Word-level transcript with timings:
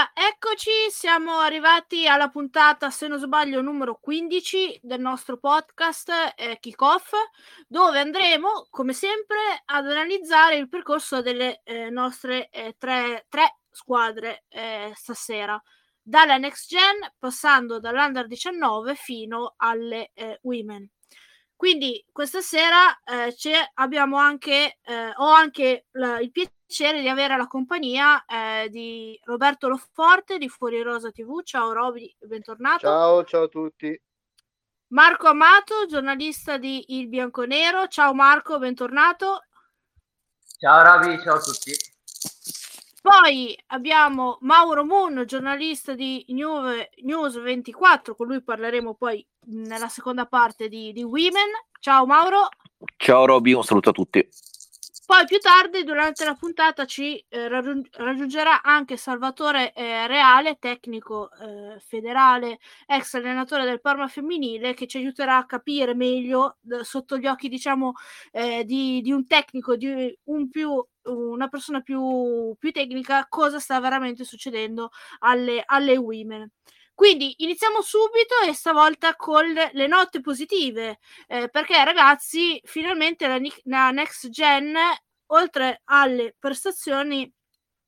Allora, 0.00 0.12
eccoci, 0.14 0.70
siamo 0.88 1.40
arrivati 1.40 2.06
alla 2.06 2.30
puntata, 2.30 2.88
se 2.88 3.06
non 3.06 3.18
sbaglio, 3.18 3.60
numero 3.60 3.98
15 4.00 4.80
del 4.82 4.98
nostro 4.98 5.36
podcast 5.36 6.10
eh, 6.36 6.56
Kickoff, 6.58 7.12
dove 7.68 7.98
andremo, 7.98 8.68
come 8.70 8.94
sempre, 8.94 9.36
ad 9.66 9.86
analizzare 9.90 10.56
il 10.56 10.70
percorso 10.70 11.20
delle 11.20 11.60
eh, 11.64 11.90
nostre 11.90 12.48
eh, 12.48 12.76
tre, 12.78 13.26
tre, 13.28 13.58
squadre 13.70 14.44
eh, 14.48 14.90
stasera, 14.94 15.62
dalla 16.00 16.38
Next 16.38 16.66
Gen, 16.66 17.12
passando 17.18 17.78
dall'Under 17.78 18.26
19 18.26 18.94
fino 18.94 19.52
alle 19.58 20.12
eh, 20.14 20.38
Women. 20.42 20.88
Quindi 21.60 22.02
questa 22.10 22.40
sera 22.40 22.98
eh, 23.04 23.34
abbiamo 23.74 24.16
anche, 24.16 24.78
eh, 24.80 25.12
ho 25.14 25.26
anche 25.26 25.88
la, 25.90 26.18
il 26.18 26.30
piacere 26.30 27.02
di 27.02 27.08
avere 27.10 27.36
la 27.36 27.46
compagnia 27.46 28.24
eh, 28.24 28.70
di 28.70 29.20
Roberto 29.24 29.68
Loforte 29.68 30.38
di 30.38 30.48
Fuori 30.48 30.80
Rosa 30.80 31.10
TV. 31.10 31.42
Ciao 31.42 31.72
Roby, 31.72 32.16
bentornato. 32.18 32.86
Ciao, 32.86 33.24
ciao 33.24 33.42
a 33.42 33.48
tutti. 33.48 34.02
Marco 34.94 35.28
Amato, 35.28 35.84
giornalista 35.86 36.56
di 36.56 36.96
Il 36.96 37.08
Bianconero. 37.08 37.88
Ciao 37.88 38.14
Marco, 38.14 38.58
bentornato. 38.58 39.44
Ciao 40.58 40.82
Roby, 40.82 41.20
ciao 41.20 41.34
a 41.34 41.40
tutti. 41.40 41.89
Poi 43.02 43.58
abbiamo 43.68 44.36
Mauro 44.42 44.84
Moon, 44.84 45.24
giornalista 45.26 45.94
di 45.94 46.22
News 46.28 47.40
24, 47.40 48.14
con 48.14 48.26
lui 48.26 48.42
parleremo 48.42 48.94
poi 48.94 49.26
nella 49.46 49.88
seconda 49.88 50.26
parte 50.26 50.68
di, 50.68 50.92
di 50.92 51.02
Women. 51.02 51.48
Ciao 51.80 52.04
Mauro. 52.04 52.48
Ciao 52.96 53.24
Roby, 53.24 53.54
un 53.54 53.64
saluto 53.64 53.88
a 53.88 53.92
tutti. 53.92 54.28
Poi 55.10 55.24
più 55.26 55.40
tardi, 55.40 55.82
durante 55.82 56.24
la 56.24 56.34
puntata, 56.34 56.84
ci 56.84 57.18
eh, 57.30 57.48
raggiungerà 57.48 58.62
anche 58.62 58.96
Salvatore 58.96 59.72
eh, 59.72 60.06
Reale, 60.06 60.58
tecnico 60.60 61.28
eh, 61.32 61.80
federale, 61.80 62.60
ex 62.86 63.14
allenatore 63.14 63.64
del 63.64 63.80
Parma 63.80 64.06
femminile, 64.06 64.72
che 64.72 64.86
ci 64.86 64.98
aiuterà 64.98 65.38
a 65.38 65.46
capire 65.46 65.96
meglio 65.96 66.58
sotto 66.82 67.18
gli 67.18 67.26
occhi, 67.26 67.48
diciamo, 67.48 67.94
eh, 68.30 68.62
di, 68.64 69.00
di, 69.00 69.10
un 69.10 69.26
tecnico, 69.26 69.74
di 69.74 70.16
un 70.26 70.48
più, 70.48 70.80
una 71.02 71.48
persona 71.48 71.80
più, 71.80 72.54
più 72.56 72.70
tecnica, 72.70 73.26
cosa 73.28 73.58
sta 73.58 73.80
veramente 73.80 74.22
succedendo 74.22 74.90
alle, 75.18 75.60
alle 75.66 75.96
women. 75.96 76.48
Quindi 76.94 77.34
iniziamo 77.38 77.80
subito 77.80 78.34
e 78.46 78.52
stavolta 78.52 79.16
con 79.16 79.46
le 79.72 79.86
note 79.86 80.20
positive, 80.20 80.98
eh, 81.28 81.48
perché 81.48 81.82
ragazzi, 81.82 82.60
finalmente 82.64 83.26
la, 83.26 83.38
la 83.64 83.90
next 83.90 84.28
gen, 84.28 84.74
oltre 85.32 85.80
alle 85.84 86.34
prestazioni 86.38 87.30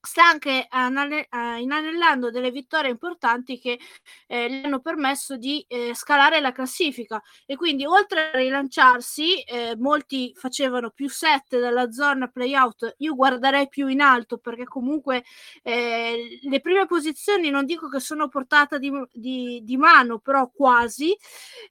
sta 0.04 0.24
anche 0.26 0.66
inanellando 0.70 2.30
delle 2.30 2.50
vittorie 2.50 2.90
importanti 2.90 3.58
che 3.58 3.78
eh, 4.26 4.50
gli 4.50 4.64
hanno 4.64 4.80
permesso 4.80 5.36
di 5.36 5.64
eh, 5.68 5.94
scalare 5.94 6.40
la 6.40 6.50
classifica. 6.52 7.22
E 7.46 7.56
quindi 7.56 7.86
oltre 7.86 8.30
a 8.32 8.36
rilanciarsi 8.36 9.42
eh, 9.42 9.76
molti 9.78 10.32
facevano 10.34 10.90
più 10.90 11.08
7 11.08 11.58
dalla 11.58 11.90
zona 11.92 12.26
playout 12.28 12.94
io 12.98 13.14
guarderei 13.14 13.68
più 13.68 13.86
in 13.88 14.00
alto 14.00 14.38
perché 14.38 14.64
comunque 14.64 15.24
eh, 15.62 16.38
le 16.42 16.60
prime 16.60 16.86
posizioni 16.86 17.50
non 17.50 17.64
dico 17.64 17.88
che 17.88 18.00
sono 18.00 18.28
portata 18.28 18.78
di, 18.78 18.90
di, 19.12 19.60
di 19.62 19.76
mano 19.76 20.18
però 20.18 20.50
quasi 20.50 21.16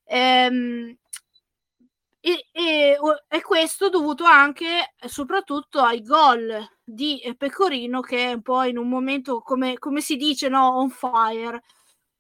ehm, 0.06 0.96
e, 2.22 2.48
e, 2.52 2.98
e, 3.28 3.42
questo 3.42 3.90
dovuto 3.90 4.24
anche 4.26 4.94
e 5.00 5.10
soprattutto 5.10 5.80
ai 5.82 6.04
gol 6.04 6.64
di 6.84 7.20
Pecorino 7.36 8.00
che 8.02 8.30
è 8.30 8.34
un 8.34 8.42
po' 8.44 8.62
in 8.64 8.78
un 8.78 8.88
momento 8.88 9.42
come, 9.42 9.80
come 9.80 10.02
si 10.02 10.16
dice 10.18 10.48
no 10.48 10.78
on 10.78 10.90
fire 10.92 11.64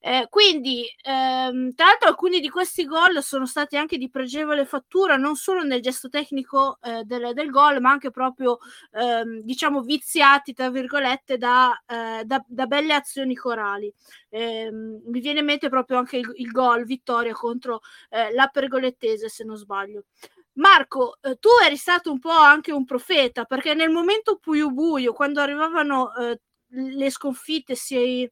eh, 0.03 0.25
quindi, 0.29 0.83
ehm, 1.03 1.73
tra 1.75 1.85
l'altro, 1.85 2.09
alcuni 2.09 2.39
di 2.39 2.49
questi 2.49 2.85
gol 2.85 3.21
sono 3.21 3.45
stati 3.45 3.77
anche 3.77 3.97
di 3.97 4.09
pregevole 4.09 4.65
fattura, 4.65 5.15
non 5.15 5.35
solo 5.35 5.61
nel 5.61 5.79
gesto 5.79 6.09
tecnico 6.09 6.79
eh, 6.81 7.03
del, 7.03 7.33
del 7.33 7.51
gol, 7.51 7.79
ma 7.81 7.91
anche 7.91 8.09
proprio, 8.09 8.57
ehm, 8.93 9.41
diciamo, 9.41 9.81
viziati, 9.81 10.53
tra 10.53 10.71
virgolette, 10.71 11.37
da, 11.37 11.79
eh, 11.85 12.23
da, 12.25 12.43
da 12.47 12.65
belle 12.65 12.95
azioni 12.95 13.35
corali. 13.35 13.93
Ehm, 14.29 15.01
mi 15.05 15.19
viene 15.19 15.39
in 15.39 15.45
mente 15.45 15.69
proprio 15.69 15.99
anche 15.99 16.17
il, 16.17 16.31
il 16.35 16.49
gol 16.51 16.83
vittoria 16.85 17.33
contro 17.33 17.81
eh, 18.09 18.33
la 18.33 18.47
Pergolettese, 18.47 19.29
se 19.29 19.43
non 19.43 19.55
sbaglio. 19.55 20.05
Marco, 20.53 21.17
eh, 21.21 21.37
tu 21.39 21.49
eri 21.63 21.77
stato 21.77 22.11
un 22.11 22.19
po' 22.19 22.29
anche 22.31 22.71
un 22.71 22.85
profeta, 22.85 23.45
perché 23.45 23.73
nel 23.73 23.89
momento 23.89 24.37
più 24.37 24.69
buio, 24.71 25.13
quando 25.13 25.41
arrivavano 25.41 26.13
eh, 26.15 26.39
le 26.73 27.09
sconfitte, 27.09 27.75
si, 27.75 28.23
eh, 28.23 28.31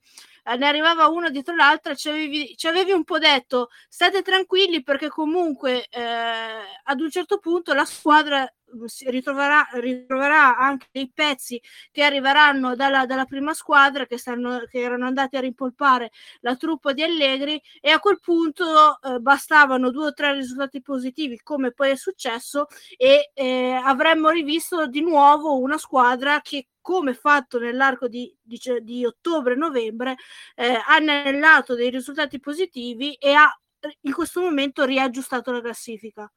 ne 0.55 0.67
arrivava 0.67 1.07
una 1.07 1.29
dietro 1.29 1.55
l'altra, 1.55 1.95
ci 1.95 2.09
avevi, 2.09 2.55
ci 2.55 2.67
avevi, 2.67 2.91
un 2.91 3.03
po' 3.03 3.17
detto 3.19 3.69
state 3.87 4.21
tranquilli 4.21 4.83
perché 4.83 5.09
comunque 5.09 5.87
eh, 5.89 6.01
ad 6.83 6.99
un 6.99 7.09
certo 7.09 7.39
punto 7.39 7.73
la 7.73 7.85
squadra 7.85 8.51
ritroverà, 9.07 9.67
ritroverà 9.73 10.57
anche 10.57 10.87
dei 10.91 11.11
pezzi 11.13 11.61
che 11.91 12.03
arriveranno 12.03 12.75
dalla, 12.75 13.05
dalla 13.05 13.25
prima 13.25 13.53
squadra 13.53 14.05
che, 14.05 14.17
stanno, 14.17 14.63
che, 14.69 14.79
erano 14.79 15.05
andati 15.05 15.37
a 15.37 15.41
rimpolpare 15.41 16.11
la 16.41 16.55
truppa 16.55 16.93
di 16.93 17.03
Allegri 17.03 17.61
e 17.79 17.91
a 17.91 17.99
quel 17.99 18.19
punto 18.19 18.99
eh, 19.01 19.19
bastavano 19.19 19.91
due 19.91 20.07
o 20.07 20.13
tre 20.13 20.33
risultati 20.33 20.81
positivi 20.81 21.39
come 21.41 21.71
poi 21.71 21.91
è 21.91 21.95
successo 21.95 22.67
e 22.97 23.31
eh, 23.33 23.71
avremmo 23.71 24.29
rivisto 24.29 24.87
di 24.87 25.01
nuovo 25.01 25.59
una 25.59 25.77
squadra 25.77 26.41
che 26.41 26.67
come 26.81 27.13
fatto 27.13 27.59
nell'arco 27.59 28.07
di, 28.07 28.35
di, 28.41 28.59
di 28.81 29.05
ottobre-novembre, 29.05 30.15
eh, 30.55 30.73
ha 30.73 30.95
anellato 30.95 31.75
dei 31.75 31.91
risultati 31.91 32.39
positivi 32.39 33.13
e 33.13 33.33
ha 33.33 33.47
in 34.01 34.13
questo 34.13 34.41
momento 34.41 34.85
riaggiustato 34.85 35.51
la 35.51 35.61
classifica. 35.61 36.31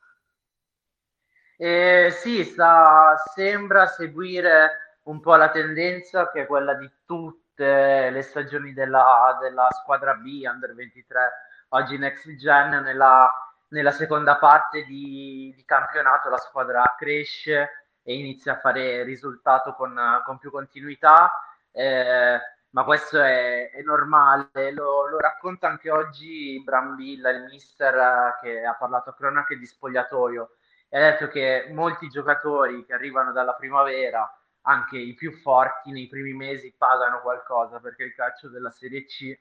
Eh, 1.65 2.11
sì, 2.11 2.43
sta, 2.43 3.15
sembra 3.33 3.87
seguire 3.87 4.97
un 5.05 5.21
po' 5.21 5.37
la 5.37 5.49
tendenza 5.49 6.29
che 6.29 6.43
è 6.43 6.47
quella 6.47 6.75
di 6.75 6.91
tutte 7.07 8.11
le 8.11 8.23
stagioni 8.23 8.73
della, 8.73 9.39
della 9.41 9.69
squadra 9.71 10.15
B, 10.15 10.43
Under 10.45 10.75
23, 10.75 11.33
oggi 11.69 11.99
Next 11.99 12.35
Gen, 12.35 12.83
nella, 12.83 13.31
nella 13.69 13.93
seconda 13.93 14.39
parte 14.39 14.83
di, 14.87 15.53
di 15.55 15.65
campionato 15.65 16.29
la 16.31 16.39
squadra 16.39 16.97
cresce, 16.99 17.87
e 18.03 18.13
inizia 18.13 18.55
a 18.55 18.59
fare 18.59 19.05
risultato 19.05 19.75
con, 19.75 19.97
con 20.25 20.39
più 20.39 20.51
continuità, 20.51 21.31
eh, 21.71 22.41
ma 22.71 22.83
questo 22.83 23.21
è, 23.21 23.71
è 23.71 23.83
normale, 23.83 24.73
lo, 24.73 25.07
lo, 25.07 25.19
racconta 25.21 25.69
anche 25.69 25.93
oggi 25.93 26.61
Brambilla, 26.65 27.31
il 27.31 27.45
mister 27.45 28.37
che 28.41 28.65
ha 28.65 28.75
parlato 28.75 29.11
a 29.11 29.15
cronache 29.15 29.57
di 29.57 29.65
spogliatoio, 29.65 30.57
e 30.95 30.99
ha 30.99 31.11
detto 31.13 31.29
che 31.29 31.71
molti 31.73 32.11
giocatori 32.11 32.85
che 32.85 32.93
arrivano 32.93 33.33
dalla 33.33 33.55
primavera, 33.55 34.31
anche 34.65 34.99
i 34.99 35.15
più 35.15 35.33
forti, 35.33 35.91
nei 35.91 36.07
primi 36.07 36.35
mesi 36.35 36.75
pagano 36.77 37.23
qualcosa, 37.23 37.81
perché 37.81 38.03
il 38.03 38.15
calcio 38.15 38.51
della 38.51 38.69
Serie 38.69 39.07
C 39.07 39.35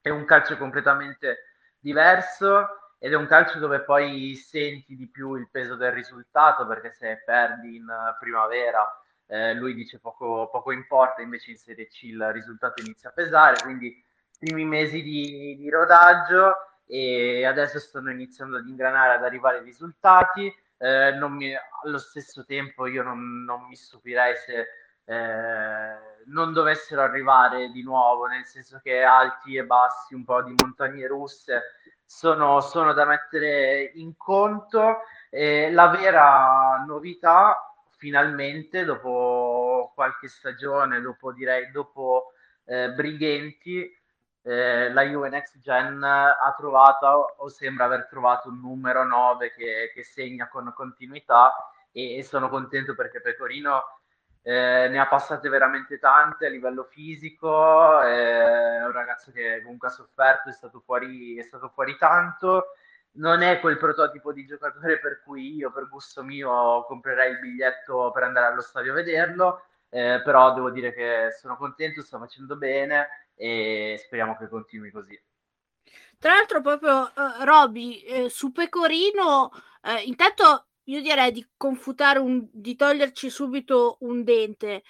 è 0.00 0.10
un 0.10 0.24
calcio 0.24 0.56
completamente 0.56 1.38
diverso 1.80 2.94
ed 3.00 3.10
è 3.10 3.16
un 3.16 3.26
calcio 3.26 3.58
dove 3.58 3.80
poi 3.80 4.36
senti 4.36 4.94
di 4.94 5.08
più 5.08 5.34
il 5.34 5.48
peso 5.50 5.74
del 5.74 5.90
risultato 5.90 6.64
perché 6.68 6.92
se 6.92 7.20
perdi 7.24 7.74
in 7.74 7.92
primavera 8.20 8.86
eh, 9.26 9.54
lui 9.54 9.74
dice 9.74 9.98
poco, 9.98 10.48
poco, 10.52 10.70
importa, 10.70 11.20
invece 11.20 11.50
in 11.50 11.58
Serie 11.58 11.88
C 11.88 12.04
il 12.04 12.30
risultato 12.30 12.80
inizia 12.80 13.08
a 13.08 13.12
pesare, 13.12 13.60
quindi 13.60 13.92
primi 14.38 14.64
mesi 14.64 15.02
di, 15.02 15.56
di 15.58 15.68
rodaggio 15.68 16.54
e 16.86 17.44
adesso 17.44 17.80
stanno 17.80 18.12
iniziando 18.12 18.58
ad 18.58 18.68
ingranare, 18.68 19.14
ad 19.14 19.24
arrivare 19.24 19.58
i 19.58 19.64
risultati. 19.64 20.54
Eh, 20.78 21.18
mi, 21.28 21.54
allo 21.84 21.98
stesso 21.98 22.44
tempo 22.44 22.86
io 22.86 23.02
non, 23.02 23.44
non 23.44 23.66
mi 23.66 23.76
stupirei 23.76 24.34
se 24.36 24.66
eh, 25.04 25.96
non 26.26 26.52
dovessero 26.52 27.02
arrivare 27.02 27.70
di 27.70 27.82
nuovo, 27.82 28.26
nel 28.26 28.44
senso 28.44 28.80
che 28.82 29.02
alti 29.02 29.56
e 29.56 29.64
bassi, 29.64 30.14
un 30.14 30.24
po' 30.24 30.42
di 30.42 30.54
montagne 30.60 31.06
russe, 31.06 31.62
sono, 32.04 32.60
sono 32.60 32.92
da 32.92 33.04
mettere 33.04 33.92
in 33.94 34.16
conto. 34.16 35.00
Eh, 35.30 35.70
la 35.72 35.88
vera 35.88 36.84
novità 36.86 37.72
finalmente 37.96 38.84
dopo 38.84 39.92
qualche 39.94 40.28
stagione, 40.28 41.00
dopo 41.00 41.32
direi 41.32 41.70
dopo 41.70 42.32
eh, 42.64 42.90
Brighenti, 42.92 43.95
eh, 44.46 44.92
la 44.92 45.02
Juve 45.02 45.28
Next 45.28 45.58
Gen 45.58 46.00
ha 46.04 46.54
trovato 46.56 47.34
o 47.38 47.48
sembra 47.48 47.86
aver 47.86 48.06
trovato 48.06 48.48
un 48.48 48.60
numero 48.60 49.04
9 49.04 49.52
che, 49.52 49.90
che 49.92 50.04
segna 50.04 50.46
con 50.48 50.72
continuità 50.72 51.52
e, 51.90 52.18
e, 52.18 52.22
sono 52.22 52.48
contento 52.48 52.94
perché 52.94 53.20
Pecorino 53.20 53.82
eh, 54.42 54.86
ne 54.88 55.00
ha 55.00 55.08
passate 55.08 55.48
veramente 55.48 55.98
tante 55.98 56.46
a 56.46 56.50
livello 56.50 56.84
fisico, 56.84 58.00
è 58.02 58.84
un 58.84 58.92
ragazzo 58.92 59.32
che 59.32 59.62
comunque 59.64 59.88
ha 59.88 59.90
sofferto, 59.90 60.48
è 60.48 60.52
stato 60.52 60.78
fuori, 60.78 61.36
è 61.36 61.42
stato 61.42 61.68
fuori 61.68 61.96
tanto. 61.98 62.66
Non 63.16 63.42
è 63.42 63.58
quel 63.58 63.78
prototipo 63.78 64.32
di 64.32 64.46
giocatore 64.46 65.00
per 65.00 65.22
cui 65.24 65.56
io 65.56 65.72
per 65.72 65.88
gusto 65.88 66.22
mio 66.22 66.84
comprerei 66.84 67.32
il 67.32 67.40
biglietto 67.40 68.12
per 68.12 68.22
andare 68.22 68.46
allo 68.46 68.60
stadio 68.60 68.92
a 68.92 68.94
vederlo, 68.94 69.64
eh, 69.88 70.20
però 70.22 70.52
devo 70.54 70.70
dire 70.70 70.92
che 70.92 71.30
sono 71.36 71.56
contento, 71.56 72.02
sta 72.02 72.18
facendo 72.18 72.56
bene 72.56 73.25
e 73.36 74.00
speriamo 74.04 74.36
che 74.36 74.48
continui 74.48 74.90
così. 74.90 75.20
Tra 76.18 76.34
l'altro 76.34 76.62
proprio 76.62 77.02
uh, 77.02 77.44
Roby, 77.44 78.00
eh, 78.00 78.28
su 78.30 78.50
Pecorino, 78.50 79.50
eh, 79.82 80.02
intanto 80.04 80.68
io 80.84 81.02
direi 81.02 81.30
di 81.30 81.46
confutare 81.56 82.18
un, 82.18 82.48
di 82.50 82.74
toglierci 82.74 83.28
subito 83.28 83.98
un 84.00 84.24
dente. 84.24 84.82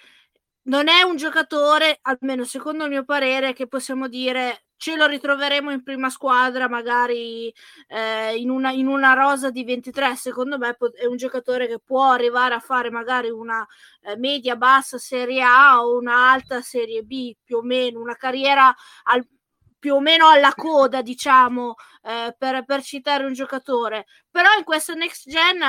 Non 0.63 0.87
è 0.87 1.01
un 1.01 1.17
giocatore, 1.17 1.99
almeno 2.01 2.43
secondo 2.43 2.85
il 2.85 2.89
mio 2.89 3.03
parere, 3.03 3.53
che 3.53 3.67
possiamo 3.67 4.07
dire 4.07 4.66
ce 4.77 4.95
lo 4.95 5.07
ritroveremo 5.07 5.71
in 5.71 5.83
prima 5.83 6.09
squadra, 6.09 6.69
magari 6.69 7.53
eh, 7.87 8.35
in, 8.37 8.49
una, 8.49 8.71
in, 8.71 8.87
una, 8.87 9.13
rosa 9.13 9.49
di 9.49 9.63
23. 9.63 10.15
Secondo 10.15 10.57
me 10.57 10.77
è 10.95 11.05
un 11.05 11.17
giocatore 11.17 11.67
che 11.67 11.79
può 11.79 12.11
arrivare 12.11 12.53
a 12.53 12.59
fare 12.59 12.89
magari 12.89 13.29
una 13.29 13.65
eh, 14.01 14.15
media 14.17 14.55
bassa 14.55 14.97
Serie 14.97 15.41
A 15.41 15.83
o 15.83 15.97
una 15.97 16.31
alta 16.31 16.61
Serie 16.61 17.01
B, 17.01 17.35
più 17.43 17.57
o 17.57 17.61
meno, 17.63 17.99
una 17.99 18.15
carriera 18.15 18.73
al, 19.03 19.27
più 19.79 19.95
o 19.95 19.99
meno 19.99 20.27
alla 20.29 20.53
coda, 20.53 21.01
diciamo, 21.01 21.75
eh, 22.03 22.35
per, 22.37 22.63
per, 22.63 22.81
citare 22.83 23.25
un 23.25 23.33
giocatore. 23.33 24.05
Però 24.29 24.49
in 24.57 24.63
questa 24.63 24.93
next 24.93 25.29
gen 25.29 25.61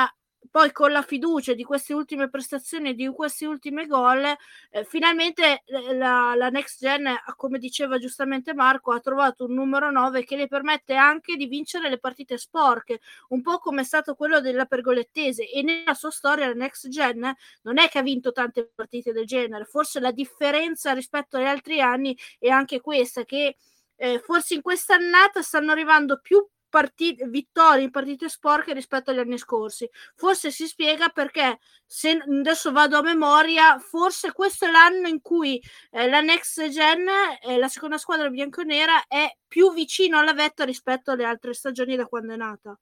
poi 0.51 0.73
con 0.73 0.91
la 0.93 1.03
fiducia 1.03 1.55
di 1.55 1.65
queste 1.65 1.95
ultime 1.95 2.29
prestazioni 2.29 2.91
e 2.91 2.95
di 2.95 3.07
questi 3.09 3.45
ultimi 3.45 3.87
gol, 3.87 4.25
eh, 4.71 4.85
finalmente 4.85 5.63
eh, 5.65 5.95
la, 5.95 6.35
la, 6.35 6.49
next 6.49 6.79
gen, 6.81 7.09
come 7.37 7.59
diceva 7.59 7.99
giustamente 7.99 8.55
Marco, 8.55 8.93
ha 8.93 9.01
trovato 9.01 9.45
un 9.47 9.55
numero 9.55 9.91
9 9.91 10.25
che 10.25 10.37
le 10.37 10.47
permette 10.49 10.95
anche 10.95 11.37
di 11.37 11.47
vincere 11.47 11.89
le 11.89 11.99
partite 11.99 12.39
sporche, 12.39 13.01
un 13.29 13.43
po' 13.43 13.59
come 13.59 13.83
è 13.83 13.85
stato 13.85 14.15
quello 14.15 14.41
della 14.41 14.67
Pergolettese. 14.67 15.49
E 15.51 15.63
nella 15.63 15.95
sua 15.95 16.11
storia 16.11 16.47
la 16.47 16.55
next 16.55 16.89
gen 16.89 17.33
non 17.63 17.79
è 17.79 17.89
che 17.89 17.99
ha 17.99 18.03
vinto 18.03 18.33
tante 18.33 18.71
partite 18.75 19.13
del 19.13 19.27
genere, 19.27 19.65
forse 19.65 20.01
la 20.01 20.13
differenza 20.13 20.93
rispetto 20.93 21.37
agli 21.37 21.47
altri 21.47 21.81
anni 21.81 22.17
è 22.39 22.49
anche 22.49 22.81
questa, 22.81 23.25
che 23.25 23.57
eh, 23.97 24.21
forse 24.21 24.55
in 24.55 24.63
questa 24.63 24.95
annata 24.95 25.43
stanno 25.43 25.73
arrivando 25.73 26.21
più 26.21 26.47
partite, 26.69 27.27
vittorie 27.29 27.85
in 27.85 27.91
partite 27.91 28.29
sporche 28.29 28.73
rispetto 28.73 29.11
agli 29.11 29.19
anni 29.19 29.39
scorsi. 29.39 29.89
Forse 30.15 30.51
si 30.51 30.67
spiega 30.67 31.09
perché, 31.09 31.59
se 31.87 32.11
adesso 32.11 32.73
vado 32.73 32.99
a 32.99 33.03
memoria, 33.03 33.79
forse 33.79 34.33
questo 34.33 34.67
è 34.67 34.71
l'anno 34.71 35.09
in 35.09 35.21
cui 35.21 35.63
eh, 35.91 36.09
la 36.09 36.21
next 36.21 36.69
gen, 36.69 37.07
eh, 37.43 37.57
la 37.59 37.69
seconda 37.69 37.99
squadra 37.99 38.29
bianconera, 38.29 39.07
è 39.07 39.31
più 39.47 39.73
vicino 39.73 40.19
alla 40.19 40.35
vetta 40.35 40.65
rispetto 40.65 41.11
alle 41.11 41.25
altre 41.25 41.55
stagioni 41.55 41.97
da 41.97 42.07
quando 42.07 42.35
è 42.35 42.37
nata. 42.37 42.79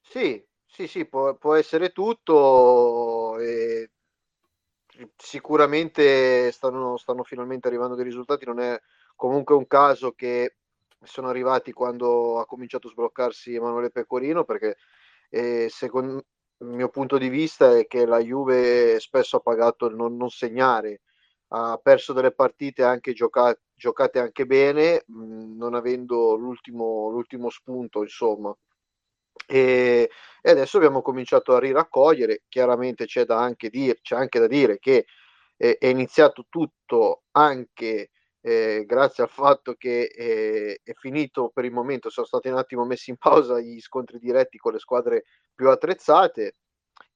Sì, 0.00 0.44
sì, 0.66 0.86
sì, 0.86 1.06
può, 1.06 1.34
può 1.36 1.54
essere 1.54 1.90
tutto. 1.90 3.38
E 3.38 3.90
sicuramente 5.16 6.52
stanno, 6.52 6.96
stanno 6.96 7.24
finalmente 7.24 7.68
arrivando 7.68 7.94
dei 7.94 8.04
risultati. 8.04 8.44
Non 8.44 8.60
è 8.60 8.80
comunque 9.16 9.54
un 9.54 9.66
caso 9.66 10.12
che 10.12 10.56
sono 11.04 11.28
arrivati 11.28 11.72
quando 11.72 12.38
ha 12.40 12.46
cominciato 12.46 12.88
a 12.88 12.90
sbloccarsi 12.90 13.54
Emanuele 13.54 13.90
Pecorino 13.90 14.44
perché 14.44 14.76
eh, 15.30 15.68
secondo 15.70 16.24
il 16.58 16.66
mio 16.68 16.88
punto 16.88 17.18
di 17.18 17.28
vista 17.28 17.76
è 17.76 17.86
che 17.86 18.06
la 18.06 18.18
Juve 18.20 18.98
spesso 19.00 19.36
ha 19.36 19.40
pagato 19.40 19.86
il 19.86 19.96
non, 19.96 20.16
non 20.16 20.30
segnare. 20.30 21.02
Ha 21.48 21.78
perso 21.82 22.12
delle 22.12 22.32
partite 22.32 22.82
anche 22.84 23.12
giocate, 23.12 23.62
giocate 23.74 24.18
anche 24.18 24.46
bene 24.46 25.04
mh, 25.06 25.56
non 25.56 25.74
avendo 25.74 26.34
l'ultimo, 26.36 27.10
l'ultimo 27.10 27.50
spunto 27.50 28.02
insomma. 28.02 28.56
E, 29.46 30.10
e, 30.42 30.50
adesso 30.50 30.76
abbiamo 30.78 31.02
cominciato 31.02 31.54
a 31.54 31.58
riraccogliere. 31.60 32.42
Chiaramente 32.48 33.06
c'è, 33.06 33.24
da 33.24 33.38
anche, 33.40 33.68
dire, 33.68 33.98
c'è 34.00 34.16
anche 34.16 34.38
da 34.38 34.46
dire 34.46 34.78
che 34.78 35.06
è, 35.56 35.76
è 35.78 35.86
iniziato 35.86 36.46
tutto 36.48 37.24
anche 37.32 38.10
eh, 38.46 38.84
grazie 38.86 39.22
al 39.22 39.30
fatto 39.30 39.72
che 39.72 40.02
eh, 40.02 40.80
è 40.84 40.92
finito 40.92 41.48
per 41.48 41.64
il 41.64 41.72
momento, 41.72 42.10
sono 42.10 42.26
stati 42.26 42.48
un 42.48 42.58
attimo 42.58 42.84
messi 42.84 43.08
in 43.08 43.16
pausa 43.16 43.58
gli 43.58 43.80
scontri 43.80 44.18
diretti 44.18 44.58
con 44.58 44.74
le 44.74 44.78
squadre 44.78 45.24
più 45.54 45.70
attrezzate 45.70 46.56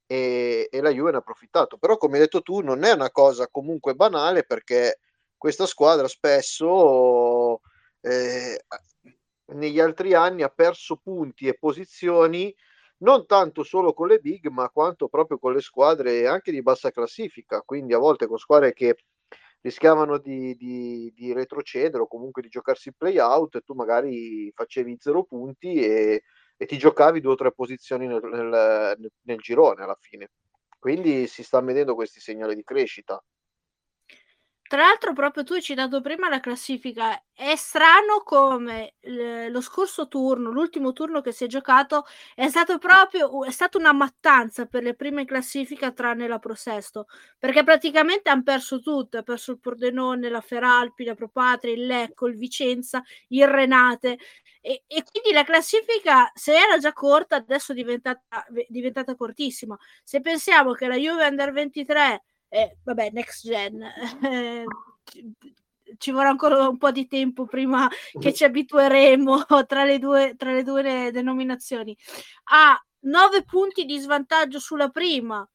e, 0.06 0.68
e 0.70 0.80
la 0.80 0.88
Juve 0.88 1.10
ne 1.10 1.16
ha 1.16 1.20
approfittato. 1.20 1.76
Però 1.76 1.98
come 1.98 2.14
hai 2.14 2.20
detto 2.22 2.40
tu 2.40 2.60
non 2.60 2.82
è 2.82 2.92
una 2.92 3.10
cosa 3.10 3.46
comunque 3.48 3.94
banale 3.94 4.44
perché 4.44 5.00
questa 5.36 5.66
squadra 5.66 6.08
spesso 6.08 7.60
eh, 8.00 8.64
negli 9.52 9.80
altri 9.80 10.14
anni 10.14 10.42
ha 10.42 10.48
perso 10.48 10.96
punti 10.96 11.46
e 11.46 11.58
posizioni 11.58 12.54
non 13.00 13.26
tanto 13.26 13.62
solo 13.64 13.92
con 13.92 14.08
le 14.08 14.18
big 14.18 14.48
ma 14.48 14.70
quanto 14.70 15.08
proprio 15.08 15.38
con 15.38 15.52
le 15.52 15.60
squadre 15.60 16.26
anche 16.26 16.50
di 16.50 16.62
bassa 16.62 16.90
classifica 16.90 17.62
quindi 17.64 17.92
a 17.92 17.98
volte 17.98 18.26
con 18.26 18.38
squadre 18.38 18.72
che 18.72 18.96
rischiavano 19.60 20.18
di, 20.18 20.54
di, 20.56 21.12
di, 21.14 21.32
retrocedere 21.32 22.02
o 22.02 22.06
comunque 22.06 22.42
di 22.42 22.48
giocarsi 22.48 22.88
il 22.88 22.94
play 22.96 23.18
out 23.18 23.56
e 23.56 23.60
tu 23.60 23.74
magari 23.74 24.50
facevi 24.54 24.96
zero 24.98 25.24
punti 25.24 25.74
e, 25.74 26.22
e 26.56 26.66
ti 26.66 26.78
giocavi 26.78 27.20
due 27.20 27.32
o 27.32 27.36
tre 27.36 27.52
posizioni 27.52 28.06
nel, 28.06 28.20
nel, 28.22 29.10
nel 29.22 29.38
girone 29.38 29.82
alla 29.82 29.98
fine. 30.00 30.30
Quindi 30.78 31.26
si 31.26 31.42
sta 31.42 31.60
vedendo 31.60 31.94
questi 31.94 32.20
segnali 32.20 32.54
di 32.54 32.62
crescita. 32.62 33.22
Tra 34.68 34.82
l'altro, 34.82 35.14
proprio 35.14 35.44
tu 35.44 35.54
hai 35.54 35.62
citato 35.62 36.02
prima 36.02 36.28
la 36.28 36.40
classifica. 36.40 37.18
È 37.32 37.56
strano 37.56 38.20
come 38.22 38.96
lo 39.48 39.62
scorso 39.62 40.08
turno, 40.08 40.50
l'ultimo 40.50 40.92
turno 40.92 41.22
che 41.22 41.32
si 41.32 41.44
è 41.44 41.46
giocato, 41.46 42.04
è 42.34 42.48
stato 42.48 42.76
proprio 42.76 43.44
è 43.44 43.50
stata 43.50 43.78
una 43.78 43.94
mattanza 43.94 44.66
per 44.66 44.82
le 44.82 44.94
prime 44.94 45.24
classifiche, 45.24 45.94
tranne 45.94 46.28
la 46.28 46.38
Pro 46.38 46.54
Sesto, 46.54 47.06
perché 47.38 47.64
praticamente 47.64 48.28
hanno 48.28 48.42
perso 48.42 48.80
tutto: 48.80 49.16
ha 49.16 49.22
perso 49.22 49.52
il 49.52 49.58
Pordenone, 49.58 50.28
la 50.28 50.42
Feralpi, 50.42 51.04
la 51.04 51.14
Propatria, 51.14 51.72
il 51.72 51.86
Lecco, 51.86 52.26
il 52.26 52.36
Vicenza, 52.36 53.02
il 53.28 53.46
Renate. 53.48 54.18
E, 54.60 54.82
e, 54.86 55.02
quindi 55.10 55.32
la 55.32 55.44
classifica, 55.44 56.30
se 56.34 56.52
era 56.52 56.76
già 56.78 56.92
corta, 56.92 57.36
adesso 57.36 57.72
è 57.72 57.74
diventata, 57.74 58.44
diventata 58.68 59.14
cortissima. 59.14 59.78
Se 60.04 60.20
pensiamo 60.20 60.72
che 60.72 60.86
la 60.88 60.96
Juve 60.96 61.26
Under 61.26 61.52
23 61.52 62.22
eh, 62.48 62.76
vabbè, 62.82 63.10
next 63.12 63.46
gen. 63.46 63.84
Ci 65.96 66.10
vorrà 66.10 66.28
ancora 66.28 66.68
un 66.68 66.76
po' 66.76 66.90
di 66.90 67.06
tempo 67.06 67.46
prima 67.46 67.88
che 68.20 68.34
ci 68.34 68.44
abitueremo 68.44 69.46
tra 69.66 69.84
le 69.84 69.98
due, 69.98 70.34
tra 70.36 70.52
le 70.52 70.62
due 70.62 71.10
denominazioni. 71.10 71.96
Ha 72.50 72.78
9 73.00 73.44
punti 73.44 73.86
di 73.86 73.98
svantaggio 73.98 74.58
sulla 74.58 74.90
prima 74.90 75.48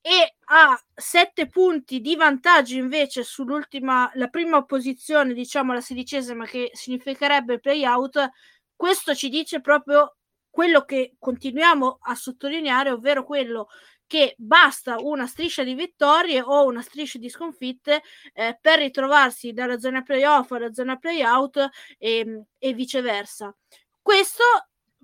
e 0.00 0.34
ha 0.46 0.76
7 0.92 1.46
punti 1.46 2.00
di 2.00 2.16
vantaggio 2.16 2.74
invece 2.74 3.22
sull'ultima, 3.22 4.10
la 4.14 4.26
prima 4.26 4.64
posizione, 4.64 5.32
diciamo 5.32 5.72
la 5.72 5.80
sedicesima, 5.80 6.44
che 6.44 6.70
significherebbe 6.72 7.60
playout. 7.60 8.30
Questo 8.74 9.14
ci 9.14 9.28
dice 9.28 9.60
proprio 9.60 10.16
quello 10.50 10.84
che 10.84 11.14
continuiamo 11.18 11.98
a 12.02 12.14
sottolineare, 12.16 12.90
ovvero 12.90 13.24
quello 13.24 13.68
che 14.12 14.34
basta 14.36 14.96
una 14.98 15.26
striscia 15.26 15.62
di 15.62 15.72
vittorie 15.72 16.42
o 16.42 16.66
una 16.66 16.82
striscia 16.82 17.16
di 17.16 17.30
sconfitte 17.30 18.02
eh, 18.34 18.58
per 18.60 18.80
ritrovarsi 18.80 19.54
dalla 19.54 19.78
zona 19.78 20.02
playoff 20.02 20.50
alla 20.50 20.70
zona 20.74 20.96
playout 20.96 21.56
e, 21.96 22.18
ehm, 22.18 22.44
e 22.58 22.74
viceversa. 22.74 23.56
Questo 24.02 24.44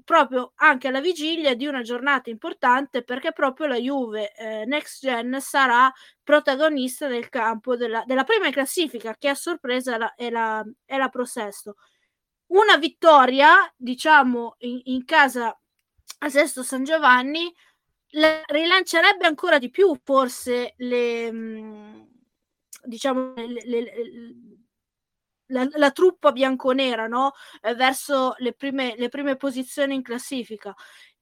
proprio 0.05 0.53
anche 0.57 0.89
alla 0.89 1.01
vigilia 1.01 1.55
di 1.55 1.67
una 1.67 1.81
giornata 1.81 2.29
importante 2.29 3.03
perché 3.03 3.33
proprio 3.33 3.69
la 3.69 3.79
Juve 3.79 4.35
eh, 4.35 4.67
Next 4.67 5.01
Gen 5.01 5.41
sarà 5.41 5.91
protagonista 6.23 7.07
del 7.07 7.31
campo 7.31 7.77
della, 7.77 8.05
della 8.05 8.25
prima 8.25 8.51
classifica 8.51 9.17
che 9.17 9.31
a 9.31 9.35
sorpresa 9.35 9.97
la, 9.97 10.15
è, 10.17 10.29
la, 10.29 10.63
è 10.85 10.99
la 10.99 11.09
Prosesto. 11.09 11.77
Una 12.49 12.77
vittoria, 12.77 13.73
diciamo, 13.75 14.57
in, 14.59 14.83
in 14.85 15.07
casa 15.07 15.59
a 16.19 16.29
Sesto 16.29 16.63
San 16.63 16.85
Giovanni 16.85 17.51
la, 18.13 18.43
rilancerebbe 18.47 19.27
ancora 19.27 19.59
di 19.59 19.71
più 19.71 19.95
forse 20.03 20.75
le 20.79 21.33
mm, 21.33 22.03
diciamo 22.85 23.35
le, 23.35 23.63
le, 23.65 23.93
la, 25.47 25.67
la, 25.75 25.91
truppa 25.91 26.33
bianconera 26.33 27.07
no? 27.07 27.33
eh, 27.63 27.75
verso 27.75 28.35
prime, 28.57 28.95
le 28.97 29.09
prime 29.09 29.37
posizioni 29.37 29.95
in 29.95 30.03
classifica 30.03 30.75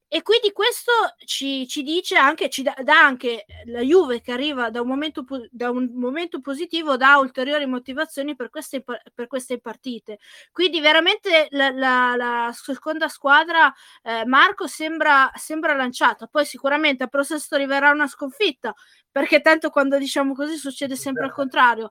e 0.08 0.22
quindi 0.22 0.52
questo 0.52 0.92
ci, 1.24 1.66
ci 1.66 1.82
dice 1.82 2.16
anche, 2.16 2.48
ci 2.48 2.62
dà, 2.62 2.74
dà, 2.82 3.04
anche 3.04 3.44
la 3.64 3.80
Juve 3.80 4.20
che 4.20 4.30
arriva 4.30 4.70
da 4.70 4.80
un 4.80 4.86
momento, 4.86 5.24
da 5.50 5.70
un 5.70 5.90
momento 5.94 6.40
positivo, 6.40 6.96
dà 6.96 7.18
ulteriori 7.18 7.66
motivazioni 7.66 8.36
per 8.36 8.48
queste, 8.48 8.82
per 8.82 9.26
queste 9.26 9.58
partite. 9.58 10.18
Quindi 10.52 10.80
veramente 10.80 11.48
la, 11.50 11.70
la, 11.70 12.14
la 12.16 12.52
seconda 12.54 13.08
squadra, 13.08 13.72
eh, 14.02 14.24
Marco, 14.26 14.68
sembra, 14.68 15.30
sembra 15.34 15.74
lanciata. 15.74 16.28
Poi 16.28 16.46
sicuramente 16.46 17.02
a 17.02 17.08
processo 17.08 17.56
arriverà 17.56 17.90
una 17.90 18.06
sconfitta, 18.06 18.74
perché 19.10 19.40
tanto 19.40 19.70
quando 19.70 19.98
diciamo 19.98 20.34
così 20.34 20.56
succede 20.56 20.94
sempre 20.94 21.24
al 21.24 21.32
contrario. 21.32 21.90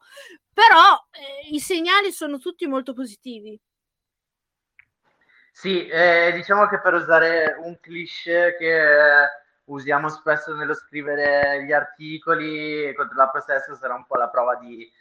Però 0.53 1.05
eh, 1.11 1.53
i 1.53 1.59
segnali 1.59 2.13
sono 2.13 2.37
tutti 2.39 2.65
molto 2.65 2.93
positivi. 2.93 3.59
Sì, 5.57 5.87
eh, 5.87 6.31
diciamo 6.33 6.67
che 6.67 6.81
per 6.81 6.93
usare 6.95 7.55
un 7.61 7.79
cliché 7.79 8.55
che 8.59 9.23
eh, 9.23 9.27
usiamo 9.65 10.09
spesso 10.09 10.53
nello 10.53 10.73
scrivere 10.73 11.63
gli 11.63 11.71
articoli 11.71 12.93
contro 12.93 13.15
la 13.15 13.29
possesso 13.29 13.73
sarà 13.75 13.93
un 13.95 14.05
po' 14.05 14.17
la 14.17 14.27
prova 14.27 14.55
di, 14.55 14.91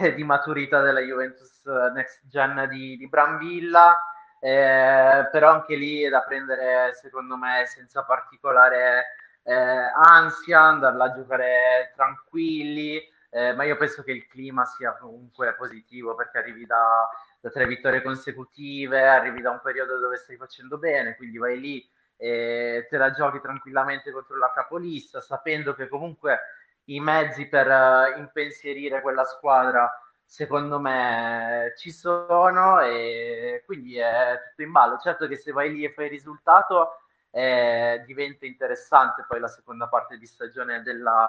eh, 0.00 0.12
di 0.14 0.24
maturità 0.24 0.80
della 0.82 0.98
Juventus 1.00 1.62
Next 1.94 2.22
Gen 2.26 2.66
di, 2.68 2.96
di 2.96 3.08
Brambilla, 3.08 3.96
eh, 4.40 5.28
però 5.30 5.50
anche 5.52 5.76
lì 5.76 6.02
è 6.02 6.08
da 6.08 6.22
prendere 6.22 6.92
secondo 7.00 7.36
me 7.36 7.64
senza 7.66 8.02
particolare 8.02 9.14
eh, 9.44 9.54
ansia, 9.54 10.60
andarla 10.60 11.04
a 11.04 11.12
giocare 11.14 11.92
tranquilli, 11.94 13.00
eh, 13.30 13.52
ma 13.54 13.62
io 13.62 13.76
penso 13.76 14.02
che 14.02 14.10
il 14.10 14.26
clima 14.26 14.64
sia 14.64 14.92
comunque 14.96 15.54
positivo 15.54 16.16
perché 16.16 16.38
arrivi 16.38 16.66
da 16.66 17.08
da 17.40 17.50
tre 17.50 17.66
vittorie 17.66 18.02
consecutive, 18.02 19.06
arrivi 19.06 19.40
da 19.40 19.50
un 19.50 19.60
periodo 19.62 19.98
dove 19.98 20.16
stai 20.16 20.36
facendo 20.36 20.78
bene, 20.78 21.16
quindi 21.16 21.38
vai 21.38 21.58
lì 21.58 21.90
e 22.16 22.86
te 22.90 22.98
la 22.98 23.12
giochi 23.12 23.40
tranquillamente 23.40 24.12
contro 24.12 24.36
la 24.36 24.52
capolista, 24.54 25.22
sapendo 25.22 25.74
che 25.74 25.88
comunque 25.88 26.38
i 26.84 27.00
mezzi 27.00 27.46
per 27.48 27.66
uh, 27.66 28.18
impensierire 28.18 29.00
quella 29.00 29.24
squadra 29.24 29.90
secondo 30.22 30.78
me 30.78 31.72
ci 31.76 31.90
sono 31.90 32.80
e 32.80 33.62
quindi 33.66 33.96
è 33.96 34.38
tutto 34.48 34.62
in 34.62 34.70
ballo. 34.70 34.98
Certo 34.98 35.26
che 35.26 35.36
se 35.36 35.50
vai 35.50 35.72
lì 35.72 35.84
e 35.84 35.92
fai 35.92 36.04
il 36.04 36.10
risultato 36.12 37.00
eh, 37.30 38.02
diventa 38.06 38.44
interessante 38.46 39.24
poi 39.26 39.40
la 39.40 39.48
seconda 39.48 39.88
parte 39.88 40.18
di 40.18 40.26
stagione 40.26 40.82
della, 40.82 41.28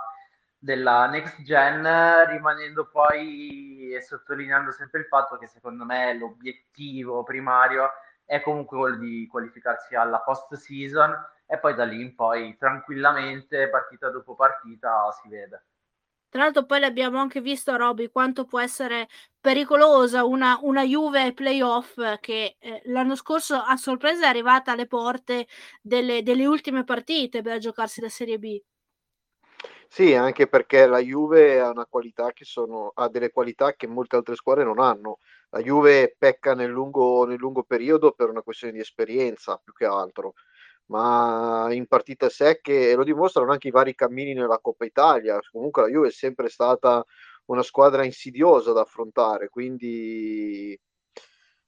della 0.57 1.07
next 1.07 1.41
gen, 1.41 2.27
rimanendo 2.27 2.89
poi 2.91 3.70
e 3.93 4.01
sottolineando 4.01 4.71
sempre 4.71 5.01
il 5.01 5.05
fatto 5.05 5.37
che 5.37 5.47
secondo 5.47 5.85
me 5.85 6.13
l'obiettivo 6.13 7.23
primario 7.23 7.89
è 8.25 8.41
comunque 8.41 8.77
quello 8.77 8.97
di 8.97 9.27
qualificarsi 9.27 9.95
alla 9.95 10.19
post 10.21 10.53
season 10.55 11.13
e 11.45 11.57
poi 11.59 11.75
da 11.75 11.83
lì 11.83 12.01
in 12.01 12.15
poi 12.15 12.55
tranquillamente 12.57 13.69
partita 13.69 14.09
dopo 14.09 14.35
partita 14.35 15.11
si 15.21 15.27
vede. 15.27 15.65
Tra 16.29 16.43
l'altro 16.43 16.63
poi 16.63 16.79
l'abbiamo 16.79 17.19
anche 17.19 17.41
visto, 17.41 17.75
Roby, 17.75 18.09
quanto 18.09 18.45
può 18.45 18.61
essere 18.61 19.09
pericolosa 19.37 20.23
una, 20.23 20.57
una 20.61 20.83
Juve 20.83 21.33
playoff 21.33 21.95
che 22.21 22.55
eh, 22.57 22.81
l'anno 22.85 23.17
scorso 23.17 23.55
a 23.55 23.75
sorpresa 23.75 24.23
è 24.25 24.29
arrivata 24.29 24.71
alle 24.71 24.87
porte 24.87 25.45
delle, 25.81 26.23
delle 26.23 26.45
ultime 26.45 26.85
partite 26.85 27.41
per 27.41 27.57
giocarsi 27.57 27.99
la 27.99 28.07
Serie 28.07 28.39
B. 28.39 28.57
Sì, 29.93 30.13
anche 30.13 30.47
perché 30.47 30.85
la 30.87 30.99
Juve 30.99 31.59
ha, 31.59 31.73
sono, 32.45 32.91
ha 32.95 33.09
delle 33.09 33.29
qualità 33.29 33.73
che 33.75 33.87
molte 33.87 34.15
altre 34.15 34.35
squadre 34.35 34.63
non 34.63 34.79
hanno. 34.79 35.19
La 35.49 35.59
Juve 35.59 36.15
pecca 36.17 36.55
nel 36.55 36.69
lungo, 36.69 37.25
nel 37.25 37.37
lungo 37.37 37.63
periodo 37.63 38.13
per 38.13 38.29
una 38.29 38.41
questione 38.41 38.71
di 38.71 38.79
esperienza 38.79 39.57
più 39.61 39.73
che 39.73 39.83
altro, 39.85 40.35
ma 40.85 41.67
in 41.73 41.87
partite 41.87 42.29
secche, 42.29 42.91
e 42.91 42.95
lo 42.95 43.03
dimostrano 43.03 43.51
anche 43.51 43.67
i 43.67 43.71
vari 43.71 43.93
cammini 43.93 44.33
nella 44.33 44.59
Coppa 44.59 44.85
Italia, 44.85 45.37
comunque 45.51 45.81
la 45.81 45.89
Juve 45.89 46.07
è 46.07 46.11
sempre 46.11 46.47
stata 46.47 47.03
una 47.47 47.61
squadra 47.61 48.05
insidiosa 48.05 48.71
da 48.71 48.81
affrontare, 48.81 49.49
quindi 49.49 50.79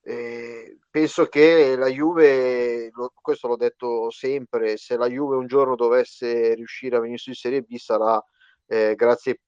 eh, 0.05 0.79
penso 0.89 1.27
che 1.27 1.75
la 1.77 1.88
Juve, 1.88 2.89
lo, 2.91 3.13
questo 3.22 3.48
l'ho 3.48 3.55
detto 3.55 4.10
sempre, 4.12 4.75
se 4.77 4.98
la 4.98 5.07
Juve 5.07 5.38
un 5.38 5.48
giorno 5.48 5.75
dovesse 5.75 6.53
riuscire 6.55 6.98
a 6.98 7.00
venire 7.00 7.17
su 7.17 7.29
in 7.29 7.36
Serie 7.36 7.62
B 7.62 7.75
sarà 7.77 8.22
eh, 8.67 8.95
grazie 8.95 9.39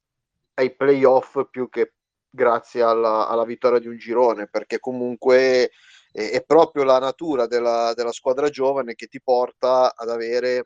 ai 0.56 0.74
playoff 0.74 1.50
più 1.50 1.70
che 1.70 1.94
grazie 2.30 2.82
alla, 2.82 3.28
alla, 3.28 3.44
vittoria 3.44 3.80
di 3.80 3.88
un 3.88 3.98
girone, 3.98 4.48
perché 4.48 4.80
comunque 4.80 5.72
eh, 6.12 6.32
è 6.32 6.44
proprio 6.46 6.84
la 6.84 7.00
natura 7.00 7.48
della, 7.48 7.94
della, 7.94 8.12
squadra 8.12 8.50
giovane 8.50 8.96
che 8.96 9.08
ti 9.08 9.22
porta 9.22 9.94
ad 9.96 10.10
avere 10.10 10.64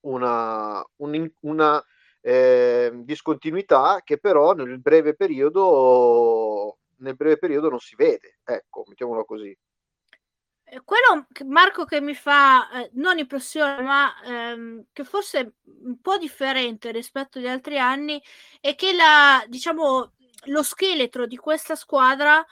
una, 0.00 0.84
un, 0.96 1.30
una 1.40 1.84
eh, 2.20 2.90
discontinuità 2.94 4.00
che 4.04 4.18
però 4.18 4.52
nel 4.52 4.80
breve 4.80 5.14
periodo 5.14 6.78
nel 7.02 7.16
breve 7.16 7.38
periodo 7.38 7.68
non 7.68 7.78
si 7.78 7.94
vede, 7.94 8.38
ecco, 8.44 8.84
mettiamolo 8.86 9.24
così. 9.24 9.56
Eh, 10.64 10.80
quello, 10.84 11.26
Marco, 11.44 11.84
che 11.84 12.00
mi 12.00 12.14
fa 12.14 12.70
eh, 12.70 12.90
non 12.94 13.18
impressione, 13.18 13.82
ma 13.82 14.22
ehm, 14.24 14.86
che 14.92 15.04
forse 15.04 15.56
un 15.82 16.00
po' 16.00 16.16
differente 16.16 16.90
rispetto 16.92 17.38
agli 17.38 17.46
altri 17.48 17.78
anni, 17.78 18.22
è 18.60 18.74
che 18.74 18.94
la, 18.94 19.44
diciamo, 19.48 20.12
lo 20.46 20.62
scheletro 20.62 21.26
di 21.26 21.36
questa 21.36 21.74
squadra 21.74 22.44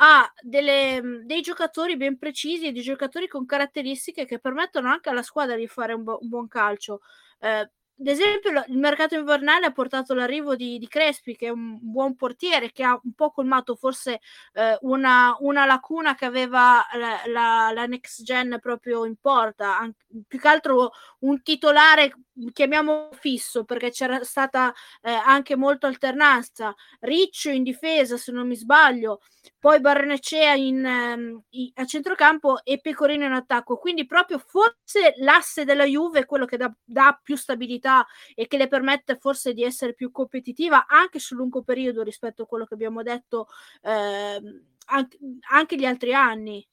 ha 0.00 0.32
delle, 0.40 1.22
dei 1.24 1.40
giocatori 1.40 1.96
ben 1.96 2.18
precisi 2.18 2.66
e 2.68 2.72
dei 2.72 2.82
giocatori 2.82 3.26
con 3.28 3.44
caratteristiche 3.44 4.24
che 4.24 4.38
permettono 4.38 4.88
anche 4.88 5.10
alla 5.10 5.22
squadra 5.22 5.56
di 5.56 5.66
fare 5.66 5.92
un, 5.92 6.04
bu- 6.04 6.18
un 6.22 6.28
buon 6.28 6.48
calcio. 6.48 7.00
Eh, 7.40 7.70
ad 8.00 8.06
esempio 8.06 8.50
il 8.68 8.78
mercato 8.78 9.16
invernale 9.16 9.66
ha 9.66 9.72
portato 9.72 10.14
l'arrivo 10.14 10.54
di, 10.54 10.78
di, 10.78 10.86
Crespi 10.86 11.34
che 11.34 11.46
è 11.46 11.50
un 11.50 11.78
buon 11.80 12.14
portiere 12.14 12.70
che 12.70 12.84
ha 12.84 12.98
un 13.02 13.12
po' 13.12 13.30
colmato 13.32 13.74
forse 13.74 14.20
eh, 14.52 14.78
una, 14.82 15.36
una, 15.40 15.66
lacuna 15.66 16.14
che 16.14 16.24
aveva 16.24 16.86
la, 16.94 17.20
la, 17.26 17.72
la, 17.72 17.86
next 17.86 18.22
gen 18.22 18.58
proprio 18.60 19.04
in 19.04 19.16
porta 19.20 19.78
An- 19.78 19.94
più 20.26 20.38
che 20.38 20.48
altro 20.48 20.92
un 21.20 21.42
titolare 21.42 22.12
chiamiamo 22.52 23.08
fisso 23.12 23.64
perché 23.64 23.90
c'era 23.90 24.22
stata 24.22 24.72
eh, 25.02 25.10
anche 25.10 25.56
molto 25.56 25.86
alternanza. 25.86 26.74
Riccio 27.00 27.50
in 27.50 27.62
difesa 27.64 28.16
se 28.16 28.30
non 28.32 28.46
mi 28.46 28.54
sbaglio 28.54 29.20
poi 29.58 29.80
Barrenecea 29.80 30.54
in, 30.54 30.84
um, 30.84 31.42
a 31.74 31.84
centrocampo 31.84 32.62
e 32.64 32.80
Pecorino 32.80 33.24
in 33.24 33.32
attacco 33.32 33.76
quindi 33.76 34.06
proprio 34.06 34.38
forse 34.38 35.14
l'asse 35.16 35.64
della 35.64 35.84
Juve 35.84 36.20
è 36.20 36.26
quello 36.26 36.44
che 36.44 36.56
dà, 36.56 36.72
dà 36.84 37.18
più 37.22 37.36
stabilità 37.36 38.06
e 38.34 38.46
che 38.46 38.56
le 38.56 38.68
permette 38.68 39.16
forse 39.18 39.52
di 39.52 39.64
essere 39.64 39.94
più 39.94 40.10
competitiva 40.10 40.86
anche 40.86 41.18
sul 41.18 41.38
lungo 41.38 41.62
periodo 41.62 42.02
rispetto 42.02 42.42
a 42.42 42.46
quello 42.46 42.66
che 42.66 42.74
abbiamo 42.74 43.02
detto 43.02 43.48
eh, 43.82 44.40
anche, 44.86 45.18
anche 45.50 45.76
gli 45.76 45.84
altri 45.84 46.14
anni. 46.14 46.66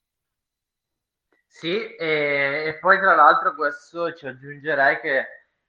Sì, 1.48 1.96
e, 1.96 2.63
e, 2.68 2.77
poi 2.80 3.00
tra 3.00 3.15
l'altro 3.15 3.56
questo 3.56 4.13
ci 4.13 4.27
aggiungerei 4.27 5.00
che 5.00 5.25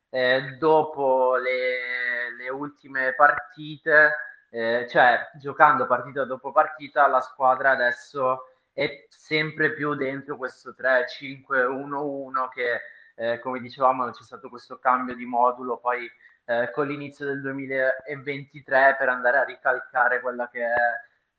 eh, 0.08 0.56
dopo 0.58 1.37
le, 1.37 2.35
le, 2.37 2.49
ultime 2.49 3.14
partite, 3.14 4.16
eh, 4.56 4.86
cioè 4.88 5.28
giocando 5.34 5.86
partita 5.86 6.25
dopo 6.25 6.50
partita, 6.50 7.06
la 7.08 7.20
squadra 7.20 7.72
adesso 7.72 8.44
è 8.72 9.04
sempre 9.10 9.75
più 9.75 9.94
dentro 9.94 10.38
questo 10.38 10.75
3-5-1-1 10.78 12.48
che 12.48 12.80
eh, 13.16 13.38
come 13.40 13.60
dicevamo 13.60 14.10
c'è 14.10 14.22
stato 14.22 14.48
questo 14.48 14.78
cambio 14.78 15.14
di 15.14 15.26
modulo 15.26 15.76
poi 15.76 16.10
eh, 16.46 16.70
con 16.72 16.86
l'inizio 16.86 17.26
del 17.26 17.42
2023 17.42 18.96
per 18.98 19.10
andare 19.10 19.36
a 19.36 19.44
ricalcare 19.44 20.20
quella 20.20 20.48
che 20.48 20.64
è, 20.64 20.75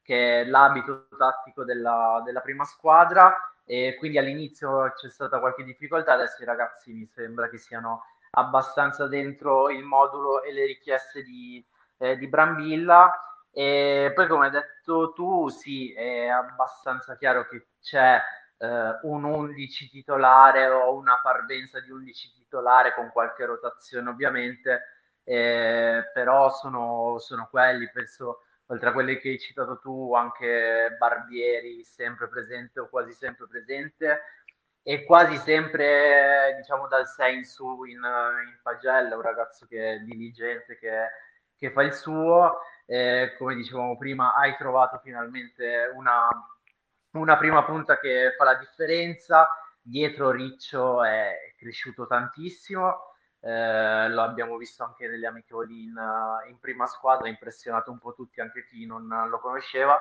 che 0.04 0.42
è 0.42 0.46
l'abito 0.46 1.08
tattico 1.18 1.64
della, 1.64 2.22
della 2.24 2.42
prima 2.42 2.66
squadra. 2.66 3.36
E 3.66 3.96
quindi 3.98 4.20
all'inizio 4.20 4.94
c'è 4.94 5.10
stata 5.10 5.40
qualche 5.40 5.64
difficoltà, 5.64 6.14
adesso 6.14 6.42
i 6.42 6.46
ragazzi 6.46 6.94
mi 6.94 7.06
sembra 7.08 7.50
che 7.50 7.58
siano 7.58 8.04
abbastanza 8.32 9.08
dentro 9.08 9.70
il 9.70 9.84
modulo 9.84 10.44
e 10.44 10.54
le 10.54 10.66
richieste 10.66 11.24
di, 11.24 11.66
eh, 11.98 12.18
di 12.18 12.28
Brambilla. 12.28 13.12
E 13.52 14.12
poi 14.14 14.28
come 14.28 14.46
hai 14.46 14.52
detto 14.52 15.14
tu 15.14 15.50
sì 15.50 15.92
è 15.94 16.28
abbastanza 16.28 17.18
chiaro 17.18 17.48
che 17.48 17.70
c'è 17.82 18.22
eh, 18.58 19.00
un 19.04 19.24
11 19.24 19.90
titolare 19.90 20.68
o 20.68 20.94
una 20.96 21.20
parvenza 21.22 21.80
di 21.80 21.92
11 21.92 22.34
titolare 22.34 22.94
con 22.94 23.10
qualche 23.12 23.46
rotazione 23.46 24.10
ovviamente, 24.10 24.84
eh, 25.24 26.10
però 26.14 26.52
sono, 26.54 27.18
sono 27.20 27.48
quelli, 27.50 27.90
penso, 27.92 28.44
oltre 28.68 28.90
a 28.90 28.94
quelli 28.94 29.18
che 29.20 29.30
hai 29.30 29.40
citato 29.40 29.80
tu, 29.80 30.14
anche 30.16 30.96
Barbieri 30.98 31.84
sempre 31.84 32.28
presente 32.28 32.80
o 32.80 32.90
quasi 32.90 33.14
sempre 33.14 33.48
presente 33.48 34.22
e 34.84 35.04
quasi 35.04 35.38
sempre 35.38 36.56
diciamo 36.58 36.88
dal 36.88 37.08
6 37.08 37.36
in 37.36 37.46
su 37.46 37.84
in, 37.84 37.96
in 37.96 38.60
pagella, 38.62 39.16
un 39.16 39.22
ragazzo 39.22 39.66
che 39.66 39.96
è 39.96 40.00
diligente, 40.00 40.78
che, 40.78 41.10
che 41.58 41.72
fa 41.72 41.84
il 41.84 41.94
suo. 41.94 42.60
Eh, 42.86 43.36
come 43.38 43.56
dicevamo 43.56 43.98
prima, 43.98 44.34
hai 44.34 44.56
trovato 44.56 45.00
finalmente 45.04 45.92
una 45.96 46.30
una 47.18 47.38
prima 47.38 47.64
punta 47.64 48.00
che 48.00 48.34
fa 48.38 48.44
la 48.44 48.56
differenza, 48.56 49.48
dietro 49.82 50.32
Riccio 50.32 51.04
è 51.04 51.54
cresciuto 51.58 52.06
tantissimo, 52.06 53.14
eh, 53.40 54.10
lo 54.10 54.22
abbiamo 54.22 54.58
visto 54.58 54.84
anche 54.84 55.08
nelle 55.08 55.28
amichevoli 55.28 55.84
in, 55.84 55.96
in, 56.50 56.60
prima 56.60 56.86
squadra, 56.86 57.28
ha 57.28 57.30
impressionato 57.30 57.92
un 57.92 58.00
po' 58.00 58.14
tutti, 58.14 58.42
anche 58.42 58.66
chi 58.68 58.86
non 58.86 59.08
lo 59.30 59.40
conosceva. 59.40 60.00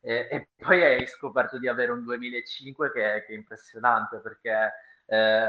Eh, 0.00 0.28
e 0.30 0.48
poi 0.56 0.82
hai 0.84 1.06
scoperto 1.06 1.58
di 1.58 1.68
avere 1.68 1.90
un 1.90 2.04
2005 2.04 2.92
che, 2.92 3.24
che 3.26 3.32
è 3.32 3.36
impressionante 3.36 4.18
perché 4.18 4.72
eh, 5.06 5.48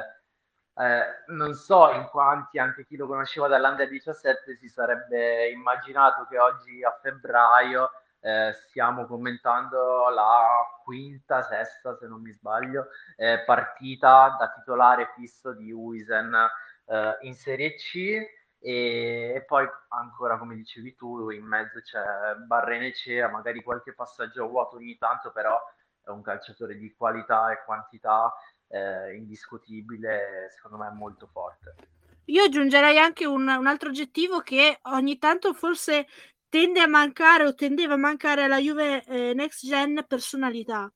eh, 0.80 1.34
non 1.34 1.56
so 1.56 1.92
in 1.92 2.08
quanti, 2.12 2.60
anche 2.60 2.86
chi 2.86 2.98
lo 2.98 3.08
conosceva 3.08 3.48
dall'Under 3.48 3.90
17, 3.90 4.58
si 4.58 4.70
sarebbe 4.70 5.50
immaginato 5.50 6.28
che 6.30 6.38
oggi 6.38 6.84
a 6.84 6.96
febbraio 7.02 7.90
eh, 8.20 8.54
stiamo 8.68 9.06
commentando 9.06 10.10
la 10.10 10.46
quinta, 10.84 11.42
sesta 11.42 11.96
se 11.96 12.08
non 12.08 12.22
mi 12.22 12.32
sbaglio, 12.32 12.90
eh, 13.16 13.44
partita 13.44 14.36
da 14.38 14.52
titolare 14.52 15.14
fisso 15.16 15.54
di 15.54 15.72
Wisen 15.72 16.36
eh, 16.86 17.18
in 17.22 17.34
Serie 17.34 17.74
C. 17.76 17.96
E, 18.60 19.34
e, 19.36 19.44
poi 19.46 19.68
ancora 19.90 20.38
come 20.38 20.56
dicevi 20.56 20.96
tu 20.96 21.30
in 21.30 21.46
mezzo 21.46 21.80
c'è 21.80 22.36
Barrenecea, 22.46 23.30
magari 23.30 23.62
qualche 23.64 23.94
passaggio 23.94 24.48
vuoto 24.48 24.76
ogni 24.78 24.98
tanto, 24.98 25.32
però 25.32 25.60
è 26.04 26.10
un 26.10 26.22
calciatore 26.22 26.76
di 26.76 26.94
qualità 26.96 27.52
e 27.52 27.64
quantità 27.66 28.34
eh, 28.68 29.16
indiscutibile, 29.16 30.50
secondo 30.56 30.78
me 30.78 30.88
è 30.88 30.94
molto 30.94 31.28
forte. 31.28 31.76
Io 32.26 32.44
aggiungerei 32.44 32.98
anche 32.98 33.26
un, 33.26 33.48
un, 33.48 33.68
altro 33.68 33.90
aggettivo 33.90 34.42
che 34.42 34.80
ogni 34.84 35.18
tanto 35.18 35.54
forse 35.54 36.08
tende 36.50 36.82
a 36.82 36.88
mancare 36.88 37.46
o 37.46 37.54
tendeva 37.54 37.94
a 37.94 37.98
mancare 37.98 38.44
alla 38.44 38.58
Juve 38.58 39.04
eh, 39.06 39.34
Next 39.34 39.66
Gen 39.66 40.04
personalità. 40.08 40.92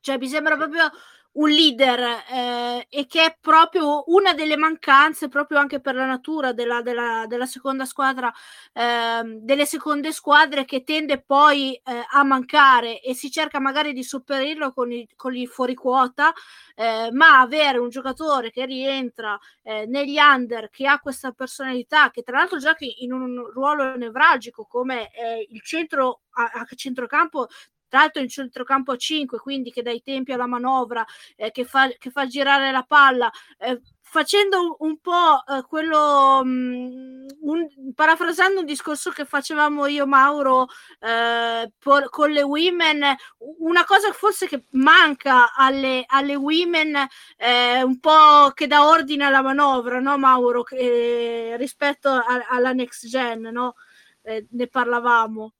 Cioè 0.00 0.18
mi 0.18 0.28
sembra 0.28 0.56
proprio 0.56 0.90
un 1.34 1.48
leader 1.48 2.00
eh, 2.30 2.86
e 2.90 3.06
che 3.06 3.24
è 3.24 3.36
proprio 3.40 4.04
una 4.08 4.34
delle 4.34 4.56
mancanze 4.56 5.28
proprio 5.28 5.58
anche 5.58 5.80
per 5.80 5.94
la 5.94 6.04
natura 6.04 6.52
della, 6.52 6.82
della, 6.82 7.24
della 7.26 7.46
seconda 7.46 7.86
squadra 7.86 8.30
eh, 8.74 9.22
delle 9.40 9.64
seconde 9.64 10.12
squadre 10.12 10.64
che 10.66 10.84
tende 10.84 11.22
poi 11.22 11.74
eh, 11.74 12.04
a 12.10 12.22
mancare 12.24 13.00
e 13.00 13.14
si 13.14 13.30
cerca 13.30 13.60
magari 13.60 13.92
di 13.94 14.02
sopperirlo 14.02 14.72
con 14.72 14.92
i, 14.92 15.08
con 15.16 15.34
i 15.34 15.46
fuori 15.46 15.74
quota 15.74 16.32
eh, 16.74 17.08
ma 17.12 17.40
avere 17.40 17.78
un 17.78 17.88
giocatore 17.88 18.50
che 18.50 18.66
rientra 18.66 19.38
eh, 19.62 19.86
negli 19.86 20.18
under 20.18 20.68
che 20.68 20.86
ha 20.86 20.98
questa 21.00 21.32
personalità 21.32 22.10
che 22.10 22.22
tra 22.22 22.36
l'altro 22.36 22.58
gioca 22.58 22.84
in 22.98 23.12
un 23.12 23.50
ruolo 23.50 23.96
nevralgico 23.96 24.66
come 24.66 25.10
il 25.48 25.62
centro 25.62 26.22
a, 26.32 26.50
a 26.54 26.66
centrocampo 26.74 27.48
tra 27.92 28.00
l'altro 28.00 28.22
in 28.22 28.28
centrocampo 28.30 28.92
a 28.92 28.96
5, 28.96 29.38
quindi 29.38 29.70
che 29.70 29.82
dà 29.82 29.90
i 29.90 30.00
tempi 30.00 30.32
alla 30.32 30.46
manovra, 30.46 31.04
eh, 31.36 31.50
che, 31.50 31.66
fa, 31.66 31.88
che, 31.98 32.10
fa, 32.10 32.26
girare 32.26 32.72
la 32.72 32.84
palla, 32.84 33.30
eh, 33.58 33.82
facendo 34.00 34.76
un 34.78 34.98
po' 34.98 35.44
eh, 35.46 35.62
quello, 35.68 36.42
mh, 36.42 36.48
mm, 36.48 37.26
un, 37.42 37.92
parafrasando 37.94 38.60
un 38.60 38.64
discorso 38.64 39.10
che 39.10 39.26
facevamo 39.26 39.84
io 39.88 40.06
Mauro 40.06 40.68
eh, 41.00 41.70
por, 41.78 42.08
con 42.08 42.30
le 42.30 42.40
women, 42.42 43.14
una 43.58 43.84
cosa 43.84 44.10
forse 44.12 44.48
che 44.48 44.64
manca 44.70 45.52
alle, 45.54 46.04
alle 46.06 46.34
women, 46.34 46.96
eh, 47.36 47.82
un 47.82 48.00
po' 48.00 48.52
che 48.54 48.66
dà 48.66 48.86
ordine 48.86 49.26
alla 49.26 49.42
manovra, 49.42 50.00
no 50.00 50.16
Mauro, 50.16 50.62
che, 50.62 51.56
rispetto 51.58 52.08
a, 52.08 52.46
alla 52.48 52.72
next 52.72 53.06
gen, 53.06 53.42
no? 53.52 53.74
Eh, 54.22 54.46
ne 54.50 54.66
parlavamo. 54.66 55.52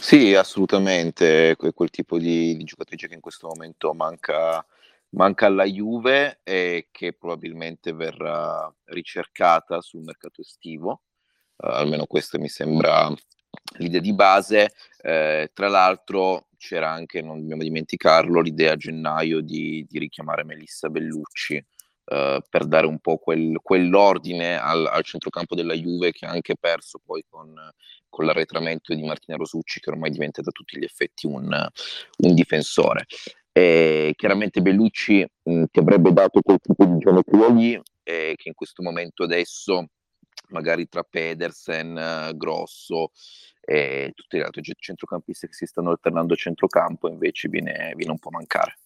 Sì, 0.00 0.34
assolutamente, 0.34 1.54
que- 1.56 1.72
quel 1.72 1.90
tipo 1.90 2.18
di, 2.18 2.56
di 2.56 2.64
giocatrice 2.64 3.08
che 3.08 3.14
in 3.14 3.20
questo 3.20 3.48
momento 3.48 3.92
manca, 3.92 4.64
manca 5.10 5.46
alla 5.46 5.64
Juve 5.64 6.40
e 6.44 6.88
che 6.92 7.12
probabilmente 7.12 7.92
verrà 7.92 8.72
ricercata 8.84 9.80
sul 9.80 10.02
mercato 10.02 10.40
estivo, 10.42 11.02
uh, 11.56 11.66
almeno 11.66 12.06
questa 12.06 12.38
mi 12.38 12.48
sembra 12.48 13.12
l'idea 13.78 14.00
di 14.00 14.14
base. 14.14 14.72
Eh, 15.02 15.50
tra 15.52 15.68
l'altro 15.68 16.48
c'era 16.56 16.90
anche, 16.90 17.20
non 17.20 17.40
dobbiamo 17.40 17.62
dimenticarlo, 17.62 18.40
l'idea 18.40 18.72
a 18.72 18.76
gennaio 18.76 19.40
di, 19.40 19.84
di 19.88 19.98
richiamare 19.98 20.44
Melissa 20.44 20.88
Bellucci 20.88 21.64
Uh, 22.08 22.38
per 22.48 22.66
dare 22.66 22.86
un 22.86 23.00
po' 23.00 23.16
quel, 23.16 23.58
quell'ordine 23.60 24.56
al, 24.56 24.86
al, 24.86 25.02
centrocampo 25.02 25.56
della 25.56 25.74
Juve 25.74 26.12
che 26.12 26.24
ha 26.24 26.30
anche 26.30 26.54
perso 26.54 27.00
poi 27.04 27.24
con, 27.28 27.52
con 28.08 28.24
l'arretramento 28.24 28.94
di 28.94 29.02
Martina 29.02 29.36
Rosucci 29.36 29.80
che 29.80 29.90
ormai 29.90 30.10
diventa 30.10 30.40
a 30.40 30.52
tutti 30.52 30.78
gli 30.78 30.84
effetti 30.84 31.26
un, 31.26 31.46
un 31.48 32.34
difensore. 32.34 33.06
E 33.50 34.12
chiaramente 34.16 34.62
Bellucci 34.62 35.26
mh, 35.42 35.64
ti 35.72 35.78
avrebbe 35.80 36.12
dato 36.12 36.40
quel 36.42 36.60
tipo 36.60 36.84
di 36.84 36.98
geometria 36.98 37.48
lì 37.48 37.80
eh, 38.04 38.34
che 38.36 38.48
in 38.48 38.54
questo 38.54 38.84
momento 38.84 39.24
adesso 39.24 39.86
magari 40.50 40.88
tra 40.88 41.02
Pedersen, 41.02 42.30
Grosso 42.34 43.10
e 43.60 44.12
tutti 44.14 44.36
gli 44.36 44.42
altri 44.42 44.62
centrocampisti 44.62 45.48
che 45.48 45.54
si 45.54 45.66
stanno 45.66 45.90
alternando 45.90 46.34
a 46.34 46.36
centrocampo 46.36 47.08
invece 47.08 47.48
viene, 47.48 47.92
viene 47.96 48.12
un 48.12 48.18
po' 48.18 48.28
a 48.28 48.36
mancare. 48.36 48.76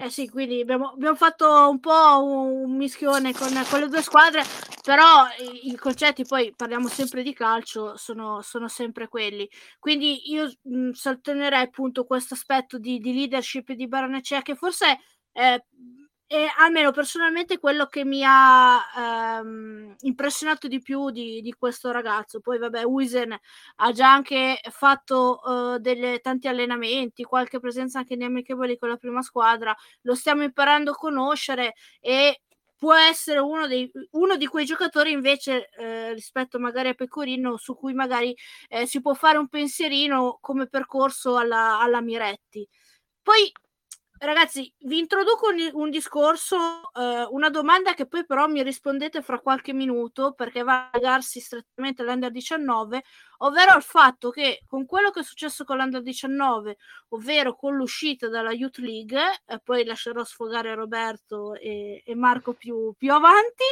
Eh 0.00 0.10
sì, 0.10 0.28
quindi 0.28 0.60
abbiamo, 0.60 0.90
abbiamo, 0.90 1.16
fatto 1.16 1.68
un 1.68 1.80
po' 1.80 2.22
un 2.22 2.76
mischione 2.76 3.32
con, 3.32 3.48
con 3.68 3.80
le 3.80 3.88
due 3.88 4.00
squadre, 4.00 4.44
però 4.80 5.26
i, 5.40 5.70
i, 5.72 5.76
concetti, 5.76 6.24
poi 6.24 6.54
parliamo 6.54 6.86
sempre 6.86 7.24
di 7.24 7.32
calcio, 7.32 7.96
sono, 7.96 8.40
sono 8.40 8.68
sempre 8.68 9.08
quelli. 9.08 9.48
Quindi 9.80 10.30
io 10.30 10.52
mh, 10.62 10.90
sottolineerei 10.90 11.62
appunto 11.62 12.04
questo 12.04 12.34
aspetto 12.34 12.78
di, 12.78 13.00
di 13.00 13.12
leadership 13.12 13.72
di 13.72 13.88
Baronecea 13.88 14.40
che 14.42 14.54
forse 14.54 15.00
eh, 15.32 15.64
e 16.30 16.46
almeno 16.58 16.92
personalmente 16.92 17.58
quello 17.58 17.86
che 17.86 18.04
mi 18.04 18.22
ha 18.22 18.78
ehm, 19.40 19.96
impressionato 20.00 20.68
di 20.68 20.78
più 20.78 21.08
di, 21.10 21.40
di, 21.40 21.54
questo 21.54 21.90
ragazzo. 21.90 22.40
Poi, 22.40 22.58
vabbè, 22.58 22.84
Wisen 22.84 23.34
ha 23.76 23.92
già 23.92 24.12
anche 24.12 24.60
fatto 24.70 25.40
uh, 25.42 25.78
delle, 25.78 26.20
tanti 26.20 26.46
allenamenti, 26.46 27.24
qualche 27.24 27.60
presenza 27.60 28.00
anche 28.00 28.12
in 28.12 28.24
amichevoli 28.24 28.76
con 28.76 28.90
la 28.90 28.98
prima 28.98 29.22
squadra. 29.22 29.74
Lo 30.02 30.14
stiamo 30.14 30.42
imparando 30.42 30.90
a 30.90 30.96
conoscere 30.96 31.72
e 31.98 32.42
può 32.76 32.94
essere 32.94 33.38
uno, 33.40 33.66
dei, 33.66 33.90
uno 34.12 34.36
di 34.36 34.46
quei 34.46 34.66
giocatori 34.66 35.12
invece 35.12 35.70
eh, 35.78 36.12
rispetto 36.12 36.58
magari 36.58 36.90
a 36.90 36.94
Pecorino 36.94 37.56
su 37.56 37.74
cui 37.74 37.94
magari 37.94 38.36
eh, 38.68 38.86
si 38.86 39.00
può 39.00 39.14
fare 39.14 39.38
un 39.38 39.48
pensierino 39.48 40.38
come 40.42 40.66
percorso 40.68 41.38
alla, 41.38 41.80
alla 41.80 42.02
Miretti. 42.02 42.68
Poi 43.22 43.50
Ragazzi, 44.20 44.72
vi 44.80 44.98
introduco 44.98 45.48
un, 45.50 45.70
un 45.74 45.90
discorso, 45.90 46.56
eh, 46.92 47.24
una 47.30 47.50
domanda 47.50 47.94
che 47.94 48.06
poi 48.06 48.26
però 48.26 48.48
mi 48.48 48.64
rispondete 48.64 49.22
fra 49.22 49.38
qualche 49.38 49.72
minuto 49.72 50.32
perché 50.32 50.64
va 50.64 50.88
a 50.90 50.90
legarsi 50.94 51.38
strettamente 51.38 52.02
all'Under 52.02 52.32
19, 52.32 53.04
ovvero 53.38 53.76
il 53.76 53.82
fatto 53.82 54.30
che 54.30 54.62
con 54.66 54.86
quello 54.86 55.10
che 55.10 55.20
è 55.20 55.22
successo 55.22 55.62
con 55.62 55.76
l'Under 55.76 56.02
19, 56.02 56.78
ovvero 57.10 57.54
con 57.54 57.76
l'uscita 57.76 58.28
dalla 58.28 58.50
Youth 58.52 58.78
League, 58.78 59.20
e 59.46 59.60
poi 59.62 59.84
lascerò 59.84 60.24
sfogare 60.24 60.74
Roberto 60.74 61.54
e, 61.54 62.02
e 62.04 62.14
Marco 62.16 62.54
più, 62.54 62.92
più 62.98 63.12
avanti, 63.12 63.64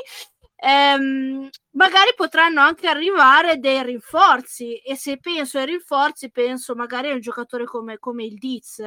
ehm, 0.55 1.49
magari 1.73 2.13
potranno 2.15 2.61
anche 2.61 2.87
arrivare 2.87 3.59
dei 3.59 3.83
rinforzi 3.83 4.77
e 4.77 4.95
se 4.95 5.19
penso 5.19 5.59
ai 5.59 5.67
rinforzi 5.67 6.31
penso 6.31 6.77
magari 6.77 7.11
a 7.11 7.15
un 7.15 7.21
giocatore 7.21 7.65
come, 7.65 7.99
come 7.99 8.25
il 8.25 8.39
Diz 8.39 8.81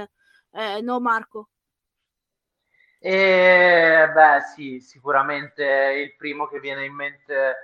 eh, 0.52 0.82
no, 0.82 1.00
Marco? 1.00 1.50
E, 3.02 4.10
beh, 4.14 4.42
sì, 4.54 4.80
sicuramente 4.82 5.64
il 5.64 6.16
primo 6.18 6.48
che 6.48 6.60
viene 6.60 6.84
in 6.86 6.94
mente 6.94 7.56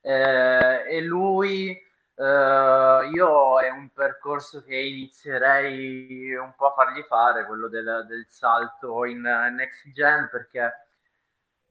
eh, 0.00 0.84
è 0.84 1.00
lui. 1.00 1.90
Uh, 2.14 3.10
io 3.14 3.58
è 3.58 3.70
un 3.70 3.88
percorso 3.90 4.62
che 4.62 4.76
inizierei 4.76 6.34
un 6.34 6.52
po' 6.54 6.68
a 6.68 6.74
fargli 6.74 7.02
fare, 7.04 7.46
quello 7.46 7.68
del, 7.68 8.04
del 8.06 8.26
salto 8.28 9.06
in 9.06 9.24
uh, 9.24 9.52
next 9.52 9.90
gen, 9.92 10.28
perché 10.30 10.88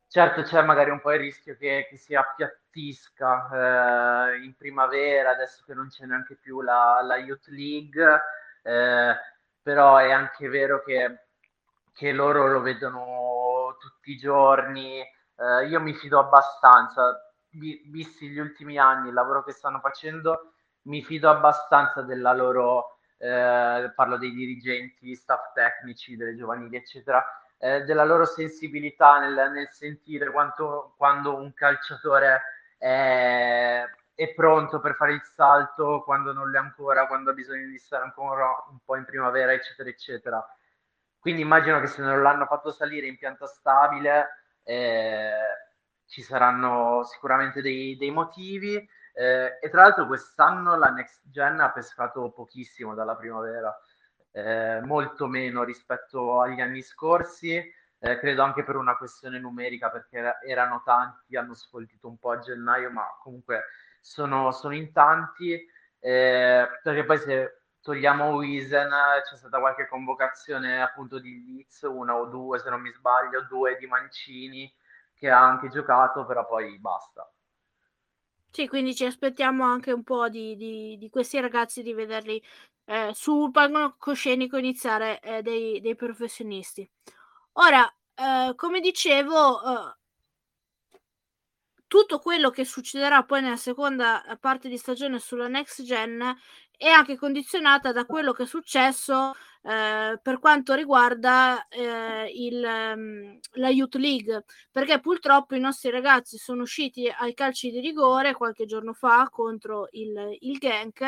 certo 0.07 0.41
c'è 0.41 0.63
magari 0.63 0.89
un 0.89 0.99
po' 0.99 1.13
il 1.13 1.19
rischio 1.19 1.55
che, 1.55 1.85
che 1.89 1.95
si 1.95 2.15
appiattisca 2.15 4.31
uh, 4.31 4.43
in 4.43 4.55
primavera, 4.57 5.29
adesso 5.29 5.63
che 5.65 5.75
non 5.75 5.87
c'è 5.89 6.05
neanche 6.05 6.35
più 6.35 6.61
la, 6.61 6.99
la 7.03 7.17
Youth 7.17 7.47
League 7.47 8.21
però 9.61 9.97
è 9.97 10.11
anche 10.11 10.47
vero 10.49 10.83
che, 10.83 11.25
che 11.93 12.11
loro 12.11 12.47
lo 12.47 12.61
vedono 12.61 13.75
tutti 13.79 14.11
i 14.11 14.17
giorni. 14.17 14.99
Eh, 14.99 15.67
io 15.67 15.79
mi 15.79 15.93
fido 15.93 16.19
abbastanza, 16.19 17.33
visti 17.49 18.29
gli 18.29 18.39
ultimi 18.39 18.77
anni, 18.77 19.09
il 19.09 19.13
lavoro 19.13 19.43
che 19.43 19.51
stanno 19.51 19.79
facendo, 19.79 20.53
mi 20.83 21.03
fido 21.03 21.29
abbastanza 21.29 22.01
della 22.01 22.33
loro, 22.33 22.97
eh, 23.17 23.91
parlo 23.95 24.17
dei 24.17 24.31
dirigenti, 24.31 25.15
staff 25.15 25.53
tecnici, 25.53 26.15
delle 26.15 26.35
giovanili, 26.35 26.75
eccetera, 26.77 27.23
eh, 27.57 27.83
della 27.83 28.05
loro 28.05 28.25
sensibilità 28.25 29.19
nel, 29.19 29.51
nel 29.51 29.69
sentire 29.69 30.31
quanto, 30.31 30.93
quando 30.97 31.35
un 31.35 31.53
calciatore 31.53 32.41
è 32.77 33.85
è 34.21 34.33
pronto 34.33 34.79
per 34.79 34.93
fare 34.95 35.13
il 35.13 35.23
salto 35.23 36.03
quando 36.03 36.31
non 36.31 36.51
l'è 36.51 36.59
ancora, 36.59 37.07
quando 37.07 37.31
ha 37.31 37.33
bisogno 37.33 37.67
di 37.67 37.79
stare 37.79 38.03
ancora 38.03 38.47
un 38.69 38.77
po' 38.85 38.95
in 38.95 39.05
primavera, 39.05 39.51
eccetera, 39.51 39.89
eccetera. 39.89 40.45
quindi 41.19 41.41
immagino 41.41 41.79
che 41.79 41.87
se 41.87 42.01
non 42.01 42.21
l'hanno 42.21 42.45
fatto 42.45 42.71
salire 42.71 43.07
in 43.07 43.17
pianta 43.17 43.47
stabile 43.47 44.29
eh, 44.63 45.31
ci 46.05 46.21
saranno 46.21 47.03
sicuramente 47.03 47.61
dei, 47.61 47.97
dei 47.97 48.11
motivi. 48.11 48.75
Eh, 49.13 49.57
e 49.59 49.69
tra 49.69 49.81
l'altro 49.81 50.05
quest'anno 50.05 50.77
la 50.77 50.89
Next 50.89 51.21
Gen 51.29 51.59
ha 51.59 51.71
pescato 51.71 52.31
pochissimo 52.31 52.93
dalla 52.93 53.15
primavera, 53.15 53.75
eh, 54.31 54.81
molto 54.83 55.27
meno 55.27 55.63
rispetto 55.63 56.39
agli 56.41 56.61
anni 56.61 56.81
scorsi, 56.81 57.55
eh, 57.99 58.19
credo 58.19 58.43
anche 58.43 58.63
per 58.63 58.75
una 58.75 58.95
questione 58.97 59.39
numerica 59.39 59.89
perché 59.89 60.37
erano 60.45 60.81
tanti, 60.85 61.35
hanno 61.35 61.53
sfoltito 61.55 62.07
un 62.07 62.17
po' 62.17 62.31
a 62.31 62.39
gennaio, 62.39 62.91
ma 62.91 63.05
comunque 63.21 63.63
sono, 64.01 64.51
sono 64.51 64.75
in 64.75 64.91
tanti, 64.91 65.53
eh, 65.99 66.67
perché 66.83 67.05
poi 67.05 67.17
se 67.19 67.61
togliamo 67.81 68.35
Wiesen 68.35 68.89
c'è 69.23 69.37
stata 69.37 69.59
qualche 69.59 69.87
convocazione 69.87 70.81
appunto 70.81 71.19
di 71.19 71.43
Leeds, 71.45 71.81
una 71.83 72.15
o 72.15 72.25
due 72.25 72.59
se 72.59 72.69
non 72.69 72.81
mi 72.81 72.91
sbaglio, 72.91 73.45
due 73.47 73.77
di 73.77 73.87
Mancini 73.87 74.71
che 75.13 75.29
ha 75.29 75.39
anche 75.39 75.69
giocato, 75.69 76.25
però 76.25 76.45
poi 76.47 76.79
basta. 76.79 77.31
Sì, 78.49 78.67
quindi 78.67 78.93
ci 78.95 79.05
aspettiamo 79.05 79.63
anche 79.63 79.91
un 79.91 80.03
po' 80.03 80.27
di, 80.27 80.55
di, 80.57 80.97
di 80.97 81.09
questi 81.09 81.39
ragazzi 81.39 81.81
di 81.83 81.93
vederli 81.93 82.43
eh, 82.85 83.11
sul 83.13 83.51
palcoscenico 83.51 84.57
iniziare 84.57 85.19
eh, 85.21 85.41
dei, 85.41 85.79
dei, 85.79 85.95
professionisti. 85.95 86.89
Ora, 87.53 87.87
eh, 88.13 88.53
come 88.55 88.79
dicevo, 88.81 89.61
eh, 89.61 89.95
tutto 91.91 92.19
quello 92.19 92.51
che 92.51 92.63
succederà 92.63 93.23
poi 93.23 93.41
nella 93.41 93.57
seconda 93.57 94.23
parte 94.39 94.69
di 94.69 94.77
stagione 94.77 95.19
sulla 95.19 95.49
next 95.49 95.83
gen 95.83 96.23
è 96.77 96.87
anche 96.87 97.17
condizionata 97.17 97.91
da 97.91 98.05
quello 98.05 98.31
che 98.31 98.43
è 98.43 98.45
successo 98.45 99.33
eh, 99.63 100.17
per 100.23 100.39
quanto 100.39 100.73
riguarda 100.73 101.67
eh, 101.67 102.31
il, 102.33 102.63
um, 102.95 103.37
la 103.55 103.67
Youth 103.67 103.95
League, 103.95 104.45
perché 104.71 105.01
purtroppo 105.01 105.53
i 105.55 105.59
nostri 105.59 105.89
ragazzi 105.89 106.37
sono 106.37 106.61
usciti 106.61 107.09
ai 107.09 107.33
calci 107.33 107.71
di 107.71 107.81
rigore 107.81 108.35
qualche 108.35 108.65
giorno 108.65 108.93
fa 108.93 109.27
contro 109.29 109.89
il, 109.91 110.37
il 110.39 110.59
Genk 110.59 111.01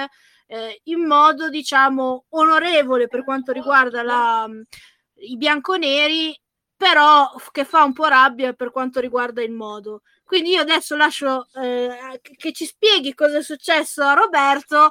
eh, 0.47 0.81
in 0.83 1.07
modo 1.07 1.47
diciamo 1.47 2.25
onorevole 2.31 3.07
per 3.07 3.23
quanto 3.23 3.53
riguarda 3.53 4.03
la, 4.03 4.49
i 5.19 5.37
bianconeri, 5.37 6.37
però 6.83 7.33
che 7.53 7.63
fa 7.63 7.85
un 7.85 7.93
po' 7.93 8.07
rabbia 8.07 8.51
per 8.51 8.69
quanto 8.69 8.99
riguarda 8.99 9.41
il 9.41 9.53
modo. 9.53 10.01
Quindi 10.25 10.49
io 10.49 10.61
adesso 10.61 10.97
lascio 10.97 11.47
eh, 11.53 12.19
che 12.21 12.51
ci 12.51 12.65
spieghi 12.65 13.13
cosa 13.13 13.37
è 13.37 13.41
successo 13.41 14.03
a 14.03 14.11
Roberto. 14.13 14.89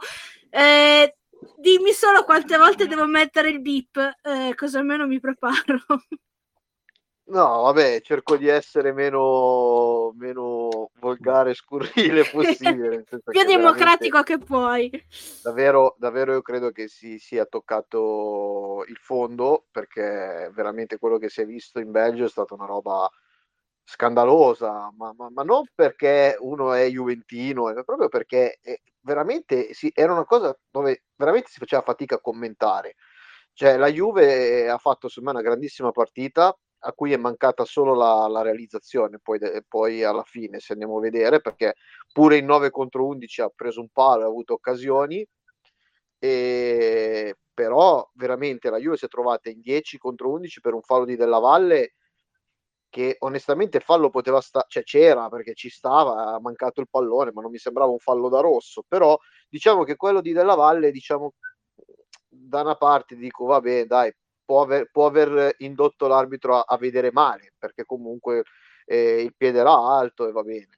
Eh, 0.48 1.16
dimmi 1.59 1.92
solo 1.92 2.24
quante 2.24 2.57
volte 2.57 2.87
devo 2.87 3.05
mettere 3.05 3.50
il 3.50 3.61
beep, 3.61 3.96
eh, 4.22 4.55
così 4.55 4.78
almeno 4.78 5.07
mi 5.07 5.20
preparo. 5.20 5.85
No, 7.33 7.62
vabbè, 7.62 8.03
cerco 8.03 8.37
di 8.37 8.47
essere 8.47 8.92
meno, 8.92 10.12
meno 10.18 10.90
volgare 11.01 11.53
e 11.53 11.55
scurrile 11.55 12.25
possibile. 12.31 13.05
Più 13.05 13.45
democratico 13.47 14.23
che 14.23 14.37
puoi. 14.37 14.90
Davvero, 15.42 15.95
davvero 15.97 16.33
io 16.33 16.42
credo 16.42 16.71
che 16.73 16.88
si 16.88 17.18
sia 17.18 17.47
toccato 17.47 18.85
il 18.87 18.99
fondo 18.99 19.64
perché 19.71 20.51
veramente 20.53 20.99
quello 20.99 21.16
che 21.16 21.31
si 21.31 21.40
è 21.40 21.47
visto 21.47 21.81
in 21.81 21.90
Belgio 21.90 22.27
è 22.27 22.29
stata 22.29 22.53
una 22.53 22.66
roba 22.66 23.11
scandalosa, 23.83 24.92
ma, 24.95 25.14
ma, 25.16 25.31
ma 25.31 25.42
non 25.42 25.64
perché 25.75 26.37
uno 26.38 26.75
è 26.75 26.87
juventino, 26.87 27.71
è 27.71 27.83
proprio 27.83 28.09
perché 28.09 28.59
è, 28.61 28.79
veramente 29.01 29.73
sì, 29.73 29.90
era 29.95 30.12
una 30.12 30.27
cosa 30.27 30.55
dove 30.71 31.05
veramente 31.16 31.49
si 31.49 31.59
faceva 31.59 31.81
fatica 31.81 32.16
a 32.16 32.21
commentare. 32.21 32.97
Cioè, 33.55 33.79
la 33.79 33.88
Juve 33.88 34.68
ha 34.68 34.77
fatto 34.77 35.09
secondo 35.09 35.33
me 35.33 35.38
una 35.38 35.49
grandissima 35.49 35.92
partita 35.92 36.55
a 36.85 36.92
cui 36.92 37.12
è 37.12 37.16
mancata 37.16 37.64
solo 37.64 37.95
la, 37.95 38.27
la 38.29 38.42
realizzazione, 38.42 39.18
poi, 39.21 39.38
poi, 39.68 40.03
alla 40.03 40.25
fine, 40.25 40.59
se 40.61 40.73
andiamo 40.73 40.99
a 40.99 41.01
vedere, 41.01 41.40
perché 41.40 41.75
pure 42.12 42.37
in 42.37 42.47
9 42.47 42.71
contro 42.71 43.07
11 43.07 43.42
ha 43.42 43.53
preso 43.55 43.81
un 43.81 43.88
palo, 43.92 44.25
ha 44.25 44.27
avuto 44.27 44.55
occasioni, 44.55 45.25
e, 46.18 47.37
però 47.55 48.09
veramente 48.14 48.71
la 48.71 48.79
Juve 48.79 48.97
si 48.97 49.05
è 49.05 49.09
trovata 49.09 49.51
in 49.51 49.61
10 49.61 49.99
contro 49.99 50.31
11 50.31 50.61
per 50.61 50.75
un 50.75 50.83
fallo 50.83 51.05
di 51.05 51.16
Della 51.16 51.38
Valle 51.38 51.95
che 52.88 53.16
onestamente 53.21 53.81
fallo 53.81 54.11
poteva 54.11 54.40
stare, 54.40 54.66
cioè 54.68 54.83
c'era 54.83 55.29
perché 55.31 55.55
ci 55.55 55.71
stava, 55.71 56.35
ha 56.35 56.40
mancato 56.40 56.81
il 56.81 56.88
pallone, 56.90 57.33
ma 57.33 57.40
non 57.40 57.51
mi 57.51 57.59
sembrava 57.59 57.90
un 57.90 57.99
fallo 57.99 58.29
da 58.29 58.40
rosso, 58.40 58.85
però 58.87 59.18
diciamo 59.49 59.83
che 59.85 59.97
quello 59.97 60.21
di 60.21 60.33
Della 60.33 60.55
Valle, 60.55 60.90
diciamo, 60.90 61.33
da 62.29 62.61
una 62.61 62.77
parte 62.77 63.16
dico, 63.16 63.47
vabbè, 63.47 63.87
dai, 63.87 64.12
può 64.53 64.61
aver, 64.61 64.91
può 64.91 65.07
aver 65.07 65.55
indotto 65.59 66.07
l'arbitro 66.07 66.57
a, 66.57 66.65
a, 66.67 66.77
vedere 66.77 67.11
male, 67.11 67.55
perché 67.59 67.85
comunque 67.87 68.43
eh, 68.85 69.23
il 69.23 69.35
piede 69.35 69.61
era 69.61 69.73
alto 69.73 70.29
e 70.29 70.33
va 70.33 70.43
bene. 70.43 70.69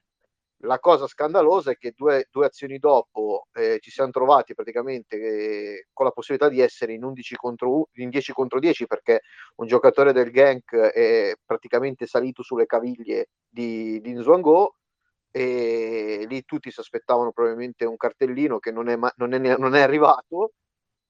La 0.59 0.79
cosa 0.79 1.09
scandalosa 1.09 1.73
è 1.73 1.77
che 1.77 1.93
due, 1.95 2.29
due 2.31 2.47
azioni 2.47 2.79
dopo 2.79 3.49
eh, 3.53 3.79
ci 3.81 3.91
siamo 3.91 4.13
trovati 4.13 4.55
praticamente 4.55 5.17
eh, 5.17 5.87
con 5.93 6.07
la 6.07 6.13
possibilità 6.13 6.49
di 6.49 6.61
essere 6.61 6.93
in, 6.95 7.03
11 7.05 7.35
contro, 7.35 7.89
in 7.95 8.09
10 8.11 8.33
contro 8.33 8.61
10 8.61 8.87
perché 8.87 9.23
un 9.57 9.67
giocatore 9.67 10.13
del 10.13 10.31
Genk 10.31 10.75
è 10.75 11.35
praticamente 11.45 12.07
salito 12.07 12.43
sulle 12.43 12.67
caviglie 12.67 13.31
di, 13.47 14.01
di 14.01 14.13
Nzwango 14.13 14.77
e 15.31 16.25
lì 16.29 16.45
tutti 16.45 16.71
si 16.71 16.81
aspettavano 16.81 17.33
probabilmente 17.33 17.85
un 17.85 17.97
cartellino 17.97 18.59
che 18.59 18.71
non 18.71 18.89
è, 18.89 18.97
non 19.17 19.33
è, 19.35 19.57
non 19.59 19.75
è 19.75 19.81
arrivato 19.83 20.53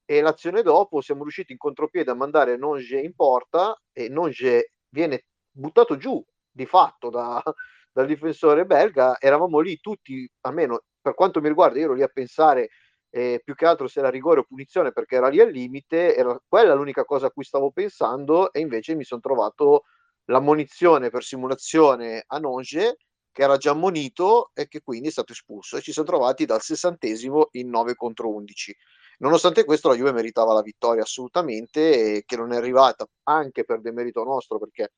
e 0.05 0.21
l'azione 0.21 0.63
dopo 0.63 1.01
siamo 1.01 1.23
riusciti 1.23 1.53
in 1.53 1.59
contropiede 1.59 2.11
a 2.11 2.15
mandare 2.15 2.57
Nonge 2.57 3.01
in 3.01 3.15
porta 3.15 3.79
e 3.93 4.09
Nonge 4.09 4.73
viene 4.89 5.25
buttato 5.51 5.97
giù 5.97 6.23
di 6.51 6.67
fatto 6.67 7.11
da, 7.11 7.43
dal 7.93 8.07
difensore 8.07 8.67
belga, 8.67 9.19
eravamo 9.21 9.61
lì 9.61 9.79
tutti, 9.81 10.29
almeno 10.43 10.83
per 11.01 11.15
quanto 11.15 11.41
mi 11.41 11.49
riguarda, 11.49 11.79
io 11.79 11.85
ero 11.85 11.95
lì 11.95 12.03
a 12.03 12.09
pensare 12.09 12.71
eh, 13.11 13.41
più 13.45 13.55
che 13.55 13.67
altro 13.67 13.87
se 13.87 14.01
era 14.01 14.11
rigore 14.11 14.41
o 14.41 14.45
punizione 14.45 14.93
perché 14.93 15.17
era 15.17 15.29
lì 15.29 15.41
al 15.41 15.51
limite, 15.51 16.17
era 16.17 16.39
quella 16.49 16.75
l'unica 16.75 17.05
cosa 17.05 17.27
a 17.27 17.31
cui 17.31 17.45
stavo 17.45 17.71
pensando 17.71 18.53
e 18.53 18.61
invece 18.61 18.95
mi 18.95 19.05
sono 19.05 19.21
trovato 19.21 19.85
l'ammonizione 20.27 21.11
per 21.11 21.23
simulazione 21.23 22.25
a 22.27 22.39
Noge 22.39 22.97
che 23.31 23.43
era 23.43 23.57
già 23.57 23.73
ammonito 23.73 24.51
e 24.55 24.69
che 24.69 24.81
quindi 24.81 25.09
è 25.09 25.11
stato 25.11 25.33
espulso 25.33 25.77
e 25.77 25.81
ci 25.81 25.93
siamo 25.93 26.09
trovati 26.09 26.45
dal 26.45 26.63
sessantesimo 26.63 27.49
in 27.53 27.69
9 27.69 27.95
contro 27.95 28.33
11. 28.33 28.77
Nonostante 29.19 29.65
questo 29.65 29.89
la 29.89 29.95
Juve 29.95 30.13
meritava 30.13 30.53
la 30.53 30.63
vittoria 30.63 31.03
assolutamente 31.03 32.23
che 32.27 32.37
non 32.37 32.53
è 32.53 32.57
arrivata 32.57 33.07
anche 33.25 33.65
per 33.65 33.81
demerito 33.81 34.25
nostro 34.25 34.59
perché 34.59 34.93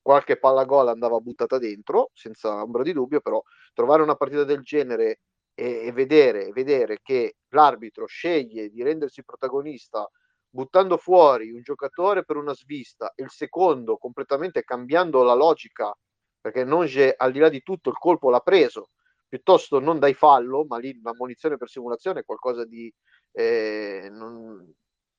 qualche 0.00 0.38
palla 0.38 0.64
gol 0.64 0.88
andava 0.88 1.18
buttata 1.18 1.58
dentro, 1.58 2.10
senza 2.14 2.62
ombra 2.62 2.82
di 2.84 2.92
dubbio, 2.92 3.20
però 3.20 3.42
trovare 3.74 4.02
una 4.02 4.14
partita 4.14 4.44
del 4.44 4.62
genere 4.62 5.20
e, 5.52 5.86
e 5.86 5.92
vedere, 5.92 6.50
vedere 6.52 7.00
che 7.02 7.36
l'arbitro 7.48 8.06
sceglie 8.06 8.68
di 8.68 8.82
rendersi 8.82 9.24
protagonista 9.24 10.08
buttando 10.48 10.96
fuori 10.96 11.50
un 11.50 11.60
giocatore 11.62 12.24
per 12.24 12.36
una 12.36 12.54
svista 12.54 13.12
e 13.14 13.24
il 13.24 13.30
secondo 13.30 13.96
completamente 13.98 14.62
cambiando 14.62 15.22
la 15.22 15.34
logica, 15.34 15.92
perché 16.40 16.64
Nonge 16.64 17.12
al 17.16 17.32
di 17.32 17.38
là 17.40 17.48
di 17.48 17.62
tutto 17.62 17.90
il 17.90 17.96
colpo 17.98 18.30
l'ha 18.30 18.40
preso, 18.40 18.90
piuttosto 19.28 19.80
non 19.80 19.98
dai 19.98 20.14
fallo, 20.14 20.64
ma 20.66 20.78
lì 20.78 20.96
una 20.98 21.12
munizione 21.14 21.56
per 21.56 21.68
simulazione 21.68 22.20
è 22.20 22.24
qualcosa 22.24 22.64
di... 22.64 22.92
Eh, 23.38 24.08
non, 24.10 24.74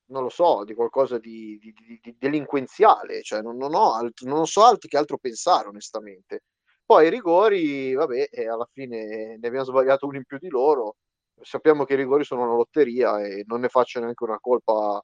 non 0.06 0.24
lo 0.24 0.30
so, 0.30 0.64
di 0.64 0.74
qualcosa 0.74 1.20
di, 1.20 1.58
di, 1.60 1.72
di, 1.72 2.00
di 2.02 2.16
delinquenziale, 2.18 3.22
cioè 3.22 3.42
non, 3.42 3.58
non, 3.58 3.76
altro, 3.76 4.28
non 4.28 4.48
so 4.48 4.64
altro 4.64 4.88
che 4.88 4.98
altro 4.98 5.18
pensare 5.20 5.68
onestamente. 5.68 6.44
Poi 6.84 7.06
i 7.06 7.10
rigori, 7.12 7.94
vabbè, 7.94 8.30
eh, 8.32 8.48
alla 8.48 8.68
fine 8.72 9.38
ne 9.38 9.48
abbiamo 9.48 9.66
sbagliato 9.66 10.08
uno 10.08 10.18
in 10.18 10.24
più 10.26 10.40
di 10.40 10.50
loro, 10.50 10.96
sappiamo 11.42 11.84
che 11.84 11.94
i 11.94 11.98
rigori 11.98 12.24
sono 12.24 12.44
una 12.44 12.56
lotteria 12.56 13.20
e 13.22 13.44
non 13.46 13.60
ne 13.62 13.70
faccio 13.70 14.00
neanche 14.00 14.24
una 14.24 14.40
colpa 14.40 15.00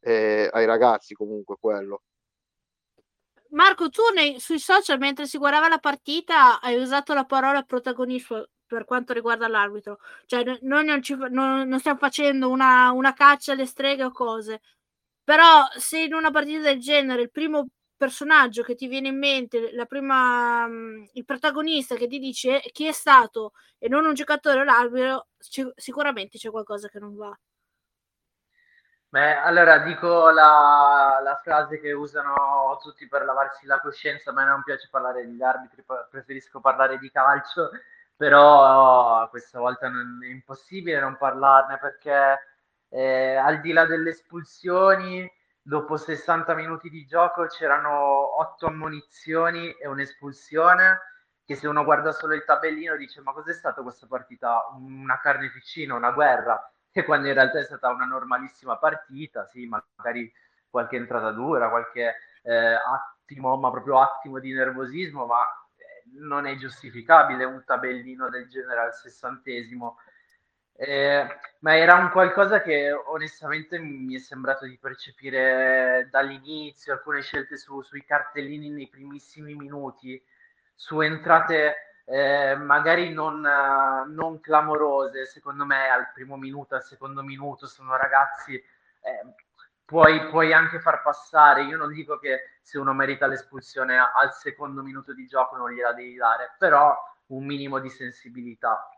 eh, 0.00 0.48
ai 0.52 0.66
ragazzi 0.66 1.14
comunque 1.14 1.56
quello. 1.58 2.02
Marco, 3.48 3.88
tu 3.88 4.02
nei, 4.14 4.38
sui 4.38 4.58
social 4.58 4.98
mentre 4.98 5.26
si 5.26 5.38
guardava 5.38 5.68
la 5.68 5.78
partita 5.78 6.60
hai 6.60 6.76
usato 6.76 7.14
la 7.14 7.24
parola 7.24 7.62
protagonista, 7.62 8.46
per 8.66 8.84
quanto 8.84 9.12
riguarda 9.12 9.48
l'arbitro. 9.48 9.98
Cioè, 10.26 10.58
noi 10.62 10.84
non, 10.84 11.02
ci, 11.02 11.16
non, 11.16 11.68
non 11.68 11.78
stiamo 11.78 11.98
facendo 11.98 12.48
una, 12.48 12.90
una, 12.92 13.12
caccia 13.12 13.52
alle 13.52 13.66
streghe 13.66 14.04
o 14.04 14.10
cose. 14.12 14.60
Però, 15.22 15.66
se 15.76 16.00
in 16.00 16.14
una 16.14 16.30
partita 16.30 16.60
del 16.60 16.80
genere 16.80 17.22
il 17.22 17.30
primo 17.30 17.68
personaggio 17.96 18.62
che 18.62 18.74
ti 18.74 18.86
viene 18.88 19.08
in 19.08 19.18
mente, 19.18 19.72
la 19.72 19.86
prima, 19.86 20.66
mm, 20.66 21.04
il 21.12 21.24
protagonista 21.24 21.94
che 21.94 22.06
ti 22.06 22.18
dice 22.18 22.60
chi 22.72 22.86
è 22.86 22.92
stato 22.92 23.52
e 23.78 23.88
non 23.88 24.06
un 24.06 24.14
giocatore 24.14 24.60
o 24.60 24.64
l'arbitro, 24.64 25.28
ci, 25.38 25.66
sicuramente 25.76 26.38
c'è 26.38 26.50
qualcosa 26.50 26.88
che 26.88 26.98
non 26.98 27.14
va. 27.16 27.36
Beh, 29.14 29.36
allora 29.36 29.78
dico 29.78 30.30
la, 30.30 31.20
la, 31.22 31.40
frase 31.40 31.78
che 31.78 31.92
usano 31.92 32.76
tutti 32.82 33.06
per 33.06 33.24
lavarsi 33.24 33.64
la 33.64 33.78
coscienza, 33.78 34.30
a 34.30 34.32
me 34.32 34.44
non 34.44 34.64
piace 34.64 34.88
parlare 34.90 35.24
di 35.24 35.40
arbitri, 35.40 35.84
preferisco 36.10 36.58
parlare 36.58 36.98
di 36.98 37.08
calcio 37.12 37.70
però 38.16 39.28
questa 39.28 39.58
volta 39.58 39.88
non, 39.88 40.20
è 40.22 40.28
impossibile 40.28 41.00
non 41.00 41.16
parlarne 41.16 41.78
perché 41.78 42.38
eh, 42.88 43.34
al 43.34 43.60
di 43.60 43.72
là 43.72 43.86
delle 43.86 44.10
espulsioni 44.10 45.30
dopo 45.60 45.96
60 45.96 46.54
minuti 46.54 46.90
di 46.90 47.06
gioco 47.06 47.46
c'erano 47.46 48.40
8 48.40 48.66
ammonizioni 48.66 49.72
e 49.72 49.88
un'espulsione 49.88 51.00
che 51.44 51.56
se 51.56 51.66
uno 51.68 51.84
guarda 51.84 52.12
solo 52.12 52.34
il 52.34 52.44
tabellino 52.44 52.96
dice 52.96 53.20
ma 53.20 53.32
cos'è 53.32 53.52
stata 53.52 53.82
questa 53.82 54.06
partita? 54.06 54.64
Una 54.76 55.20
carneficina, 55.20 55.94
una 55.94 56.12
guerra? 56.12 56.58
E 56.90 57.04
quando 57.04 57.28
in 57.28 57.34
realtà 57.34 57.58
è 57.58 57.64
stata 57.64 57.90
una 57.90 58.04
normalissima 58.04 58.78
partita, 58.78 59.44
sì, 59.46 59.66
magari 59.66 60.32
qualche 60.70 60.96
entrata 60.96 61.32
dura, 61.32 61.68
qualche 61.68 62.14
eh, 62.42 62.74
attimo, 62.74 63.56
ma 63.56 63.70
proprio 63.70 64.00
attimo 64.00 64.38
di 64.38 64.52
nervosismo, 64.52 65.26
ma 65.26 65.44
non 66.16 66.46
è 66.46 66.56
giustificabile 66.56 67.44
un 67.44 67.62
tabellino 67.64 68.28
del 68.28 68.48
genere 68.48 68.80
al 68.80 68.94
sessantesimo. 68.94 69.98
Eh, 70.76 71.26
ma 71.60 71.76
era 71.76 71.94
un 71.94 72.10
qualcosa 72.10 72.60
che 72.60 72.90
onestamente 72.90 73.78
mi 73.78 74.16
è 74.16 74.18
sembrato 74.18 74.66
di 74.66 74.76
percepire 74.76 76.08
dall'inizio, 76.10 76.92
alcune 76.92 77.22
scelte 77.22 77.56
su, 77.56 77.80
sui 77.82 78.04
cartellini 78.04 78.70
nei 78.70 78.88
primissimi 78.88 79.54
minuti, 79.54 80.20
su 80.74 81.00
entrate 81.00 81.76
eh, 82.06 82.56
magari 82.56 83.12
non, 83.12 83.40
non, 83.40 84.40
clamorose, 84.40 85.26
secondo 85.26 85.64
me 85.64 85.88
al 85.88 86.10
primo 86.12 86.36
minuto, 86.36 86.74
al 86.74 86.82
secondo 86.82 87.22
minuto, 87.22 87.66
sono 87.66 87.96
ragazzi, 87.96 88.54
eh, 88.54 88.64
puoi, 89.84 90.28
puoi, 90.28 90.52
anche 90.52 90.80
far 90.80 91.02
passare, 91.02 91.64
io 91.64 91.76
non 91.76 91.92
dico 91.92 92.18
che 92.18 92.58
se 92.62 92.78
uno 92.78 92.92
merita 92.92 93.26
l'espulsione 93.26 93.98
al 93.98 94.32
secondo 94.32 94.82
minuto 94.82 95.12
di 95.12 95.26
gioco 95.26 95.56
non 95.56 95.70
gliela 95.70 95.92
devi 95.92 96.14
dare, 96.14 96.54
però 96.58 96.96
un 97.26 97.44
minimo 97.44 97.78
di 97.78 97.90
sensibilità. 97.90 98.88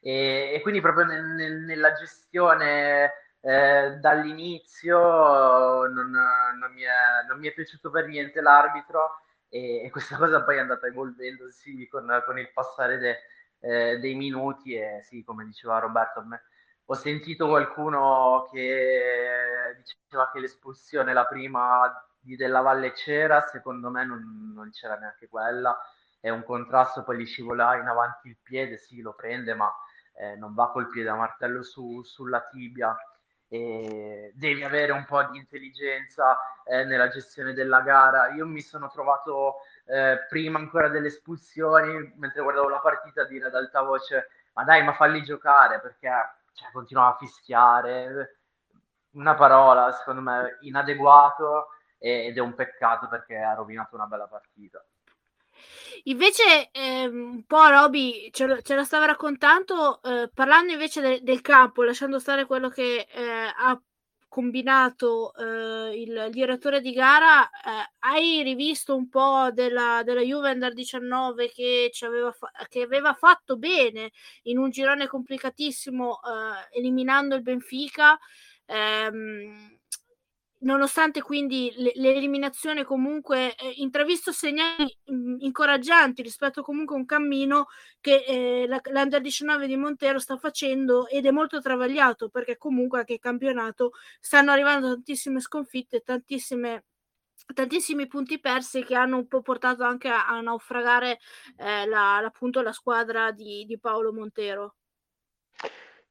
E, 0.00 0.52
e 0.54 0.60
quindi 0.62 0.80
proprio 0.80 1.04
nel, 1.04 1.24
nel, 1.24 1.60
nella 1.60 1.92
gestione 1.92 3.12
eh, 3.40 3.96
dall'inizio 4.00 5.86
non, 5.86 6.10
non, 6.10 6.72
mi 6.72 6.82
è, 6.82 7.26
non 7.28 7.38
mi 7.38 7.48
è 7.48 7.52
piaciuto 7.52 7.90
per 7.90 8.06
niente 8.06 8.40
l'arbitro 8.40 9.22
e, 9.48 9.88
questa 9.90 10.16
cosa 10.16 10.42
poi 10.42 10.56
è 10.56 10.60
andata 10.60 10.86
evolvendosi 10.86 11.88
con, 11.88 12.22
con 12.24 12.38
il 12.38 12.50
passare 12.52 12.98
de, 12.98 13.18
eh, 13.60 13.98
dei 13.98 14.14
minuti 14.14 14.74
e 14.74 15.00
sì, 15.02 15.24
come 15.24 15.44
diceva 15.44 15.78
Roberto, 15.78 16.22
me, 16.22 16.42
ho 16.90 16.94
sentito 16.94 17.46
qualcuno 17.46 18.48
che 18.50 19.76
diceva 19.76 20.28
che 20.32 20.40
l'espulsione, 20.40 21.12
la 21.12 21.24
prima 21.24 21.88
di 22.18 22.34
Della 22.34 22.62
Valle 22.62 22.90
c'era, 22.90 23.46
secondo 23.46 23.90
me 23.90 24.04
non, 24.04 24.50
non 24.52 24.70
c'era 24.72 24.96
neanche 24.96 25.28
quella, 25.28 25.78
è 26.18 26.30
un 26.30 26.42
contrasto, 26.42 27.04
poi 27.04 27.18
gli 27.18 27.26
scivola 27.26 27.76
in 27.76 27.86
avanti 27.86 28.26
il 28.26 28.38
piede, 28.42 28.76
sì, 28.76 29.02
lo 29.02 29.14
prende, 29.14 29.54
ma 29.54 29.72
eh, 30.14 30.34
non 30.34 30.52
va 30.52 30.72
col 30.72 30.88
piede 30.88 31.10
a 31.10 31.14
martello 31.14 31.62
su, 31.62 32.02
sulla 32.02 32.40
tibia 32.50 32.96
e 33.46 34.32
devi 34.34 34.64
avere 34.64 34.90
un 34.90 35.04
po' 35.04 35.22
di 35.30 35.38
intelligenza 35.38 36.36
eh, 36.64 36.82
nella 36.84 37.08
gestione 37.08 37.52
della 37.52 37.82
gara. 37.82 38.30
Io 38.30 38.46
mi 38.46 38.62
sono 38.62 38.90
trovato 38.90 39.58
eh, 39.86 40.26
prima 40.28 40.58
ancora 40.58 40.88
delle 40.88 41.06
espulsioni, 41.06 42.14
mentre 42.16 42.42
guardavo 42.42 42.68
la 42.68 42.80
partita, 42.80 43.22
a 43.22 43.26
dire 43.26 43.46
ad 43.46 43.54
alta 43.54 43.80
voce: 43.82 44.28
Ma 44.54 44.64
dai, 44.64 44.82
ma 44.82 44.92
falli 44.92 45.22
giocare 45.22 45.80
perché 45.80 46.08
cioè, 46.52 46.70
continuava 46.72 47.14
a 47.14 47.18
fischiare. 47.18 48.40
Una 49.12 49.34
parola, 49.34 49.92
secondo 49.92 50.20
me, 50.20 50.58
inadeguato 50.60 51.68
ed 51.98 52.36
è 52.36 52.40
un 52.40 52.54
peccato 52.54 53.08
perché 53.08 53.36
ha 53.36 53.54
rovinato 53.54 53.94
una 53.94 54.06
bella 54.06 54.26
partita. 54.26 54.84
Invece, 56.04 56.70
eh, 56.70 57.06
un 57.06 57.44
po' 57.44 57.68
Roby 57.68 58.30
ce, 58.30 58.62
ce 58.62 58.74
la 58.74 58.84
stava 58.84 59.06
raccontando, 59.06 60.00
eh, 60.02 60.30
parlando 60.32 60.72
invece 60.72 61.00
de, 61.00 61.20
del 61.22 61.40
campo, 61.42 61.82
lasciando 61.82 62.18
stare 62.18 62.46
quello 62.46 62.68
che 62.68 63.06
eh, 63.10 63.52
ha 63.54 63.80
combinato 64.30 65.34
eh, 65.34 66.00
il, 66.00 66.28
direttore 66.30 66.80
di 66.80 66.92
gara, 66.92 67.44
eh, 67.50 67.92
hai 67.98 68.42
rivisto 68.44 68.94
un 68.94 69.08
po' 69.08 69.50
della, 69.52 70.02
della 70.04 70.20
Juve 70.20 70.52
Under 70.52 70.72
19 70.72 71.50
che, 71.50 71.90
aveva 72.02 72.30
fa- 72.30 72.52
che 72.68 72.82
aveva 72.82 73.12
fatto 73.12 73.56
bene 73.58 74.12
in 74.44 74.56
un 74.58 74.70
girone 74.70 75.08
complicatissimo, 75.08 76.20
eh, 76.22 76.78
eliminando 76.78 77.34
il 77.34 77.42
Benfica. 77.42 78.16
Ehm, 78.66 79.79
nonostante 80.60 81.22
quindi 81.22 81.72
l'eliminazione 81.94 82.84
comunque 82.84 83.54
eh, 83.54 83.72
intravisto 83.76 84.32
segnali 84.32 84.94
mh, 85.04 85.14
mm, 85.14 85.36
incoraggianti 85.40 86.22
rispetto 86.22 86.62
comunque 86.62 86.96
a 86.96 86.98
un 86.98 87.06
cammino 87.06 87.66
che 88.00 88.24
eh, 88.26 88.66
la, 88.66 88.80
l'Under 88.90 89.20
19 89.20 89.66
di 89.66 89.76
Montero 89.76 90.18
sta 90.18 90.36
facendo 90.36 91.06
ed 91.08 91.26
è 91.26 91.30
molto 91.30 91.60
travagliato 91.60 92.28
perché 92.28 92.56
comunque 92.56 93.00
anche 93.00 93.14
il 93.14 93.20
campionato 93.20 93.92
stanno 94.20 94.50
arrivando 94.50 94.88
tantissime 94.88 95.40
sconfitte, 95.40 96.00
tantissime 96.00 96.84
tantissimi 97.54 98.06
punti 98.06 98.38
persi 98.38 98.84
che 98.84 98.94
hanno 98.94 99.16
un 99.16 99.26
po' 99.26 99.42
portato 99.42 99.82
anche 99.82 100.08
a, 100.08 100.28
a 100.28 100.40
naufragare 100.40 101.18
eh, 101.56 101.86
la, 101.86 102.18
appunto 102.18 102.60
la 102.62 102.72
squadra 102.72 103.32
di, 103.32 103.64
di 103.66 103.78
Paolo 103.78 104.12
Montero. 104.12 104.76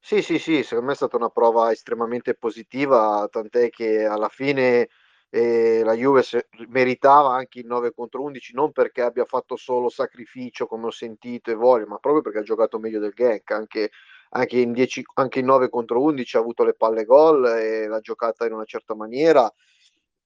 Sì, 0.02 0.22
sì, 0.22 0.40
sì, 0.40 0.64
secondo 0.64 0.88
me 0.88 0.94
è 0.94 0.96
stata 0.96 1.18
una 1.18 1.30
prova 1.30 1.72
estremamente 1.72 2.34
positiva, 2.34 3.28
tant'è 3.30 3.70
che 3.70 4.06
alla 4.06 4.30
fine 4.30 4.88
eh, 5.30 5.82
la 5.84 5.94
Juve 5.94 6.24
meritava 6.70 7.34
anche 7.36 7.60
il 7.60 7.66
9 7.68 7.92
contro 7.94 8.22
11, 8.24 8.54
non 8.56 8.72
perché 8.72 9.02
abbia 9.02 9.26
fatto 9.26 9.56
solo 9.56 9.90
sacrificio 9.90 10.66
come 10.68 10.88
ho 10.88 10.92
sentito 10.92 11.52
e 11.52 11.54
voglio, 11.54 11.86
ma 11.86 11.98
proprio 12.00 12.22
perché 12.24 12.40
ha 12.40 12.42
giocato 12.44 12.80
meglio 12.80 13.00
del 13.00 13.12
Genk, 13.14 13.52
anche, 13.52 13.92
anche, 14.32 14.58
in 14.60 14.72
10, 14.72 15.04
anche 15.16 15.40
in 15.40 15.46
9 15.46 15.70
contro 15.70 16.02
11 16.02 16.38
ha 16.38 16.40
avuto 16.40 16.64
le 16.64 16.74
palle 16.74 17.04
gol 17.06 17.46
e 17.46 17.86
l'ha 17.88 18.00
giocata 18.00 18.46
in 18.46 18.54
una 18.54 18.66
certa 18.66 18.96
maniera 18.96 19.52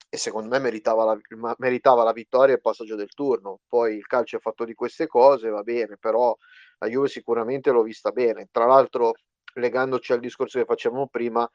e 0.09 0.17
secondo 0.17 0.49
me 0.49 0.59
meritava 0.59 1.03
la, 1.05 1.19
meritava 1.57 2.03
la 2.03 2.11
vittoria 2.11 2.53
e 2.53 2.55
il 2.57 2.61
passaggio 2.61 2.95
del 2.95 3.13
turno. 3.13 3.61
Poi 3.67 3.95
il 3.95 4.05
calcio 4.05 4.37
è 4.37 4.39
fatto 4.39 4.63
di 4.65 4.73
queste 4.75 5.07
cose, 5.07 5.49
va 5.49 5.63
bene, 5.63 5.97
però 5.97 6.35
la 6.79 6.87
Juve 6.87 7.07
sicuramente 7.07 7.71
l'ho 7.71 7.81
vista 7.81 8.11
bene. 8.11 8.47
Tra 8.51 8.65
l'altro 8.65 9.13
legandoci 9.53 10.13
al 10.13 10.19
discorso 10.19 10.59
che 10.59 10.65
facevamo 10.65 11.07
prima, 11.07 11.49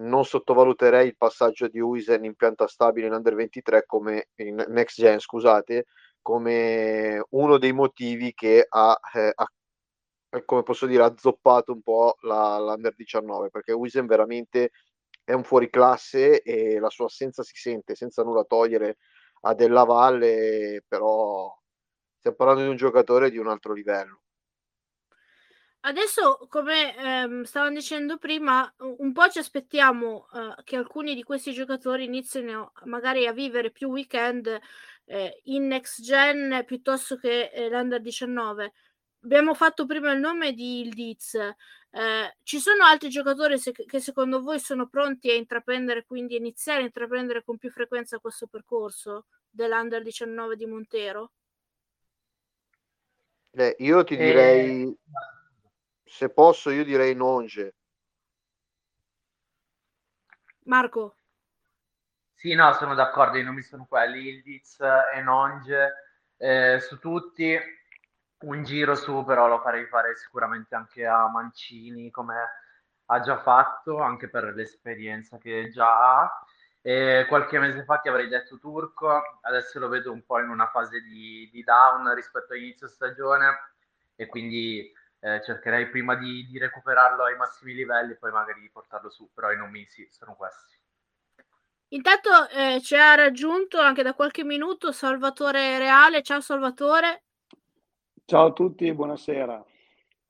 non 0.00 0.24
sottovaluterei 0.24 1.06
il 1.08 1.16
passaggio 1.16 1.68
di 1.68 1.80
Uisen 1.80 2.24
in 2.24 2.34
pianta 2.34 2.66
stabile 2.66 3.06
in 3.06 3.12
Under 3.12 3.34
23 3.34 3.84
come 3.86 4.28
in 4.36 4.64
Next 4.68 5.00
Gen, 5.00 5.18
scusate, 5.18 5.86
come 6.22 7.22
uno 7.30 7.58
dei 7.58 7.72
motivi 7.72 8.32
che 8.34 8.66
ha, 8.68 8.98
eh, 9.14 9.32
ha 9.34 9.46
come 10.44 10.62
posso 10.62 10.86
dire, 10.86 11.02
ha 11.02 11.14
zoppato 11.16 11.72
un 11.72 11.82
po' 11.82 12.16
la, 12.20 12.58
l'Under 12.58 12.94
19, 12.94 13.50
perché 13.50 13.72
Uisen 13.72 14.06
veramente 14.06 14.70
è 15.24 15.32
un 15.32 15.44
fuoriclasse 15.44 16.42
e 16.42 16.78
la 16.78 16.90
sua 16.90 17.06
assenza 17.06 17.42
si 17.42 17.56
sente 17.56 17.94
senza 17.94 18.22
nulla 18.22 18.44
togliere 18.44 18.98
a 19.42 19.54
Della 19.54 19.84
Valle, 19.84 20.84
però 20.86 21.52
stiamo 22.18 22.36
parlando 22.36 22.62
di 22.62 22.68
un 22.68 22.76
giocatore 22.76 23.30
di 23.30 23.38
un 23.38 23.48
altro 23.48 23.72
livello. 23.72 24.22
Adesso, 25.82 26.46
come 26.50 26.94
ehm, 26.94 27.42
stavano 27.44 27.74
dicendo 27.74 28.18
prima, 28.18 28.70
un 28.98 29.12
po' 29.12 29.28
ci 29.30 29.38
aspettiamo 29.38 30.28
eh, 30.34 30.62
che 30.62 30.76
alcuni 30.76 31.14
di 31.14 31.22
questi 31.22 31.52
giocatori 31.52 32.04
inizino 32.04 32.72
magari 32.84 33.26
a 33.26 33.32
vivere 33.32 33.70
più 33.70 33.88
weekend 33.88 34.58
eh, 35.06 35.40
in 35.44 35.68
next 35.68 36.02
gen 36.02 36.64
piuttosto 36.66 37.16
che 37.16 37.50
eh, 37.50 37.70
l'Under 37.70 38.02
19. 38.02 38.72
Abbiamo 39.22 39.54
fatto 39.54 39.86
prima 39.86 40.12
il 40.12 40.20
nome 40.20 40.52
di 40.52 40.80
Ildiz. 40.80 41.34
Eh, 41.34 42.36
ci 42.42 42.58
sono 42.58 42.84
altri 42.84 43.08
giocatori 43.08 43.58
se- 43.58 43.72
che 43.72 44.00
secondo 44.00 44.42
voi 44.42 44.60
sono 44.60 44.86
pronti 44.86 45.30
a 45.30 45.34
intraprendere, 45.34 46.04
quindi 46.04 46.36
iniziare 46.36 46.82
a 46.82 46.84
intraprendere 46.84 47.42
con 47.42 47.56
più 47.56 47.70
frequenza 47.70 48.18
questo 48.18 48.46
percorso 48.46 49.26
dell'Under 49.48 50.02
19 50.02 50.56
di 50.56 50.66
Montero? 50.66 51.32
Beh, 53.52 53.76
io 53.78 54.04
ti 54.04 54.16
direi 54.16 54.82
eh, 54.82 54.96
se 56.10 56.28
posso 56.28 56.70
io 56.70 56.82
direi 56.82 57.14
Nonge. 57.14 57.74
Marco. 60.64 61.14
Sì, 62.34 62.52
no, 62.54 62.72
sono 62.72 62.94
d'accordo, 62.94 63.38
i 63.38 63.44
nomi 63.44 63.62
sono 63.62 63.86
quelli, 63.88 64.28
Ildiz 64.28 64.80
e 64.80 65.20
Nonge, 65.20 65.92
eh, 66.36 66.80
su 66.80 66.98
tutti 66.98 67.56
un 68.40 68.64
giro 68.64 68.96
su, 68.96 69.24
però 69.24 69.46
lo 69.46 69.60
farei 69.60 69.86
fare 69.86 70.16
sicuramente 70.16 70.74
anche 70.74 71.06
a 71.06 71.28
Mancini, 71.28 72.10
come 72.10 72.34
ha 73.04 73.20
già 73.20 73.38
fatto, 73.38 73.98
anche 74.00 74.28
per 74.28 74.52
l'esperienza 74.54 75.38
che 75.38 75.70
già 75.70 76.22
ha. 76.22 76.44
E 76.82 77.26
qualche 77.28 77.58
mese 77.60 77.84
fa 77.84 77.98
ti 77.98 78.08
avrei 78.08 78.26
detto 78.26 78.58
Turco, 78.58 79.38
adesso 79.42 79.78
lo 79.78 79.88
vedo 79.88 80.10
un 80.10 80.24
po' 80.24 80.40
in 80.40 80.48
una 80.48 80.66
fase 80.70 81.02
di, 81.02 81.48
di 81.52 81.62
down 81.62 82.12
rispetto 82.14 82.52
all'inizio 82.52 82.88
stagione 82.88 83.74
e 84.16 84.26
quindi 84.26 84.90
eh, 85.20 85.42
cercherei 85.44 85.88
prima 85.90 86.16
di, 86.16 86.46
di, 86.46 86.58
recuperarlo 86.58 87.24
ai 87.24 87.36
massimi 87.36 87.74
livelli 87.74 88.12
e 88.12 88.16
poi 88.16 88.32
magari 88.32 88.60
di 88.60 88.70
portarlo 88.70 89.10
su, 89.10 89.30
però 89.32 89.52
i 89.52 89.56
nomi 89.56 89.86
sì, 89.88 90.06
sono 90.10 90.34
questi. 90.34 90.78
Intanto 91.88 92.48
eh, 92.50 92.80
ci 92.80 92.96
ha 92.96 93.14
raggiunto 93.14 93.78
anche 93.78 94.02
da 94.02 94.14
qualche 94.14 94.44
minuto 94.44 94.92
Salvatore 94.92 95.78
Reale. 95.78 96.22
Ciao 96.22 96.40
Salvatore. 96.40 97.24
Ciao 98.24 98.46
a 98.46 98.52
tutti, 98.52 98.92
buonasera. 98.94 99.64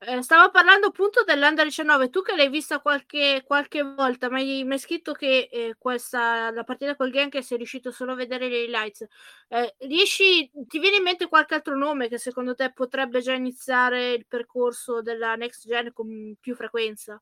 Eh, 0.03 0.23
stavo 0.23 0.49
parlando 0.49 0.87
appunto 0.87 1.23
dell'Under 1.23 1.65
19, 1.65 2.09
tu 2.09 2.23
che 2.23 2.35
l'hai 2.35 2.49
vista 2.49 2.79
qualche, 2.79 3.43
qualche 3.45 3.83
volta, 3.83 4.31
ma 4.31 4.37
mi 4.37 4.65
hai 4.67 4.79
scritto 4.79 5.11
che 5.11 5.47
eh, 5.51 5.75
questa, 5.77 6.49
la 6.49 6.63
partita 6.63 6.95
col 6.95 7.11
Genk 7.11 7.43
sei 7.43 7.57
riuscito 7.57 7.91
solo 7.91 8.13
a 8.13 8.15
vedere 8.15 8.49
le 8.49 8.63
highlights. 8.63 9.05
Eh, 9.47 9.75
riesci, 9.81 10.49
ti 10.65 10.79
viene 10.79 10.95
in 10.97 11.03
mente 11.03 11.27
qualche 11.27 11.53
altro 11.53 11.77
nome 11.77 12.07
che 12.07 12.17
secondo 12.17 12.55
te 12.55 12.71
potrebbe 12.73 13.21
già 13.21 13.33
iniziare 13.33 14.13
il 14.13 14.25
percorso 14.25 15.03
della 15.03 15.35
next 15.35 15.67
gen 15.67 15.93
con 15.93 16.35
più 16.39 16.55
frequenza? 16.55 17.21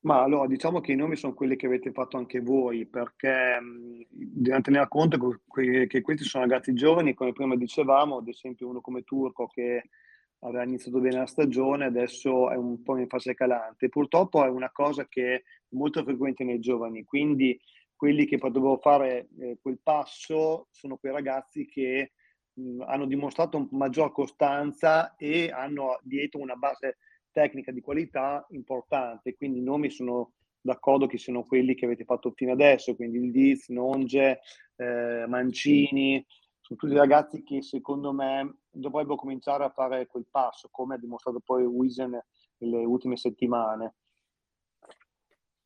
Ma 0.00 0.22
allora 0.22 0.46
diciamo 0.46 0.80
che 0.80 0.92
i 0.92 0.96
nomi 0.96 1.16
sono 1.16 1.34
quelli 1.34 1.56
che 1.56 1.66
avete 1.66 1.92
fatto 1.92 2.16
anche 2.16 2.40
voi, 2.40 2.86
perché 2.86 3.60
mh, 3.60 4.06
bisogna 4.08 4.60
tenere 4.62 4.88
conto 4.88 5.42
che, 5.52 5.86
che 5.86 6.00
questi 6.00 6.24
sono 6.24 6.44
ragazzi 6.44 6.72
giovani, 6.72 7.12
come 7.12 7.32
prima 7.32 7.54
dicevamo, 7.54 8.16
ad 8.16 8.28
esempio 8.28 8.66
uno 8.66 8.80
come 8.80 9.02
Turco 9.02 9.46
che 9.46 9.90
aveva 10.40 10.64
iniziato 10.64 11.00
bene 11.00 11.18
la 11.18 11.26
stagione, 11.26 11.86
adesso 11.86 12.50
è 12.50 12.56
un 12.56 12.82
po' 12.82 12.96
in 12.98 13.08
fase 13.08 13.34
calante. 13.34 13.88
Purtroppo 13.88 14.44
è 14.44 14.48
una 14.48 14.70
cosa 14.70 15.06
che 15.08 15.34
è 15.34 15.42
molto 15.70 16.02
frequente 16.02 16.44
nei 16.44 16.60
giovani, 16.60 17.04
quindi 17.04 17.58
quelli 17.94 18.26
che 18.26 18.38
potrebbero 18.38 18.78
fare 18.78 19.28
eh, 19.38 19.58
quel 19.60 19.78
passo 19.82 20.68
sono 20.70 20.96
quei 20.98 21.12
ragazzi 21.12 21.66
che 21.66 22.12
mh, 22.52 22.82
hanno 22.82 23.06
dimostrato 23.06 23.68
maggior 23.70 24.12
costanza 24.12 25.16
e 25.16 25.50
hanno 25.50 25.98
dietro 26.02 26.40
una 26.40 26.56
base 26.56 26.98
tecnica 27.30 27.72
di 27.72 27.80
qualità 27.80 28.46
importante, 28.50 29.34
quindi 29.34 29.58
i 29.58 29.62
nomi 29.62 29.90
sono 29.90 30.32
d'accordo 30.60 31.06
che 31.06 31.18
siano 31.18 31.44
quelli 31.44 31.74
che 31.74 31.84
avete 31.84 32.04
fatto 32.04 32.32
fino 32.34 32.52
adesso, 32.52 32.96
quindi 32.96 33.18
il 33.18 33.30
Diz, 33.30 33.68
Nonge, 33.68 34.40
eh, 34.76 35.24
Mancini, 35.28 36.24
sono 36.66 36.80
tutti 36.80 36.94
ragazzi 36.94 37.44
che 37.44 37.62
secondo 37.62 38.12
me 38.12 38.56
dovrebbero 38.68 39.14
cominciare 39.14 39.62
a 39.62 39.70
fare 39.70 40.08
quel 40.08 40.26
passo, 40.28 40.68
come 40.72 40.96
ha 40.96 40.98
dimostrato 40.98 41.38
poi 41.38 41.64
Wiesen 41.64 42.20
nelle 42.58 42.84
ultime 42.84 43.16
settimane. 43.16 43.94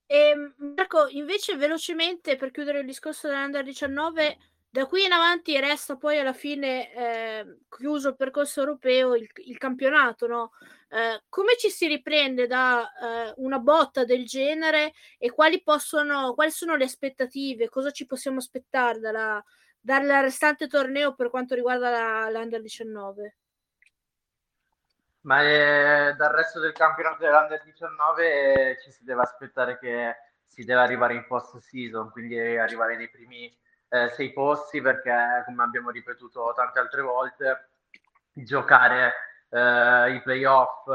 E, 0.04 0.16
ehm, 0.16 0.54
Marco, 0.76 1.08
invece 1.08 1.56
velocemente 1.56 2.36
per 2.36 2.50
chiudere 2.50 2.80
il 2.80 2.86
discorso 2.86 3.28
dell'Under 3.28 3.64
19, 3.64 4.36
da 4.68 4.86
qui 4.86 5.04
in 5.04 5.12
avanti 5.12 5.58
resta 5.58 5.96
poi 5.96 6.18
alla 6.18 6.34
fine 6.34 6.92
eh, 6.92 7.58
chiuso 7.70 8.10
il 8.10 8.16
percorso 8.16 8.60
europeo, 8.60 9.14
il, 9.14 9.26
il 9.46 9.56
campionato, 9.56 10.26
no? 10.26 10.50
Eh, 10.90 11.22
come 11.30 11.56
ci 11.56 11.70
si 11.70 11.86
riprende 11.86 12.46
da 12.46 12.82
eh, 12.82 13.34
una 13.36 13.58
botta 13.58 14.04
del 14.04 14.26
genere 14.26 14.92
e 15.16 15.30
quali, 15.30 15.62
possono, 15.62 16.34
quali 16.34 16.50
sono 16.50 16.76
le 16.76 16.84
aspettative? 16.84 17.70
Cosa 17.70 17.90
ci 17.90 18.04
possiamo 18.04 18.38
aspettare 18.38 18.98
dalla, 18.98 19.42
dal 19.80 20.06
restante 20.06 20.66
torneo 20.66 21.14
per 21.14 21.30
quanto 21.30 21.54
riguarda 21.54 21.90
la, 21.90 22.30
l'Under 22.30 22.60
19? 22.60 23.36
Ma 25.22 25.42
eh, 25.42 26.14
dal 26.16 26.32
resto 26.32 26.60
del 26.60 26.72
campionato 26.72 27.24
dell'Under 27.24 27.62
19 27.62 28.70
eh, 28.70 28.80
ci 28.82 28.90
si 28.90 29.04
deve 29.04 29.22
aspettare 29.22 29.78
che 29.78 30.16
si 30.46 30.64
deve 30.64 30.80
arrivare 30.80 31.14
in 31.14 31.26
post 31.26 31.58
season, 31.58 32.10
quindi 32.10 32.38
arrivare 32.38 32.96
nei 32.96 33.10
primi 33.10 33.54
eh, 33.88 34.08
sei 34.10 34.32
posti 34.32 34.80
perché 34.80 35.42
come 35.44 35.62
abbiamo 35.62 35.90
ripetuto 35.90 36.52
tante 36.54 36.78
altre 36.78 37.02
volte 37.02 37.70
giocare 38.32 39.12
eh, 39.50 40.14
i 40.14 40.22
playoff 40.22 40.86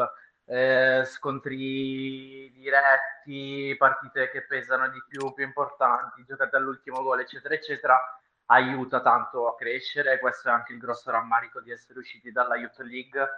eh, 0.46 1.04
scontri 1.06 2.52
diretti 2.52 3.76
partite 3.78 4.30
che 4.30 4.44
pesano 4.44 4.90
di 4.90 5.04
più 5.08 5.34
più 5.34 5.44
importanti 5.44 6.24
giocate 6.26 6.56
all'ultimo 6.56 7.02
gol 7.02 7.20
eccetera 7.20 7.56
eccetera 7.56 8.00
aiuta 8.48 9.02
tanto 9.02 9.48
a 9.48 9.56
crescere. 9.56 10.20
Questo 10.20 10.50
è 10.50 10.52
anche 10.52 10.74
il 10.74 10.80
grosso 10.80 11.12
rammarico 11.12 11.62
di 11.62 11.72
essere 11.72 12.00
usciti 12.00 12.32
dalla 12.32 12.56
Youth 12.56 12.80
League. 12.80 13.30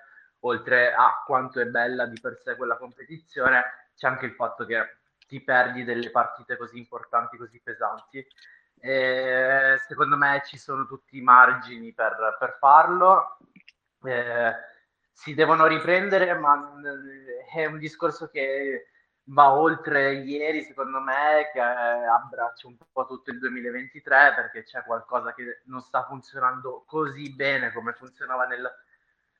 Oltre 0.41 0.93
a 0.93 1.23
quanto 1.25 1.59
è 1.59 1.65
bella 1.65 2.05
di 2.05 2.19
per 2.19 2.37
sé 2.37 2.55
quella 2.55 2.77
competizione, 2.77 3.89
c'è 3.95 4.07
anche 4.07 4.25
il 4.25 4.33
fatto 4.33 4.65
che 4.65 4.97
ti 5.27 5.41
perdi 5.41 5.83
delle 5.83 6.11
partite 6.11 6.57
così 6.57 6.77
importanti, 6.77 7.37
così 7.37 7.59
pesanti. 7.59 8.25
E 8.79 9.75
secondo 9.87 10.15
me 10.15 10.41
ci 10.45 10.57
sono 10.57 10.85
tutti 10.85 11.17
i 11.17 11.21
margini 11.21 11.93
per, 11.93 12.37
per 12.39 12.57
farlo. 12.59 13.37
Eh, 14.03 14.53
si 15.11 15.33
devono 15.33 15.65
riprendere, 15.65 16.35
ma 16.35 16.73
è 17.51 17.65
un 17.65 17.79
discorso 17.79 18.29
che 18.29 18.89
va 19.29 19.53
oltre 19.53 20.13
ieri, 20.13 20.63
secondo 20.63 20.99
me, 20.99 21.49
che 21.51 21.59
abbraccia 21.59 22.67
un 22.67 22.77
po' 22.91 23.05
tutto 23.05 23.31
il 23.31 23.39
2023 23.39 24.33
perché 24.35 24.63
c'è 24.63 24.83
qualcosa 24.83 25.33
che 25.33 25.61
non 25.65 25.81
sta 25.81 26.03
funzionando 26.05 26.83
così 26.85 27.33
bene 27.33 27.71
come 27.71 27.93
funzionava 27.93 28.45
nel 28.45 28.69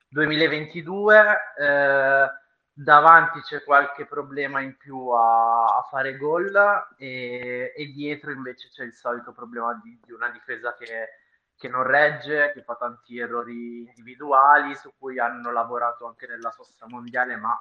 2022. 0.10 1.38
Eh, 1.58 2.28
davanti 2.74 3.42
c'è 3.42 3.64
qualche 3.64 4.06
problema 4.06 4.62
in 4.62 4.78
più 4.78 5.10
a, 5.10 5.78
a 5.78 5.88
fare 5.90 6.16
gol 6.16 6.54
e, 6.98 7.74
e, 7.76 7.86
dietro 7.88 8.32
invece 8.32 8.70
c'è 8.70 8.84
il 8.84 8.94
solito 8.94 9.32
problema 9.32 9.80
di, 9.84 10.00
di 10.04 10.12
una 10.12 10.30
difesa 10.30 10.76
che, 10.76 11.10
che 11.56 11.70
non 11.70 11.84
regge, 11.84 12.52
che 12.54 12.62
fa 12.62 12.76
tanti 12.76 13.18
errori 13.18 13.88
individuali 13.88 14.76
su 14.76 14.94
cui 14.98 15.18
hanno 15.18 15.52
lavorato 15.52 16.06
anche 16.06 16.28
nella 16.28 16.52
sosta 16.52 16.86
mondiale, 16.88 17.36
ma 17.36 17.60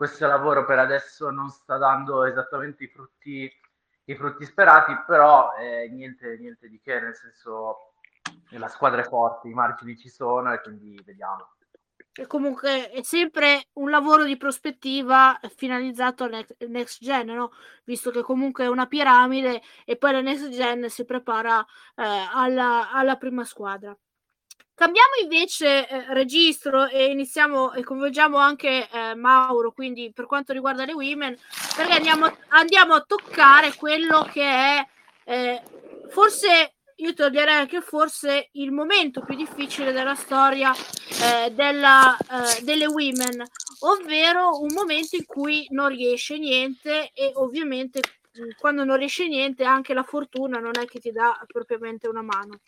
questo 0.00 0.26
lavoro 0.26 0.64
per 0.64 0.78
adesso 0.78 1.28
non 1.28 1.50
sta 1.50 1.76
dando 1.76 2.24
esattamente 2.24 2.84
i 2.84 2.88
frutti, 2.88 3.52
i 4.04 4.16
frutti 4.16 4.46
sperati, 4.46 4.94
però 5.06 5.52
eh, 5.58 5.90
niente, 5.90 6.38
niente 6.38 6.70
di 6.70 6.80
che, 6.80 6.98
nel 6.98 7.14
senso 7.14 7.92
la 8.52 8.68
squadra 8.68 9.02
è 9.02 9.04
forte, 9.04 9.48
i 9.48 9.52
margini 9.52 9.98
ci 9.98 10.08
sono 10.08 10.54
e 10.54 10.62
quindi 10.62 10.98
vediamo. 11.04 11.50
E 12.14 12.26
comunque 12.26 12.88
è 12.88 13.02
sempre 13.02 13.66
un 13.74 13.90
lavoro 13.90 14.24
di 14.24 14.38
prospettiva 14.38 15.38
finalizzato 15.54 16.24
al 16.24 16.46
next, 16.68 17.02
gen, 17.02 17.34
no? 17.34 17.52
visto 17.84 18.10
che 18.10 18.22
comunque 18.22 18.64
è 18.64 18.68
una 18.68 18.86
piramide 18.86 19.60
e 19.84 19.98
poi 19.98 20.12
la 20.12 20.22
next 20.22 20.48
gen 20.48 20.88
si 20.88 21.04
prepara 21.04 21.60
eh, 21.60 22.02
alla, 22.32 22.90
alla 22.90 23.16
prima 23.16 23.44
squadra. 23.44 23.94
Cambiamo 24.74 25.10
invece 25.22 25.86
eh, 25.86 26.14
registro 26.14 26.86
e 26.86 27.06
iniziamo 27.06 27.72
e 27.72 27.82
coinvolgiamo 27.82 28.38
anche 28.38 28.88
eh, 28.90 29.14
Mauro, 29.14 29.72
quindi 29.72 30.10
per 30.12 30.26
quanto 30.26 30.52
riguarda 30.52 30.84
le 30.84 30.94
women, 30.94 31.36
perché 31.76 31.92
andiamo, 31.92 32.34
andiamo 32.48 32.94
a 32.94 33.04
toccare 33.06 33.74
quello 33.74 34.26
che 34.32 34.42
è 34.42 34.86
eh, 35.24 35.62
forse 36.08 36.74
io 36.96 37.14
toglierei 37.14 37.54
anche 37.54 37.80
forse 37.80 38.48
il 38.52 38.72
momento 38.72 39.22
più 39.22 39.34
difficile 39.34 39.92
della 39.92 40.14
storia 40.14 40.72
eh, 40.74 41.50
della, 41.50 42.16
eh, 42.16 42.62
delle 42.62 42.86
women, 42.86 43.42
ovvero 43.80 44.60
un 44.60 44.72
momento 44.74 45.16
in 45.16 45.24
cui 45.24 45.66
non 45.70 45.88
riesce 45.88 46.38
niente 46.38 47.10
e 47.14 47.32
ovviamente 47.34 48.00
quando 48.58 48.84
non 48.84 48.96
riesce 48.96 49.26
niente 49.26 49.64
anche 49.64 49.92
la 49.92 50.02
fortuna 50.02 50.58
non 50.58 50.72
è 50.78 50.84
che 50.84 51.00
ti 51.00 51.10
dà 51.10 51.38
propriamente 51.46 52.06
una 52.06 52.22
mano. 52.22 52.60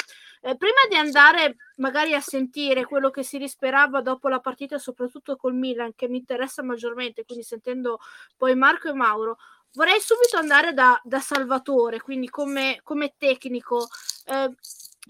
Eh, 0.45 0.57
prima 0.57 0.81
di 0.89 0.97
andare 0.97 1.55
magari 1.77 2.15
a 2.15 2.21
sentire 2.21 2.85
quello 2.85 3.11
che 3.11 3.23
si 3.23 3.39
risperava 3.39 4.01
dopo 4.01 4.29
la 4.29 4.41
partita, 4.41 4.77
soprattutto 4.77 5.37
col 5.37 5.55
Milan, 5.55 5.95
che 5.95 6.09
mi 6.09 6.19
interessa 6.19 6.65
maggiormente, 6.65 7.25
quindi 7.25 7.45
sentendo 7.45 8.01
poi 8.37 8.57
Marco 8.57 8.89
e 8.89 8.93
Mauro, 8.93 9.39
vorrei 9.75 10.01
subito 10.01 10.37
andare 10.37 10.73
da, 10.75 11.01
da 11.05 11.21
Salvatore, 11.21 12.01
quindi 12.01 12.29
come, 12.29 12.81
come 12.83 13.15
tecnico. 13.17 13.87
Eh, 14.27 14.51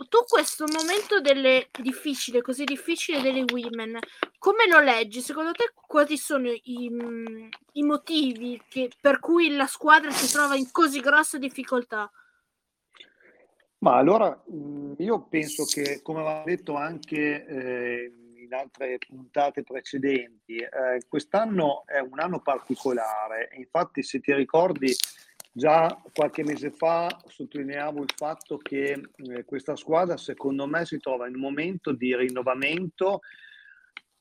tu 0.09 0.19
questo 0.27 0.67
momento 0.67 1.21
delle 1.21 1.69
difficile, 1.81 2.43
così 2.43 2.65
difficile 2.65 3.23
delle 3.23 3.45
women, 3.51 3.99
come 4.39 4.67
lo 4.67 4.81
leggi? 4.81 5.23
Secondo 5.23 5.53
te 5.53 5.73
quali 5.75 6.19
sono 6.19 6.51
i, 6.51 6.91
i 7.73 7.83
motivi 7.83 8.61
che, 8.69 8.91
per 9.01 9.19
cui 9.19 9.55
la 9.55 9.67
squadra 9.67 10.11
si 10.11 10.31
trova 10.31 10.57
in 10.57 10.71
così 10.71 11.01
grossa 11.01 11.39
difficoltà? 11.39 12.11
Ma 13.83 13.97
allora 13.97 14.41
mm, 14.51 14.95
io 14.99 15.27
penso 15.29 15.65
che, 15.65 16.01
come 16.03 16.21
aveva 16.21 16.43
detto 16.45 16.75
anche 16.77 17.45
eh, 17.45 18.13
in 18.37 18.55
altre 18.55 18.99
puntate 18.99 19.65
precedenti, 19.65 20.57
eh, 20.57 21.03
quest'anno 21.09 21.85
è 21.87 21.99
un 21.99 22.21
anno 22.21 22.41
particolare. 22.41 23.51
Infatti, 23.57 24.05
se 24.05 24.21
ti 24.21 24.33
ricordi, 24.35 24.95
già 25.51 26.01
qualche 26.15 26.45
mese 26.45 26.71
fa 26.71 27.09
sottolineavo 27.27 28.03
il 28.03 28.13
fatto 28.15 28.57
che 28.57 29.01
eh, 29.17 29.45
questa 29.45 29.75
squadra, 29.75 30.17
secondo 30.17 30.69
me, 30.69 30.87
si 30.87 30.99
trova 30.99 31.27
in 31.27 31.35
un 31.35 31.41
momento 31.41 31.91
di 31.91 32.15
rinnovamento 32.15 33.21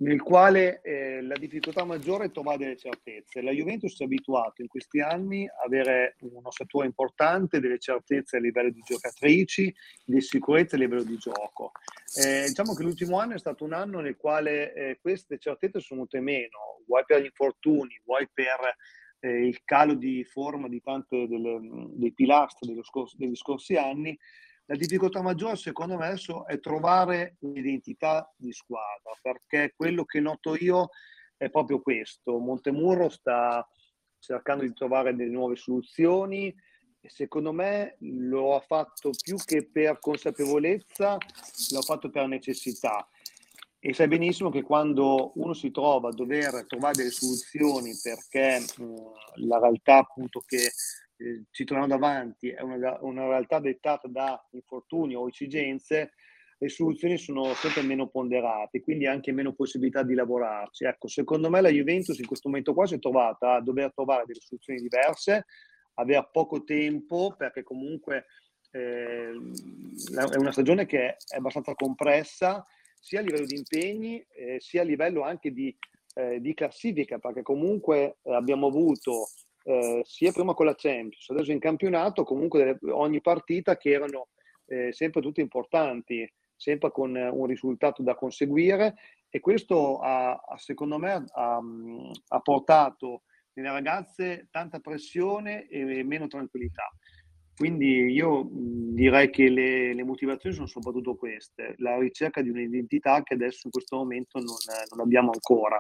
nel 0.02 0.22
quale 0.22 0.82
eh, 0.82 1.22
la 1.22 1.36
difficoltà 1.36 1.84
maggiore 1.84 2.26
è 2.26 2.32
trovare 2.32 2.58
delle 2.58 2.78
certezze. 2.78 3.42
La 3.42 3.52
Juventus 3.52 4.00
è 4.00 4.04
abituata 4.04 4.62
in 4.62 4.68
questi 4.68 5.00
anni 5.00 5.48
a 5.48 5.64
avere 5.66 6.16
un'ossatura 6.22 6.86
importante, 6.86 7.60
delle 7.60 7.78
certezze 7.78 8.38
a 8.38 8.40
livello 8.40 8.72
di 8.72 8.82
giocatrici, 8.82 9.74
di 10.04 10.22
sicurezza 10.22 10.76
a 10.76 10.80
livello 10.80 11.04
di 11.04 11.18
gioco. 11.18 11.72
Eh, 12.16 12.46
diciamo 12.48 12.74
che 12.74 12.84
l'ultimo 12.84 13.20
anno 13.20 13.36
è 13.36 13.40
stato 13.40 13.64
un 13.64 13.74
anno 13.74 14.00
nel 14.00 14.18
quale 14.18 14.74
eh, 14.74 14.98
queste 15.00 15.38
certezze 15.38 15.80
sono 15.80 16.08
venute 16.08 16.20
meno, 16.20 16.82
vuoi 16.88 17.04
per 17.06 17.22
gli 17.22 17.26
infortuni, 17.26 18.02
vuoi 18.04 18.28
per 18.34 18.76
eh, 19.20 19.48
il 19.48 19.64
calo 19.64 19.94
di 19.94 20.24
forma 20.24 20.68
di 20.68 20.82
delle, 20.84 21.60
dei 21.94 22.12
pilastri 22.12 22.74
degli 23.18 23.36
scorsi 23.36 23.76
anni, 23.76 24.18
la 24.72 24.78
difficoltà 24.78 25.22
maggiore, 25.22 25.58
secondo 25.58 25.98
me, 25.98 26.06
adesso 26.06 26.48
è 26.48 26.58
trovare 26.62 27.36
un'identità 27.40 28.34
di 28.38 28.54
squadra, 28.54 29.12
perché 29.22 29.74
quello 29.76 30.06
che 30.06 30.22
noto 30.22 30.56
io 30.56 30.92
è 31.36 31.50
proprio 31.50 31.82
questo. 31.82 32.38
Montemurro 32.38 33.10
sta 33.10 33.68
cercando 34.18 34.64
di 34.64 34.72
trovare 34.72 35.14
delle 35.14 35.30
nuove 35.30 35.58
soluzioni 35.58 36.56
e 37.02 37.10
secondo 37.10 37.52
me 37.52 37.98
lo 38.00 38.56
ha 38.56 38.62
fatto 38.62 39.10
più 39.22 39.36
che 39.44 39.68
per 39.70 40.00
consapevolezza, 40.00 41.18
l'ha 41.72 41.82
fatto 41.82 42.10
per 42.10 42.28
necessità. 42.28 43.06
E 43.84 43.96
sai 43.96 44.08
benissimo 44.08 44.52
che 44.52 44.62
quando 44.62 45.32
uno 45.36 45.54
si 45.54 45.72
trova 45.72 46.10
a 46.10 46.14
dover 46.14 46.68
trovare 46.68 46.94
delle 46.98 47.10
soluzioni 47.10 47.94
perché 48.00 48.60
mh, 48.60 49.48
la 49.48 49.58
realtà 49.58 49.98
appunto 49.98 50.44
che 50.46 50.72
eh, 51.18 51.46
ci 51.50 51.64
troviamo 51.64 51.92
davanti 51.92 52.50
è 52.50 52.62
una, 52.62 53.00
una 53.02 53.28
realtà 53.28 53.60
dettata 53.60 54.08
da 54.08 54.40
infortuni 54.52 55.16
o 55.16 55.28
esigenze, 55.28 56.12
le 56.60 56.70
soluzioni 56.70 57.18
sono 57.18 57.56
sempre 57.56 57.82
meno 57.82 58.08
ponderate, 58.08 58.82
quindi 58.82 59.08
anche 59.08 59.32
meno 59.32 59.54
possibilità 59.54 60.04
di 60.04 60.14
lavorarci. 60.14 60.84
Ecco, 60.84 61.08
secondo 61.08 61.50
me 61.50 61.60
la 61.60 61.70
Juventus 61.70 62.20
in 62.20 62.28
questo 62.28 62.50
momento 62.50 62.76
qua 62.76 62.86
si 62.86 62.94
è 62.94 63.00
trovata 63.00 63.56
a 63.56 63.62
dover 63.62 63.92
trovare 63.96 64.26
delle 64.28 64.42
soluzioni 64.42 64.80
diverse, 64.80 65.46
avere 65.96 66.30
poco 66.32 66.64
tempo, 66.64 67.34
perché 67.36 67.64
comunque 67.64 68.26
eh, 68.70 69.32
è 69.32 70.38
una 70.38 70.52
stagione 70.52 70.86
che 70.86 71.16
è 71.16 71.36
abbastanza 71.36 71.74
compressa, 71.74 72.64
sia 73.02 73.20
a 73.20 73.24
livello 73.24 73.46
di 73.46 73.58
impegni, 73.58 74.26
eh, 74.30 74.60
sia 74.60 74.82
a 74.82 74.86
livello 74.86 75.24
anche 75.24 75.52
di, 75.52 75.76
eh, 76.14 76.40
di 76.40 76.54
classifica, 76.54 77.18
perché 77.18 77.42
comunque 77.42 78.20
abbiamo 78.24 78.68
avuto 78.68 79.28
eh, 79.64 80.02
sia 80.06 80.32
prima 80.32 80.54
con 80.54 80.68
la 80.68 80.76
Champions, 80.76 81.30
adesso 81.30 81.52
in 81.52 81.60
campionato, 81.60 82.24
comunque 82.24 82.78
ogni 82.92 83.22
partita 83.22 83.76
che 83.76 83.90
erano 83.90 84.30
eh, 84.68 84.94
sempre 84.94 85.22
tutte 85.22 85.42
importanti 85.42 86.32
sempre 86.62 86.92
con 86.92 87.16
un 87.16 87.46
risultato 87.48 88.04
da 88.04 88.14
conseguire 88.14 88.94
e 89.30 89.40
questo 89.40 89.98
ha, 89.98 90.40
secondo 90.58 91.00
me 91.00 91.26
ha, 91.28 91.60
ha 92.28 92.40
portato 92.40 93.24
nelle 93.54 93.72
ragazze 93.72 94.48
tanta 94.52 94.80
pressione 94.80 95.68
e 95.68 96.04
meno 96.04 96.28
tranquillità. 96.28 96.88
Quindi 97.62 98.12
io 98.12 98.48
direi 98.50 99.30
che 99.30 99.48
le, 99.48 99.94
le, 99.94 100.04
motivazioni 100.04 100.56
sono 100.56 100.66
soprattutto 100.66 101.14
queste, 101.14 101.76
la 101.78 101.96
ricerca 102.00 102.42
di 102.42 102.50
un'identità 102.50 103.22
che 103.22 103.36
adesso 103.36 103.62
in 103.66 103.72
questo 103.72 103.98
momento 103.98 104.40
non, 104.40 104.56
non 104.90 105.00
abbiamo 105.00 105.30
ancora. 105.32 105.80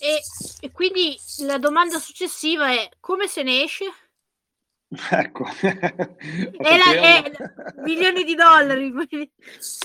E, 0.00 0.20
e, 0.60 0.72
quindi 0.72 1.14
la 1.40 1.58
domanda 1.58 1.98
successiva 1.98 2.70
è 2.70 2.88
come 2.98 3.26
se 3.26 3.42
ne 3.42 3.62
esce? 3.62 3.84
Ecco, 5.10 5.44
la, 5.64 6.92
è 6.94 7.30
milioni 7.84 8.24
di 8.24 8.34
dollari. 8.34 8.90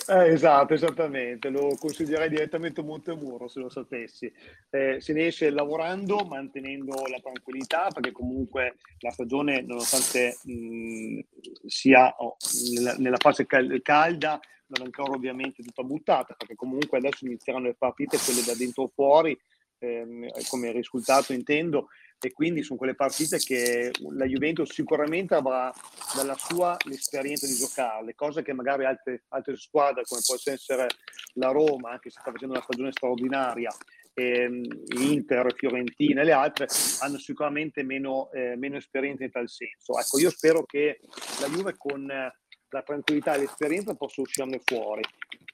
Eh, 0.07 0.27
esatto, 0.31 0.73
esattamente, 0.73 1.49
lo 1.49 1.75
consiglierei 1.77 2.29
direttamente 2.29 2.79
a 2.79 2.83
Montemuro 2.83 3.49
se 3.49 3.59
lo 3.59 3.69
sapessi. 3.69 4.31
Eh, 4.69 5.01
se 5.01 5.13
ne 5.13 5.27
esce 5.27 5.49
lavorando, 5.49 6.23
mantenendo 6.23 7.05
la 7.07 7.19
tranquillità, 7.19 7.89
perché 7.93 8.13
comunque 8.13 8.77
la 8.99 9.11
stagione, 9.11 9.61
nonostante 9.61 10.37
mh, 10.43 11.19
sia 11.67 12.15
oh, 12.19 12.37
nella, 12.73 12.95
nella, 12.97 13.17
fase 13.17 13.45
cal- 13.45 13.81
calda, 13.81 14.39
non 14.67 14.81
è 14.81 14.85
ancora 14.85 15.11
ovviamente 15.11 15.63
tutta 15.63 15.83
buttata, 15.83 16.33
perché 16.33 16.55
comunque 16.55 16.99
adesso 16.99 17.25
inizieranno 17.25 17.65
le 17.65 17.75
partite, 17.75 18.17
quelle 18.23 18.41
da 18.41 18.55
dentro 18.55 18.89
fuori, 18.93 19.37
ehm, 19.83 20.29
come 20.47 20.71
risultato 20.71 21.33
intendo, 21.33 21.89
e 22.19 22.31
quindi 22.31 22.63
sono 22.63 22.77
quelle 22.79 22.95
partite 22.95 23.37
che 23.37 23.91
la 24.11 24.25
Juventus 24.25 24.71
sicuramente 24.71 25.35
avrà 25.35 25.73
dalla 26.15 26.37
sua 26.37 26.77
l'esperienza 26.85 27.45
di 27.45 27.53
giocarle, 27.53 28.15
cose 28.15 28.43
che 28.43 28.53
magari 28.53 28.85
altre, 28.85 29.23
altre 29.29 29.57
squadre 29.57 30.03
come 30.03 30.21
può 30.25 30.35
essere 30.35 30.87
la 31.33 31.51
Roma, 31.51 31.91
anche 31.91 32.09
se 32.09 32.19
sta 32.21 32.31
facendo 32.31 32.53
una 32.53 32.63
stagione 32.63 32.93
straordinaria, 32.93 33.75
ehm, 34.13 34.63
Inter, 34.99 35.53
Fiorentina 35.53 36.21
e 36.21 36.23
le 36.23 36.31
altre 36.31 36.67
hanno 36.99 37.17
sicuramente 37.17 37.83
meno, 37.83 38.31
eh, 38.31 38.55
meno, 38.55 38.77
esperienza 38.77 39.25
in 39.25 39.31
tal 39.31 39.49
senso. 39.49 39.99
Ecco, 39.99 40.17
io 40.17 40.29
spero 40.29 40.63
che 40.63 41.01
la 41.41 41.47
Juve 41.47 41.75
con 41.75 42.05
la 42.05 42.81
tranquillità 42.81 43.35
e 43.35 43.39
l'esperienza 43.39 43.95
possa 43.95 44.21
uscirne 44.21 44.61
fuori. 44.63 45.01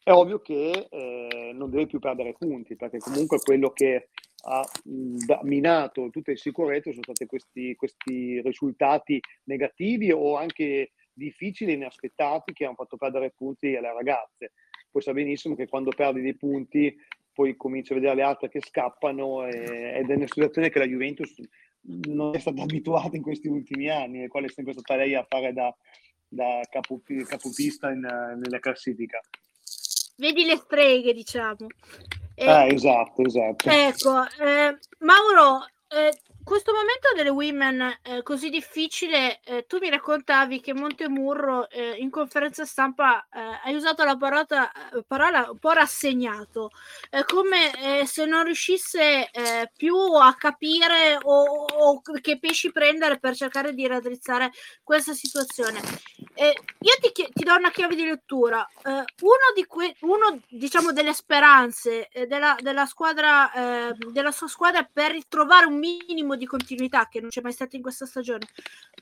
È 0.02 0.12
ovvio 0.12 0.40
che 0.40 0.88
eh, 0.90 1.52
non 1.54 1.70
deve 1.70 1.86
più 1.86 2.00
perdere 2.00 2.34
punti, 2.38 2.76
perché 2.76 2.98
comunque 2.98 3.40
quello 3.40 3.72
che 3.72 4.10
ha 4.44 4.64
minato 5.44 6.10
tutte 6.10 6.32
le 6.32 6.38
sicurezze 6.38 6.92
sono 6.92 7.04
stati 7.04 7.26
questi, 7.26 7.76
questi 7.76 8.42
risultati 8.42 9.20
negativi 9.44 10.12
o 10.12 10.38
anche 10.38 10.92
difficili, 11.12 11.74
inaspettati, 11.74 12.54
che 12.54 12.66
hanno 12.66 12.76
fatto 12.76 12.98
perdere 12.98 13.34
punti 13.36 13.76
alle 13.76 13.94
ragazze. 13.94 14.54
Poi 14.90 15.02
sa 15.02 15.14
benissimo 15.14 15.56
che 15.56 15.68
quando 15.68 15.92
perdi 15.92 16.22
dei 16.22 16.36
punti 16.36 16.96
poi 17.32 17.56
cominci 17.56 17.92
a 17.92 17.96
vedere 17.96 18.16
le 18.16 18.24
altre 18.24 18.50
che 18.50 18.60
scappano 18.62 19.46
e, 19.46 19.98
ed 19.98 20.10
è 20.10 20.16
una 20.16 20.28
situazione 20.28 20.70
che 20.70 20.80
la 20.80 20.88
Juventus 20.88 21.36
non 21.82 22.36
è 22.36 22.40
stata 22.40 22.62
abituata 22.64 23.16
in 23.16 23.22
questi 23.22 23.48
ultimi 23.48 23.90
anni, 23.90 24.24
e 24.24 24.28
quale 24.28 24.48
è 24.48 24.50
sempre 24.50 24.74
stata 24.74 24.96
lei 24.96 25.16
a 25.16 25.26
fare 25.28 25.54
da, 25.54 25.74
da 26.28 26.62
capopista 26.70 27.92
in, 27.92 28.00
nella 28.00 28.60
classifica. 28.60 29.20
Vedi 30.20 30.44
le 30.44 30.58
streghe, 30.58 31.14
diciamo. 31.14 31.68
Eh, 32.36 32.46
eh, 32.46 32.74
esatto, 32.74 33.24
esatto. 33.24 33.70
Ecco, 33.70 34.24
eh, 34.42 34.78
Mauro, 35.00 35.66
eh, 35.88 36.12
questo 36.50 36.74
momento 36.74 37.10
delle 37.14 37.30
women 37.30 38.00
eh, 38.02 38.24
così 38.24 38.50
difficile, 38.50 39.40
eh, 39.44 39.66
tu 39.68 39.78
mi 39.80 39.88
raccontavi 39.88 40.60
che 40.60 40.74
Montemurro 40.74 41.70
eh, 41.70 41.92
in 42.00 42.10
conferenza 42.10 42.66
stampa 42.66 43.28
eh, 43.32 43.40
hai 43.66 43.76
usato 43.76 44.04
la 44.04 44.18
parola, 44.18 44.48
eh, 44.48 45.04
parola, 45.06 45.48
un 45.52 45.60
po' 45.60 45.74
rassegnato, 45.74 46.72
eh, 47.12 47.24
come 47.26 48.04
se 48.06 48.26
non 48.26 48.46
riuscisse 48.46 49.30
più 49.76 49.96
a 49.96 50.34
capire 50.36 51.20
o, 51.22 51.66
o, 51.66 52.02
che 52.20 52.40
pesci 52.40 52.72
prendere 52.72 53.20
per 53.20 53.36
cercare 53.36 53.74
di 53.74 53.86
raddrizzare 53.86 54.52
questa 54.84 55.14
situazione. 55.14 55.80
io 56.36 56.94
ti, 57.00 57.12
ti, 57.12 57.44
do 57.44 57.56
una 57.56 57.70
chiave 57.70 57.96
di 57.96 58.06
lettura. 58.06 58.68
uno, 58.84 59.52
di 59.54 59.66
que- 59.66 59.96
uno 60.02 60.40
diciamo 60.50 60.92
delle 60.92 61.14
speranze 61.14 62.10
della, 62.28 62.56
della, 62.60 62.88
squadra, 62.88 63.94
della 64.12 64.32
sua 64.32 64.48
squadra 64.48 64.88
per 64.92 65.12
ritrovare 65.12 65.68
un 65.68 65.78
minimo 65.78 66.36
di 66.40 66.48
continuità 66.48 67.08
che 67.08 67.22
non 67.22 67.30
c'è 67.30 67.42
mai 67.42 67.52
stato 67.52 67.76
in 67.76 67.84
questa 67.84 68.08
stagione 68.08 68.48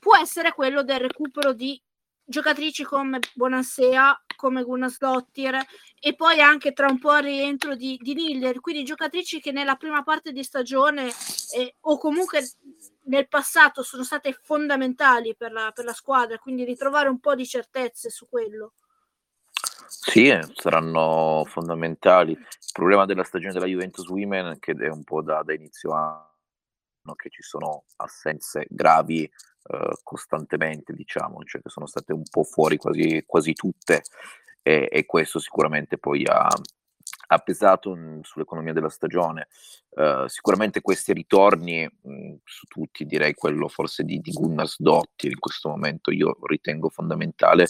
può 0.00 0.16
essere 0.16 0.52
quello 0.52 0.82
del 0.82 1.00
recupero 1.00 1.54
di 1.54 1.80
giocatrici 2.28 2.84
come 2.84 3.20
Bonansea, 3.34 4.22
come 4.36 4.62
Gunnarsdottir 4.62 5.58
e 5.98 6.14
poi 6.14 6.40
anche 6.40 6.72
tra 6.72 6.86
un 6.88 6.98
po' 6.98 7.16
il 7.16 7.22
rientro 7.22 7.74
di, 7.74 7.98
di 8.00 8.14
Niller, 8.14 8.60
quindi 8.60 8.84
giocatrici 8.84 9.40
che 9.40 9.50
nella 9.50 9.76
prima 9.76 10.02
parte 10.02 10.32
di 10.32 10.42
stagione 10.44 11.10
eh, 11.56 11.76
o 11.80 11.98
comunque 11.98 12.46
nel 13.04 13.28
passato 13.28 13.82
sono 13.82 14.04
state 14.04 14.38
fondamentali 14.42 15.34
per 15.34 15.52
la, 15.52 15.72
per 15.74 15.86
la 15.86 15.94
squadra, 15.94 16.38
quindi 16.38 16.64
ritrovare 16.64 17.08
un 17.08 17.18
po' 17.18 17.34
di 17.34 17.46
certezze 17.46 18.10
su 18.10 18.28
quello. 18.28 18.74
Sì, 19.88 20.28
eh, 20.28 20.46
saranno 20.54 21.44
fondamentali. 21.48 22.32
Il 22.32 22.72
problema 22.72 23.06
della 23.06 23.24
stagione 23.24 23.54
della 23.54 23.64
Juventus 23.66 24.06
Women, 24.06 24.58
che 24.58 24.72
è 24.72 24.88
un 24.88 25.02
po' 25.02 25.22
da, 25.22 25.42
da 25.42 25.54
inizio 25.54 25.92
anno, 25.92 26.27
che 27.14 27.30
ci 27.30 27.42
sono 27.42 27.84
assenze 27.96 28.66
gravi 28.68 29.22
eh, 29.70 29.98
costantemente, 30.02 30.92
diciamo, 30.92 31.42
cioè 31.44 31.60
che 31.60 31.68
sono 31.68 31.86
state 31.86 32.12
un 32.12 32.22
po' 32.30 32.42
fuori 32.42 32.78
quasi, 32.78 33.22
quasi 33.26 33.52
tutte 33.52 34.02
e, 34.62 34.88
e, 34.90 35.04
questo 35.04 35.38
sicuramente 35.38 35.98
poi 35.98 36.24
ha, 36.26 36.48
ha 37.28 37.38
pesato 37.38 37.94
mh, 37.94 38.20
sull'economia 38.22 38.72
della 38.72 38.88
stagione. 38.88 39.48
Uh, 39.90 40.26
sicuramente 40.28 40.80
questi 40.80 41.12
ritorni 41.12 41.84
mh, 41.84 42.34
su 42.44 42.66
tutti, 42.66 43.04
direi 43.04 43.34
quello 43.34 43.68
forse 43.68 44.04
di, 44.04 44.20
di 44.20 44.30
Gunnars 44.30 44.76
Dotti 44.78 45.26
in 45.26 45.38
questo 45.38 45.70
momento 45.70 46.12
io 46.12 46.38
ritengo 46.42 46.88
fondamentale, 46.88 47.66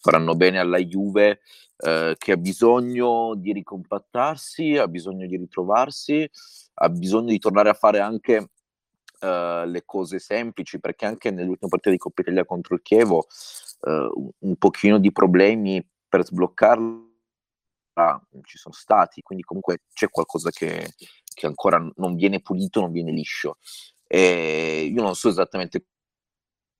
faranno 0.00 0.34
bene 0.34 0.58
alla 0.58 0.78
Juve 0.78 1.40
uh, 1.78 2.14
che 2.16 2.32
ha 2.32 2.36
bisogno 2.36 3.34
di 3.34 3.52
ricompattarsi, 3.52 4.76
ha 4.76 4.86
bisogno 4.86 5.26
di 5.26 5.36
ritrovarsi, 5.36 6.30
ha 6.74 6.88
bisogno 6.88 7.30
di 7.30 7.38
tornare 7.38 7.68
a 7.68 7.74
fare 7.74 7.98
anche 8.00 8.51
uh, 9.22 9.64
le 9.66 9.82
cose 9.84 10.18
semplici, 10.18 10.78
perché 10.80 11.06
anche 11.06 11.30
nell'ultima 11.30 11.70
partita 11.70 11.90
di 11.90 11.98
Coppa 11.98 12.20
Italia 12.22 12.44
contro 12.44 12.74
il 12.74 12.82
Chievo 12.82 13.26
uh, 13.80 14.32
un 14.38 14.56
pochino 14.56 14.98
di 14.98 15.12
problemi 15.12 15.84
per 16.08 16.24
sbloccarla 16.24 17.10
ci 18.44 18.56
sono 18.56 18.74
stati, 18.74 19.20
quindi 19.22 19.44
comunque 19.44 19.82
c'è 19.92 20.08
qualcosa 20.08 20.50
che, 20.50 20.94
che 21.24 21.46
ancora 21.46 21.78
non 21.96 22.14
viene 22.14 22.40
pulito, 22.40 22.80
non 22.80 22.90
viene 22.90 23.12
liscio. 23.12 23.58
E 24.06 24.90
io 24.92 25.02
non 25.02 25.14
so 25.14 25.28
esattamente 25.28 25.86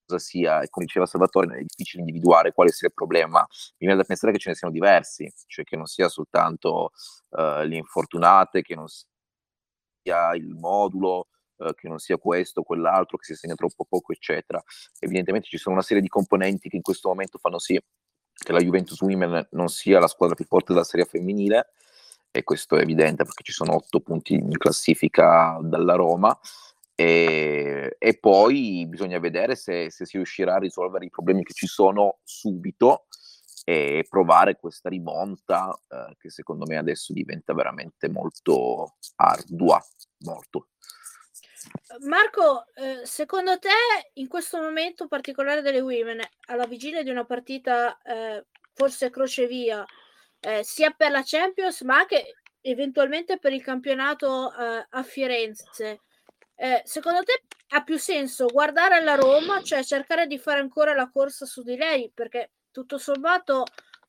cosa 0.07 0.18
sia, 0.18 0.62
e 0.62 0.68
come 0.68 0.86
diceva 0.86 1.07
Salvatore, 1.07 1.59
è 1.59 1.62
difficile 1.62 2.03
individuare 2.03 2.53
quale 2.53 2.70
sia 2.70 2.88
il 2.88 2.95
problema. 2.95 3.40
Mi 3.40 3.86
viene 3.86 3.97
da 3.97 4.05
pensare 4.05 4.32
che 4.32 4.38
ce 4.38 4.51
ne 4.51 4.57
siano 4.57 4.72
diversi, 4.72 5.30
cioè 5.47 5.64
che 5.64 5.76
non 5.76 5.86
sia 5.86 6.09
soltanto 6.09 6.93
uh, 7.30 7.62
le 7.62 7.76
infortunate, 7.76 8.62
che 8.62 8.74
non 8.74 8.86
sia 8.88 10.34
il 10.34 10.55
modulo, 10.55 11.28
eh, 11.66 11.74
che 11.74 11.88
non 11.88 11.98
sia 11.98 12.16
questo 12.16 12.60
o 12.60 12.64
quell'altro, 12.64 13.16
che 13.16 13.24
si 13.24 13.34
segna 13.34 13.54
troppo 13.54 13.84
poco, 13.84 14.12
eccetera. 14.12 14.62
Evidentemente 14.98 15.48
ci 15.48 15.58
sono 15.58 15.74
una 15.74 15.84
serie 15.84 16.02
di 16.02 16.08
componenti 16.08 16.68
che 16.68 16.76
in 16.76 16.82
questo 16.82 17.08
momento 17.08 17.38
fanno 17.38 17.58
sì 17.58 17.80
che 18.34 18.52
la 18.52 18.60
Juventus 18.60 19.00
Women 19.00 19.48
non 19.52 19.68
sia 19.68 20.00
la 20.00 20.08
squadra 20.08 20.34
più 20.34 20.44
forte 20.44 20.72
della 20.72 20.84
serie 20.84 21.06
femminile 21.06 21.72
e 22.30 22.42
questo 22.42 22.76
è 22.76 22.82
evidente 22.82 23.24
perché 23.24 23.42
ci 23.42 23.52
sono 23.52 23.74
otto 23.74 24.00
punti 24.00 24.34
in 24.34 24.56
classifica 24.56 25.58
dalla 25.62 25.94
Roma. 25.94 26.36
E, 26.94 27.96
e 27.98 28.18
poi 28.18 28.86
bisogna 28.86 29.18
vedere 29.18 29.56
se, 29.56 29.90
se, 29.90 30.04
si 30.04 30.16
riuscirà 30.16 30.54
a 30.54 30.58
risolvere 30.58 31.06
i 31.06 31.10
problemi 31.10 31.42
che 31.42 31.54
ci 31.54 31.66
sono 31.66 32.18
subito 32.22 33.06
e 33.64 34.06
provare 34.08 34.56
questa 34.56 34.88
rimonta 34.88 35.72
eh, 35.88 36.16
che 36.18 36.30
secondo 36.30 36.64
me 36.66 36.76
adesso 36.76 37.12
diventa 37.12 37.54
veramente 37.54 38.08
molto 38.08 38.96
ardua, 39.16 39.82
molto. 40.20 40.68
Marco, 42.00 42.66
eh, 42.74 43.00
secondo 43.04 43.58
te 43.58 43.68
in 44.14 44.28
questo 44.28 44.60
momento 44.60 45.08
particolare 45.08 45.62
delle 45.62 45.80
Women, 45.80 46.20
alla 46.46 46.66
vigilia 46.66 47.02
di 47.02 47.10
una 47.10 47.24
partita 47.24 47.98
eh, 48.02 48.46
forse 48.74 49.10
crocevia, 49.10 49.84
eh, 50.40 50.62
sia 50.64 50.90
per 50.90 51.10
la 51.10 51.22
Champions 51.24 51.82
ma 51.82 51.98
anche 51.98 52.36
eventualmente 52.60 53.38
per 53.38 53.52
il 53.52 53.62
campionato 53.62 54.52
eh, 54.52 54.86
a 54.88 55.02
Firenze, 55.02 56.00
eh, 56.56 56.82
secondo 56.84 57.22
te 57.22 57.42
ha 57.74 57.82
più 57.82 57.98
senso 57.98 58.46
guardare 58.46 59.02
la 59.02 59.14
Roma, 59.14 59.62
cioè 59.62 59.82
cercare 59.82 60.26
di 60.26 60.38
fare 60.38 60.60
ancora 60.60 60.94
la 60.94 61.10
corsa 61.10 61.46
su 61.46 61.62
di 61.62 61.76
lei? 61.76 62.10
Perché 62.14 62.52
tutto 62.70 62.98
sommato 62.98 63.64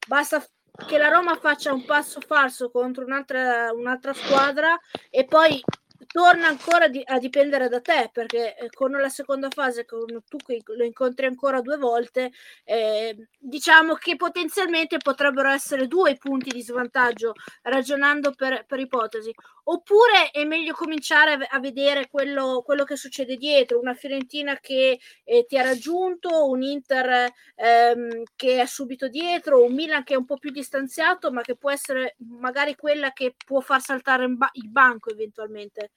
basta 0.07 0.45
che 0.87 0.97
la 0.97 1.07
Roma 1.07 1.35
faccia 1.37 1.73
un 1.73 1.85
passo 1.85 2.19
falso 2.19 2.69
contro 2.69 3.05
un'altra, 3.05 3.71
un'altra 3.71 4.13
squadra 4.13 4.79
e 5.09 5.25
poi 5.25 5.63
torna 6.05 6.47
ancora 6.47 6.87
di, 6.87 7.01
a 7.05 7.19
dipendere 7.19 7.67
da 7.67 7.81
te 7.81 8.09
perché 8.11 8.55
eh, 8.55 8.69
con 8.69 8.91
la 8.91 9.09
seconda 9.09 9.49
fase 9.49 9.85
con 9.85 10.05
tu 10.27 10.37
lo 10.75 10.83
incontri 10.83 11.25
ancora 11.25 11.61
due 11.61 11.77
volte 11.77 12.31
eh, 12.63 13.27
diciamo 13.37 13.95
che 13.95 14.15
potenzialmente 14.15 14.97
potrebbero 14.97 15.49
essere 15.49 15.87
due 15.87 16.15
punti 16.17 16.49
di 16.49 16.61
svantaggio 16.61 17.33
ragionando 17.63 18.31
per, 18.31 18.65
per 18.65 18.79
ipotesi 18.79 19.33
oppure 19.63 20.31
è 20.31 20.43
meglio 20.45 20.73
cominciare 20.73 21.33
a 21.33 21.59
vedere 21.59 22.07
quello, 22.09 22.61
quello 22.63 22.83
che 22.83 22.95
succede 22.95 23.35
dietro 23.37 23.79
una 23.79 23.93
Fiorentina 23.93 24.57
che 24.59 24.99
eh, 25.23 25.45
ti 25.45 25.57
ha 25.57 25.63
raggiunto 25.63 26.49
un 26.49 26.61
Inter 26.61 27.31
ehm, 27.55 28.23
che 28.35 28.61
è 28.61 28.65
subito 28.65 29.07
dietro 29.07 29.63
un 29.63 29.73
Milan 29.73 30.03
che 30.03 30.15
è 30.15 30.17
un 30.17 30.25
po' 30.25 30.37
più 30.37 30.51
distanziato 30.51 31.31
ma 31.31 31.41
che 31.41 31.55
può 31.55 31.71
essere 31.71 32.15
magari 32.17 32.75
quella 32.75 33.11
che 33.11 33.35
può 33.45 33.59
far 33.61 33.81
saltare 33.81 34.27
ba- 34.27 34.49
il 34.53 34.69
banco 34.69 35.09
eventualmente 35.11 35.91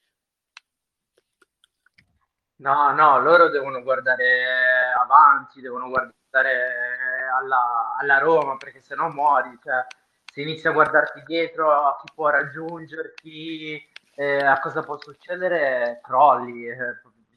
No, 2.59 2.91
no, 2.91 3.19
loro 3.19 3.49
devono 3.49 3.83
guardare 3.83 4.91
avanti, 4.99 5.61
devono 5.61 5.89
guardare 5.89 7.29
alla, 7.39 7.95
alla 7.99 8.17
Roma, 8.17 8.57
perché 8.57 8.81
se 8.81 8.95
no 8.95 9.09
muori. 9.09 9.55
Cioè, 9.61 9.85
se 10.37 10.43
inizi 10.43 10.67
a 10.67 10.71
guardarti 10.71 11.23
dietro 11.25 11.71
a 11.71 11.97
chi 11.99 12.11
può 12.13 12.29
raggiungerti, 12.29 13.83
eh, 14.13 14.37
a 14.37 14.59
cosa 14.59 14.83
può 14.83 14.95
succedere, 14.99 15.99
crolli, 16.03 16.67
eh, 16.67 16.75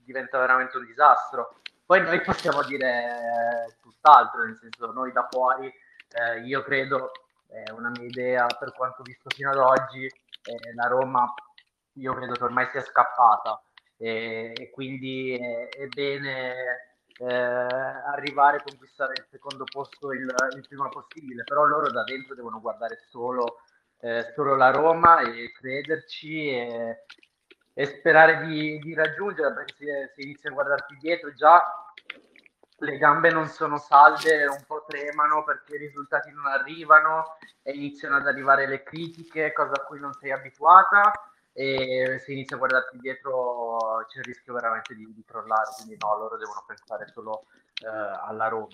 diventa 0.05 0.39
veramente 0.39 0.77
un 0.77 0.85
disastro. 0.85 1.61
Poi 1.87 2.03
noi 2.03 2.21
possiamo 2.21 2.63
dire 2.63 3.79
tutt'altro, 3.81 4.45
nel 4.45 4.59
senso, 4.61 4.93
noi 4.93 5.13
da 5.13 5.27
fuori, 5.31 5.67
eh, 5.67 6.41
io 6.41 6.63
credo, 6.63 7.13
è 7.47 7.71
una 7.71 7.89
mia 7.89 8.05
idea 8.07 8.47
per 8.59 8.75
quanto 8.75 9.03
visto 9.03 9.31
fino 9.31 9.51
ad 9.51 9.57
oggi, 9.57 10.05
eh, 10.05 10.75
la 10.75 10.87
Roma, 10.87 11.33
io 11.95 12.13
credo 12.13 12.35
che 12.35 12.45
ormai 12.45 12.69
sia 12.71 12.83
scappata 12.83 13.63
e, 13.97 14.53
e 14.55 14.71
quindi 14.71 15.39
è, 15.39 15.71
è 15.71 15.87
bene 15.87 16.90
eh, 17.21 17.35
arrivare 17.35 18.59
a 18.59 18.63
conquistare 18.63 19.13
il 19.13 19.27
secondo 19.31 19.65
posto 19.65 20.13
il, 20.13 20.23
il, 20.55 20.67
prima 20.67 20.89
possibile, 20.89 21.45
però 21.45 21.65
loro 21.65 21.91
da 21.91 22.03
dentro 22.03 22.35
devono 22.35 22.61
guardare 22.61 22.99
solo, 23.11 23.61
eh, 24.01 24.33
solo 24.35 24.57
la 24.57 24.71
Roma 24.71 25.21
e 25.21 25.53
crederci 25.53 26.49
e, 26.49 27.05
e 27.75 27.85
sperare 27.85 28.47
di, 28.47 28.79
di 28.79 28.95
raggiungere, 28.95 29.53
perché 29.53 29.75
se, 29.77 30.13
se 30.15 30.23
inizi 30.23 30.47
a 30.47 30.53
guardarti 30.53 30.97
dietro 30.97 31.33
già 31.35 31.63
le 32.79 32.97
gambe 32.97 33.31
non 33.31 33.47
sono 33.49 33.77
salde, 33.77 34.47
un 34.47 34.65
po' 34.67 34.87
tremano 34.89 35.45
perché 35.45 35.75
i 35.75 35.81
risultati 35.81 36.31
non 36.31 36.47
arrivano 36.47 37.37
e 37.63 37.73
iniziano 37.73 38.17
ad 38.17 38.27
arrivare 38.27 38.67
le 38.67 38.83
critiche, 38.83 39.53
cosa 39.53 39.73
a 39.73 39.85
cui 39.85 40.01
non 40.01 40.15
sei 40.15 40.33
abituata 40.33 41.13
e 41.53 42.19
se 42.25 42.33
inizi 42.33 42.55
a 42.55 42.59
guardarti 42.59 42.99
dietro 42.99 44.05
c'è 44.09 44.19
il 44.19 44.25
rischio 44.25 44.55
veramente 44.55 44.95
di, 44.95 45.07
di 45.13 45.25
crollare, 45.25 45.71
quindi 45.77 45.97
no, 45.99 46.17
loro 46.17 46.37
devono 46.37 46.65
pensare 46.67 47.07
solo 47.13 47.47
eh, 47.83 47.87
alla 47.87 48.49
Roma. 48.49 48.69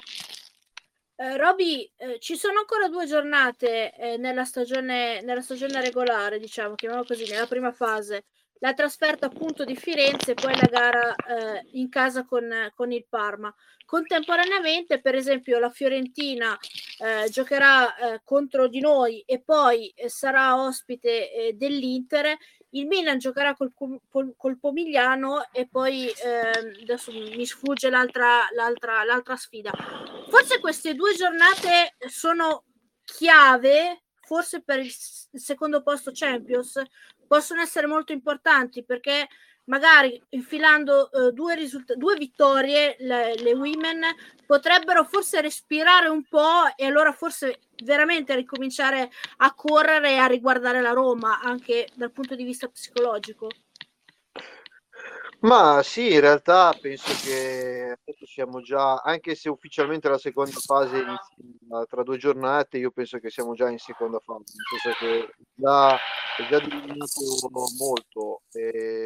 Eh, 1.19 1.39
Roby, 1.39 1.91
eh, 1.97 2.19
ci 2.19 2.37
sono 2.37 2.59
ancora 2.59 2.89
due 2.89 3.07
giornate 3.07 3.95
eh, 3.95 4.17
nella, 4.19 4.45
stagione, 4.45 5.23
nella 5.23 5.41
stagione 5.41 5.81
regolare, 5.81 6.39
diciamo, 6.39 6.75
chiamiamola 6.75 7.09
così, 7.09 7.27
nella 7.31 7.47
prima 7.47 7.73
fase. 7.73 8.27
La 8.59 8.75
trasferta 8.75 9.27
appunto 9.27 9.65
di 9.65 9.77
Firenze 9.77 10.33
e 10.33 10.35
poi 10.35 10.55
la 10.55 10.67
gara 10.71 11.15
eh, 11.15 11.69
in 11.73 11.89
casa 11.89 12.25
con, 12.27 12.51
con, 12.75 12.93
il 12.93 13.07
Parma. 13.09 13.55
Contemporaneamente, 13.87 15.01
per 15.01 15.15
esempio, 15.15 15.59
la 15.59 15.71
Fiorentina 15.71 16.57
eh, 16.99 17.31
giocherà 17.31 17.97
eh, 17.97 18.21
contro 18.23 18.67
di 18.69 18.81
noi 18.81 19.21
e 19.21 19.41
poi 19.43 19.93
sarà 20.07 20.63
ospite 20.63 21.55
dell'Inter 21.55 22.37
il 22.71 22.87
Milan 22.87 23.19
giocherà 23.19 23.55
col, 23.55 23.73
col, 23.75 24.35
col 24.37 24.59
Pomigliano 24.59 25.51
e 25.53 25.69
poi 25.69 26.09
eh, 26.09 26.83
adesso 26.83 27.13
mi 27.13 27.47
sfugge 27.47 27.91
l'altra, 27.91 28.47
l'altra, 28.55 29.05
l'altra 29.05 29.37
sfida. 29.37 29.71
Forse 30.29 30.61
queste 30.61 30.95
due 30.95 31.15
giornate 31.15 31.95
sono 32.09 32.65
chiave, 33.05 34.05
forse 34.21 34.63
per 34.63 34.81
il 34.81 34.93
secondo 34.93 35.83
posto 35.83 36.11
Champions, 36.13 36.83
possono 37.27 37.61
essere 37.61 37.87
molto 37.87 38.13
importanti 38.13 38.85
perché 38.85 39.29
magari 39.67 40.21
infilando 40.31 41.09
uh, 41.13 41.31
due, 41.31 41.55
risult- 41.55 41.95
due 41.95 42.17
vittorie 42.17 42.97
le, 43.01 43.35
le, 43.37 43.55
women 43.55 44.03
potrebbero 44.45 45.05
forse 45.05 45.41
respirare 45.41 46.09
un 46.09 46.25
po' 46.25 46.75
e 46.77 46.85
allora 46.87 47.13
forse 47.13 47.61
veramente 47.85 48.35
ricominciare 48.35 49.11
a 49.39 49.55
correre 49.55 50.13
e 50.13 50.17
a 50.17 50.27
riguardare 50.27 50.81
la 50.81 50.93
Roma 50.93 51.41
anche 51.41 51.89
dal 51.95 52.13
punto 52.13 52.35
di 52.35 52.45
vista 52.45 52.69
psicologico. 52.69 53.49
Ma 55.47 55.81
sì, 55.85 56.13
in 56.13 56.19
realtà 56.19 56.77
penso 56.81 57.13
che 57.23 57.97
adesso 58.05 58.27
siamo 58.27 58.61
già, 58.63 58.97
anche 58.97 59.37
se 59.37 59.49
ufficialmente 59.49 60.09
la 60.09 60.19
seconda 60.19 60.59
fase 60.59 60.97
inizia 60.97 61.87
tra 61.89 62.03
due 62.03 62.19
giornate, 62.19 62.79
io 62.79 62.91
penso 62.91 63.21
che 63.21 63.31
siamo 63.31 63.55
già 63.55 63.71
in 63.71 63.79
seconda 63.79 64.19
fase, 64.19 64.43
nel 64.57 64.81
senso 64.81 64.99
che 64.99 65.35
già, 65.55 65.95
è 65.95 66.49
già 66.51 66.59
diminuito 66.59 67.07
molto, 67.79 68.43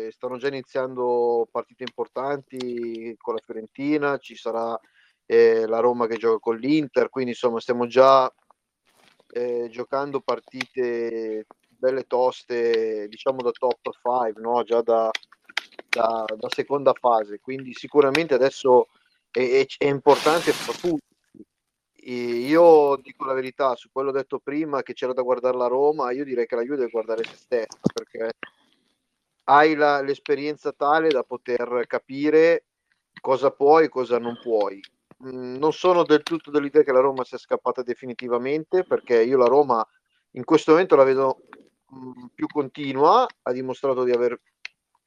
stanno 0.08 0.38
già 0.38 0.48
iniziando 0.48 1.46
partite 1.50 1.84
importanti 1.84 3.14
con 3.18 3.34
la 3.34 3.42
Fiorentina, 3.44 4.16
ci 4.16 4.34
sarà 4.34 4.80
eh, 5.26 5.66
la 5.66 5.80
Roma 5.80 6.06
che 6.06 6.16
gioca 6.16 6.38
con 6.38 6.56
l'Inter, 6.56 7.10
quindi 7.10 7.32
insomma 7.32 7.60
stiamo 7.60 7.86
già 7.86 8.32
eh, 9.34 9.68
giocando 9.70 10.22
partite 10.22 11.44
belle 11.68 12.04
toste, 12.04 13.08
diciamo 13.08 13.42
da 13.42 13.50
top 13.50 13.90
5, 14.02 14.40
no? 14.40 14.62
già 14.62 14.80
da 14.80 15.10
da, 15.90 16.24
da 16.36 16.48
seconda 16.48 16.92
fase, 16.94 17.40
quindi 17.40 17.74
sicuramente 17.74 18.34
adesso 18.34 18.88
è, 19.30 19.66
è 19.78 19.86
importante 19.86 20.52
per 20.52 20.76
tutti. 20.78 21.08
Io 22.02 22.96
dico 22.96 23.24
la 23.24 23.34
verità, 23.34 23.74
su 23.76 23.90
quello 23.92 24.10
detto 24.10 24.38
prima 24.38 24.82
che 24.82 24.94
c'era 24.94 25.12
da 25.12 25.22
guardare 25.22 25.56
la 25.56 25.66
Roma, 25.66 26.12
io 26.12 26.24
direi 26.24 26.46
che 26.46 26.56
la 26.56 26.62
Juve 26.62 26.76
deve 26.76 26.90
guardare 26.90 27.24
se 27.24 27.36
stessa 27.36 27.78
perché 27.92 28.32
hai 29.44 29.74
la, 29.74 30.00
l'esperienza 30.00 30.72
tale 30.72 31.08
da 31.08 31.22
poter 31.24 31.84
capire 31.86 32.64
cosa 33.20 33.50
puoi 33.50 33.84
e 33.84 33.88
cosa 33.88 34.18
non 34.18 34.38
puoi. 34.40 34.80
Mm, 35.24 35.56
non 35.56 35.72
sono 35.72 36.04
del 36.04 36.22
tutto 36.22 36.50
dell'idea 36.50 36.82
che 36.82 36.92
la 36.92 37.00
Roma 37.00 37.24
sia 37.24 37.36
scappata 37.36 37.82
definitivamente 37.82 38.84
perché 38.84 39.22
io 39.22 39.36
la 39.36 39.46
Roma 39.46 39.86
in 40.32 40.44
questo 40.44 40.72
momento 40.72 40.96
la 40.96 41.04
vedo 41.04 41.42
mm, 41.94 42.26
più 42.34 42.46
continua, 42.46 43.26
ha 43.42 43.52
dimostrato 43.52 44.04
di 44.04 44.12
aver 44.12 44.40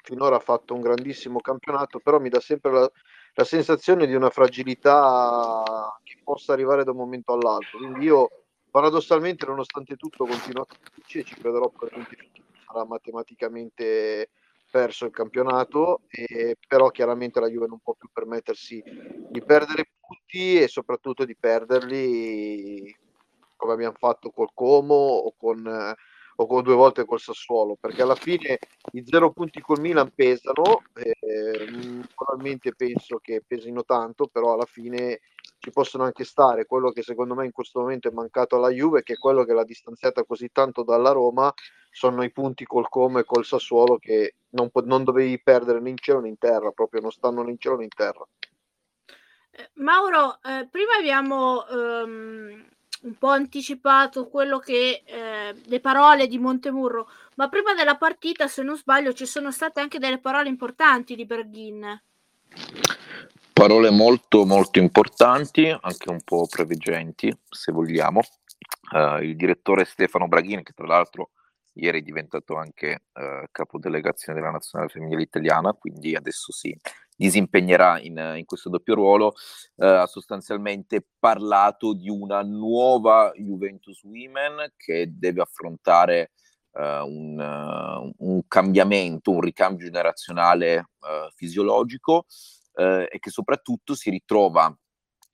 finora 0.04 0.36
ha 0.36 0.40
fatto 0.40 0.76
un 0.76 0.82
grandissimo 0.82 1.40
campionato, 1.40 2.00
però 2.00 2.20
mi 2.20 2.30
dà 2.30 2.40
sempre 2.40 2.72
la, 2.72 2.92
la 3.34 3.44
sensazione 3.44 4.06
di 4.06 4.14
una 4.14 4.30
fragilità 4.30 5.98
che 6.04 6.20
possa 6.24 6.54
arrivare 6.54 6.84
da 6.84 6.92
un 6.92 6.98
momento 6.98 7.34
all'altro. 7.34 7.80
Quindi 7.80 8.06
io 8.06 8.30
paradossalmente, 8.70 9.46
nonostante 9.46 9.96
tutto, 9.96 10.26
continuo 10.26 10.64
a 10.64 10.76
dire 11.08 11.24
ci 11.24 11.36
crederò 11.36 11.70
probabilmente 11.70 12.32
sarà 12.66 12.86
matematicamente 12.86 14.30
perso 14.70 15.06
il 15.06 15.12
campionato, 15.12 16.02
e, 16.10 16.58
però 16.68 16.90
chiaramente 16.90 17.40
la 17.40 17.48
Juve 17.48 17.68
non 17.68 17.80
può 17.80 17.94
più 17.94 18.10
permettersi 18.12 18.82
di 18.84 19.44
perdere 19.44 19.92
punti 20.00 20.60
e 20.60 20.68
soprattutto 20.68 21.26
di 21.26 21.36
perderli 21.36 22.98
come 23.56 23.74
abbiamo 23.74 23.96
fatto 23.98 24.32
col 24.32 24.50
Como 24.54 24.96
o 24.96 25.34
con 25.38 25.94
o 26.36 26.48
con 26.48 26.64
due 26.64 26.76
volte 26.76 27.06
col 27.06 27.20
Sassuolo, 27.20 27.78
perché 27.80 28.02
alla 28.02 28.16
fine 28.16 28.60
i 28.94 29.04
zero 29.06 29.32
punti 29.32 29.62
col 29.62 29.80
Milan 29.80 30.12
pesano, 30.14 30.84
eh, 30.94 32.04
probabilmente 32.16 32.74
penso 32.76 33.20
che 33.20 33.44
pesino 33.46 33.84
tanto, 33.84 34.28
però 34.28 34.54
alla 34.54 34.66
fine 34.66 35.20
ci 35.60 35.72
possono 35.72 36.04
anche 36.04 36.24
stare. 36.24 36.66
Quello 36.66 36.92
che 36.92 37.04
secondo 37.04 37.36
me 37.36 37.46
in 37.46 37.52
questo 37.52 37.80
momento 37.80 38.10
è 38.10 38.12
mancato 38.12 38.56
alla 38.56 38.70
Juve, 38.70 39.04
che 39.04 39.14
è 39.14 39.18
quello 39.18 39.46
che 39.46 39.54
l'ha 39.54 39.64
distanziata 39.64 40.24
così 40.24 40.50
tanto 40.52 40.84
dalla 40.84 41.12
Roma, 41.12 41.54
sono 41.90 42.24
i 42.24 42.32
punti 42.32 42.66
col 42.66 42.90
Como 42.90 43.20
e 43.20 43.24
col 43.24 43.46
Sassuolo 43.46 43.98
che 43.98 44.36
non, 44.50 44.70
non 44.84 45.04
dovevi 45.04 45.40
perdere 45.42 45.80
né 45.80 45.92
in 45.92 45.98
cielo 45.98 46.20
né 46.22 46.28
in 46.28 46.38
terra, 46.38 46.72
proprio 46.72 47.02
non 47.02 47.12
stanno 47.12 47.44
né 47.44 47.52
in 47.52 47.60
cielo 47.60 47.78
né 47.78 47.84
in 47.84 47.90
terra. 47.90 48.28
Eh, 49.52 49.70
Mauro, 49.76 50.40
eh, 50.42 50.68
prima 50.70 50.96
abbiamo 50.98 51.64
um, 51.70 52.68
un 53.04 53.16
po' 53.18 53.30
anticipato 53.30 54.28
quello 54.28 54.60
che 54.60 55.04
eh, 55.06 55.56
le 55.64 55.80
parole 55.80 56.28
di 56.28 56.38
Montemurro, 56.38 57.10
ma 57.36 57.50
prima 57.50 57.74
della 57.74 57.96
partita, 57.96 58.48
se 58.48 58.64
non 58.64 58.78
sbaglio, 58.78 59.14
ci 59.14 59.26
sono 59.26 59.52
state 59.52 59.80
anche 59.80 60.00
delle 60.00 60.20
parole 60.20 60.50
importanti 60.50 61.16
di 61.16 61.26
Berghin. 61.26 62.02
Parole 63.52 63.90
molto 63.92 64.46
molto 64.46 64.80
importanti, 64.80 65.70
anche 65.70 66.10
un 66.10 66.22
po' 66.24 66.48
preveggenti, 66.48 67.36
se 67.50 67.72
vogliamo. 67.72 68.22
Uh, 68.92 69.22
il 69.22 69.36
direttore 69.36 69.86
Stefano 69.86 70.28
Braghini, 70.28 70.64
che 70.64 70.74
tra 70.74 70.86
l'altro 70.86 71.32
ieri 71.74 72.00
è 72.00 72.04
diventato 72.04 72.56
anche 72.56 73.04
uh, 73.14 73.46
capodelegazione 73.52 74.40
della 74.40 74.52
nazionale 74.52 74.90
femminile 74.90 75.22
italiana, 75.22 75.74
quindi 75.74 76.16
adesso 76.16 76.52
si 76.52 76.76
disimpegnerà 77.24 78.00
in, 78.02 78.34
in 78.38 78.46
questo 78.46 78.70
doppio 78.70 78.96
ruolo, 78.96 79.28
uh, 79.76 79.86
ha 79.86 80.08
sostanzialmente 80.08 81.06
parlato 81.18 81.94
di 81.94 82.10
una 82.10 82.42
nuova 82.42 83.32
Juventus 83.36 84.04
Women 84.04 84.74
che 84.76 85.08
deve 85.10 85.42
affrontare 85.42 86.32
un, 86.76 87.38
un, 88.18 88.42
cambiamento, 88.48 89.30
un 89.30 89.42
ricambio 89.42 89.86
generazionale 89.86 90.88
fisiologico 91.36 92.26
eh, 92.76 93.08
e 93.12 93.20
che 93.20 93.30
soprattutto 93.30 93.94
si 93.96 94.10
ritrova 94.10 94.76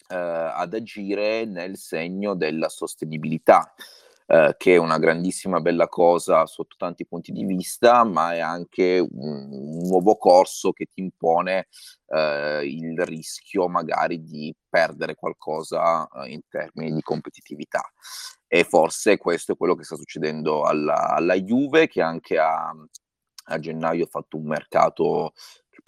eh, 0.09 0.15
ad 0.15 0.73
agire 0.73 1.45
nel 1.45 1.77
segno 1.77 2.35
della 2.35 2.69
sostenibilità. 2.69 3.73
Eh, 4.31 4.53
che 4.57 4.75
è 4.75 4.77
una 4.77 4.99
grandissima 4.99 5.59
bella 5.59 5.87
cosa 5.87 6.45
sotto 6.45 6.75
tanti 6.77 7.07
punti 7.07 7.31
di 7.31 7.45
vista, 7.45 8.03
ma 8.03 8.35
è 8.35 8.39
anche 8.39 8.99
un, 8.99 9.09
un 9.09 9.87
nuovo 9.87 10.17
corso 10.17 10.71
che 10.71 10.85
ti 10.93 11.01
impone 11.01 11.67
eh, 12.05 12.61
il 12.63 13.03
rischio 13.05 13.67
magari 13.67 14.21
di 14.21 14.55
perdere 14.69 15.15
qualcosa 15.15 16.07
eh, 16.07 16.29
in 16.29 16.41
termini 16.47 16.93
di 16.93 17.01
competitività. 17.01 17.81
E 18.45 18.63
forse 18.65 19.17
questo 19.17 19.53
è 19.53 19.57
quello 19.57 19.73
che 19.73 19.83
sta 19.83 19.95
succedendo 19.95 20.61
alla, 20.61 21.09
alla 21.09 21.33
Juve, 21.33 21.87
che 21.87 22.03
anche 22.03 22.37
a, 22.37 22.71
a 23.45 23.59
gennaio 23.59 24.03
ha 24.03 24.09
fatto 24.09 24.37
un 24.37 24.45
mercato 24.45 25.33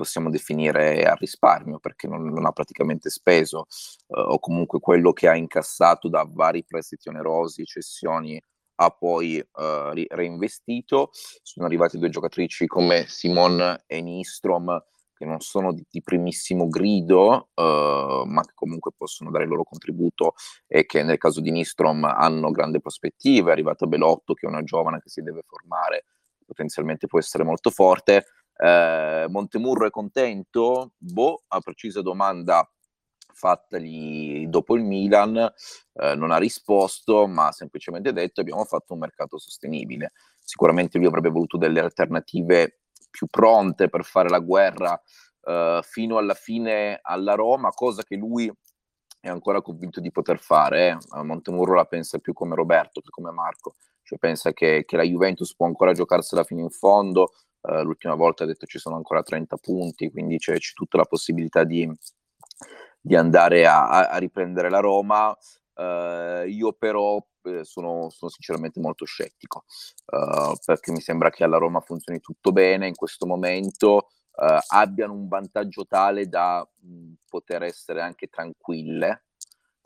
possiamo 0.02 0.32
definire 0.32 1.04
a 1.04 1.14
risparmio 1.14 1.78
perché 1.78 2.08
non, 2.08 2.24
non 2.24 2.47
ha 2.47 2.52
praticamente 2.52 3.12
speso 3.12 3.68
eh, 4.08 4.20
o 4.20 4.39
comunque 4.39 4.80
quello 4.80 5.14
che 5.14 5.28
ha 5.28 5.36
incassato 5.36 6.10
da 6.10 6.28
vari 6.28 6.66
prestiti 6.66 7.08
onerosi, 7.08 7.66
cessioni 7.66 8.41
ha 8.76 8.89
poi 8.89 9.38
uh, 9.38 9.91
ri- 9.91 10.08
reinvestito. 10.10 11.12
Sono 11.43 11.68
arrivate 11.68 11.99
due 11.99 12.10
giocatrici 12.10 12.66
come 12.66 13.06
Simon 13.08 13.84
e 13.86 14.02
Nistrom 14.02 14.84
che 15.14 15.24
non 15.24 15.39
sono 15.39 15.72
di, 15.72 15.86
di 15.88 16.02
primissimo 16.02 16.68
grido, 16.68 17.49
uh, 17.54 18.26
ma 18.26 18.41
che 18.43 18.54
comunque 18.56 18.89
possono 18.97 19.30
dare 19.30 19.43
il 19.43 19.52
loro 19.52 19.64
contributo 19.64 20.34
e 20.66 20.88
che 20.88 21.04
nel 21.04 21.20
caso 21.20 21.41
di 21.41 21.52
Nistrom 21.52 22.06
hanno 22.06 22.49
grande 22.49 22.80
prospettive. 22.80 23.49
È 23.49 23.54
arrivata 23.54 23.86
Belotto, 23.86 24.34
che 24.34 24.47
è 24.47 24.49
una 24.49 24.64
giovane 24.64 24.99
che 24.99 25.10
si 25.10 25.22
deve 25.22 25.43
formare, 25.45 26.06
potenzialmente 26.43 27.06
può 27.06 27.20
essere 27.20 27.43
molto 27.43 27.70
forte. 27.70 28.26
Eh, 28.64 29.26
Montemurro 29.28 29.88
è 29.88 29.89
contento? 29.89 30.91
Boh, 30.97 31.43
a 31.47 31.59
precisa 31.62 32.03
domanda 32.03 32.70
fattagli 33.34 34.45
dopo 34.47 34.76
il 34.76 34.84
Milan, 34.84 35.36
eh, 35.93 36.16
non 36.16 36.30
ha 36.30 36.38
risposto, 36.38 37.26
ma 37.28 37.47
ha 37.47 37.51
semplicemente 37.51 38.14
detto 38.14 38.41
abbiamo 38.41 38.64
fatto 38.66 38.93
un 38.93 38.99
mercato 38.99 39.39
sostenibile. 39.39 40.12
Sicuramente 40.39 40.99
lui 40.99 41.07
avrebbe 41.07 41.30
voluto 41.30 41.57
delle 41.57 41.80
alternative 41.80 42.82
più 43.09 43.26
pronte 43.28 43.89
per 43.89 44.03
fare 44.03 44.30
la 44.30 44.39
guerra 44.39 45.01
eh, 45.43 45.80
fino 45.84 46.18
alla 46.18 46.36
fine 46.36 46.99
alla 47.01 47.34
Roma, 47.34 47.70
cosa 47.70 48.03
che 48.03 48.16
lui 48.16 48.51
è 49.20 49.30
ancora 49.30 49.62
convinto 49.64 49.99
di 49.99 50.12
poter 50.12 50.39
fare. 50.39 50.89
Eh. 50.89 51.24
Montemurro 51.24 51.74
la 51.74 51.86
pensa 51.86 52.20
più 52.20 52.34
come 52.34 52.53
Roberto 52.53 53.01
che 53.01 53.09
come 53.09 53.32
Marco, 53.32 53.76
cioè 54.12 54.20
pensa 54.20 54.51
che, 54.51 54.84
che 54.86 54.97
la 54.97 55.03
Juventus 55.03 55.55
può 55.55 55.66
ancora 55.66 55.93
giocarsela 55.93 56.43
fino 56.43 56.59
in 56.62 56.70
fondo, 56.70 57.32
Uh, 57.62 57.84
l'ultima 57.84 58.16
volta 58.16 58.43
ha 58.43 58.47
detto 58.47 58.66
ci 58.66 58.80
sono 58.80 58.95
ancora 58.95 59.22
30 59.22 59.55
punti, 59.57 60.09
quindi 60.09 60.39
c'è, 60.39 60.57
c'è 60.57 60.74
tutta 60.74 60.97
la 60.97 61.05
possibilità 61.05 61.64
di, 61.64 61.88
di 62.99 63.16
andare 63.16 63.68
a, 63.68 64.09
a, 64.09 64.18
riprendere 64.18 64.72
la 64.72 64.80
Roma. 64.80 65.30
Uh, 65.76 66.47
io 66.47 66.74
però 66.74 67.24
eh, 67.43 67.64
sono, 67.64 68.09
sono, 68.09 68.32
sinceramente 68.32 68.80
molto 68.80 69.05
scettico 69.05 69.66
uh, 70.07 70.55
perché 70.66 70.91
mi 70.91 71.01
sembra 71.01 71.30
che 71.30 71.43
alla 71.43 71.57
Roma 71.57 71.82
funzioni 71.82 72.20
tutto 72.20 72.51
bene 72.51 72.88
in 72.88 72.95
questo 72.95 73.28
momento, 73.28 74.07
abbiano 74.70 75.14
un 75.14 75.28
vantaggio 75.28 75.86
tale 75.86 76.28
da 76.28 76.68
mh, 76.80 77.12
poter 77.30 77.62
essere 77.62 78.01
anche 78.01 78.26
tranquille. 78.26 79.26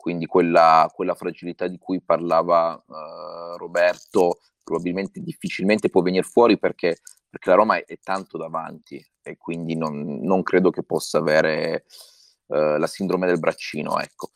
Quindi 0.06 0.26
quella, 0.26 0.88
quella 0.94 1.16
fragilità 1.16 1.66
di 1.66 1.78
cui 1.78 2.00
parlava 2.00 2.80
Roberto 3.56 4.38
probabilmente 4.62 5.18
difficilmente 5.18 5.90
può 5.90 6.00
venire 6.00 6.22
fuori 6.22 6.60
perché 6.60 6.98
perché 7.28 7.50
la 7.50 7.56
Roma 7.56 7.76
è, 7.76 7.84
è 7.86 7.98
tanto 8.00 8.38
davanti 8.38 9.04
e 9.20 9.36
quindi 9.36 9.74
non, 9.74 10.20
non 10.22 10.44
credo 10.44 10.70
che 10.70 10.84
possa 10.84 11.18
avere 11.18 11.86
uh, 12.46 12.78
la 12.78 12.86
sindrome 12.86 13.26
del 13.26 13.40
braccino, 13.40 13.98
ecco. 13.98 14.30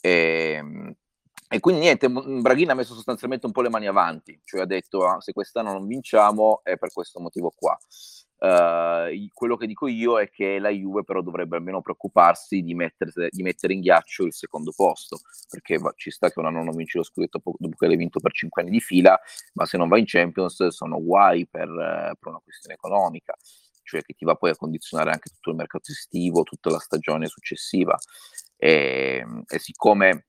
E, 0.00 0.52
ehm, 0.58 0.94
e 1.48 1.58
quindi 1.58 1.80
niente, 1.80 2.08
Braghini 2.08 2.70
ha 2.70 2.74
messo 2.74 2.94
sostanzialmente 2.94 3.46
un 3.46 3.52
po' 3.52 3.62
le 3.62 3.68
mani 3.68 3.88
avanti, 3.88 4.40
cioè 4.44 4.60
ha 4.60 4.64
detto 4.64 5.08
ah, 5.08 5.20
se 5.20 5.32
quest'anno 5.32 5.72
non 5.72 5.88
vinciamo 5.88 6.60
è 6.62 6.76
per 6.76 6.92
questo 6.92 7.18
motivo 7.18 7.52
qua. 7.52 7.76
Uh, 8.38 9.30
quello 9.32 9.56
che 9.56 9.66
dico 9.66 9.86
io 9.86 10.20
è 10.20 10.28
che 10.28 10.58
la 10.58 10.68
Juve 10.68 11.04
però 11.04 11.22
dovrebbe 11.22 11.56
almeno 11.56 11.80
preoccuparsi 11.80 12.60
di 12.60 12.74
mettere, 12.74 13.28
di 13.30 13.42
mettere 13.42 13.72
in 13.72 13.80
ghiaccio 13.80 14.24
il 14.24 14.34
secondo 14.34 14.72
posto, 14.76 15.20
perché 15.48 15.78
va, 15.78 15.92
ci 15.96 16.10
sta 16.10 16.30
che 16.30 16.38
un 16.38 16.46
anno 16.46 16.62
non 16.62 16.76
vince 16.76 16.98
lo 16.98 17.04
scudetto 17.04 17.40
dopo 17.42 17.76
che 17.76 17.86
l'hai 17.86 17.96
vinto 17.96 18.20
per 18.20 18.32
cinque 18.32 18.60
anni 18.60 18.70
di 18.70 18.80
fila, 18.80 19.18
ma 19.54 19.64
se 19.64 19.78
non 19.78 19.88
va 19.88 19.98
in 19.98 20.04
Champions 20.06 20.66
sono 20.68 21.02
guai 21.02 21.46
per, 21.48 21.68
per 21.68 22.28
una 22.28 22.40
questione 22.44 22.74
economica, 22.74 23.34
cioè 23.82 24.02
che 24.02 24.12
ti 24.12 24.26
va 24.26 24.34
poi 24.34 24.50
a 24.50 24.56
condizionare 24.56 25.12
anche 25.12 25.30
tutto 25.30 25.50
il 25.50 25.56
mercato 25.56 25.90
estivo, 25.92 26.42
tutta 26.42 26.70
la 26.70 26.78
stagione 26.78 27.28
successiva. 27.28 27.96
E, 28.58 29.24
e 29.46 29.58
siccome 29.58 30.26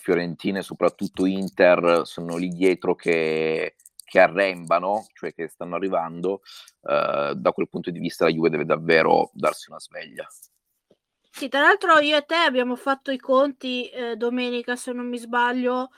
Fiorentina 0.00 0.58
e 0.58 0.62
soprattutto 0.62 1.24
Inter 1.24 2.02
sono 2.04 2.36
lì 2.36 2.48
dietro 2.48 2.94
che 2.94 3.76
che 4.08 4.20
arrembano, 4.20 5.06
cioè 5.12 5.34
che 5.34 5.48
stanno 5.48 5.76
arrivando, 5.76 6.40
eh, 6.82 7.34
da 7.36 7.52
quel 7.52 7.68
punto 7.68 7.90
di 7.90 7.98
vista 7.98 8.24
la 8.24 8.30
Juve 8.30 8.48
deve 8.48 8.64
davvero 8.64 9.30
darsi 9.34 9.70
una 9.70 9.78
sveglia. 9.78 10.26
Sì, 11.30 11.48
tra 11.48 11.60
l'altro 11.60 11.98
io 12.00 12.16
e 12.16 12.22
te 12.22 12.34
abbiamo 12.34 12.74
fatto 12.74 13.10
i 13.10 13.18
conti 13.18 13.88
eh, 13.90 14.16
domenica, 14.16 14.76
se 14.76 14.92
non 14.92 15.06
mi 15.06 15.18
sbaglio, 15.18 15.90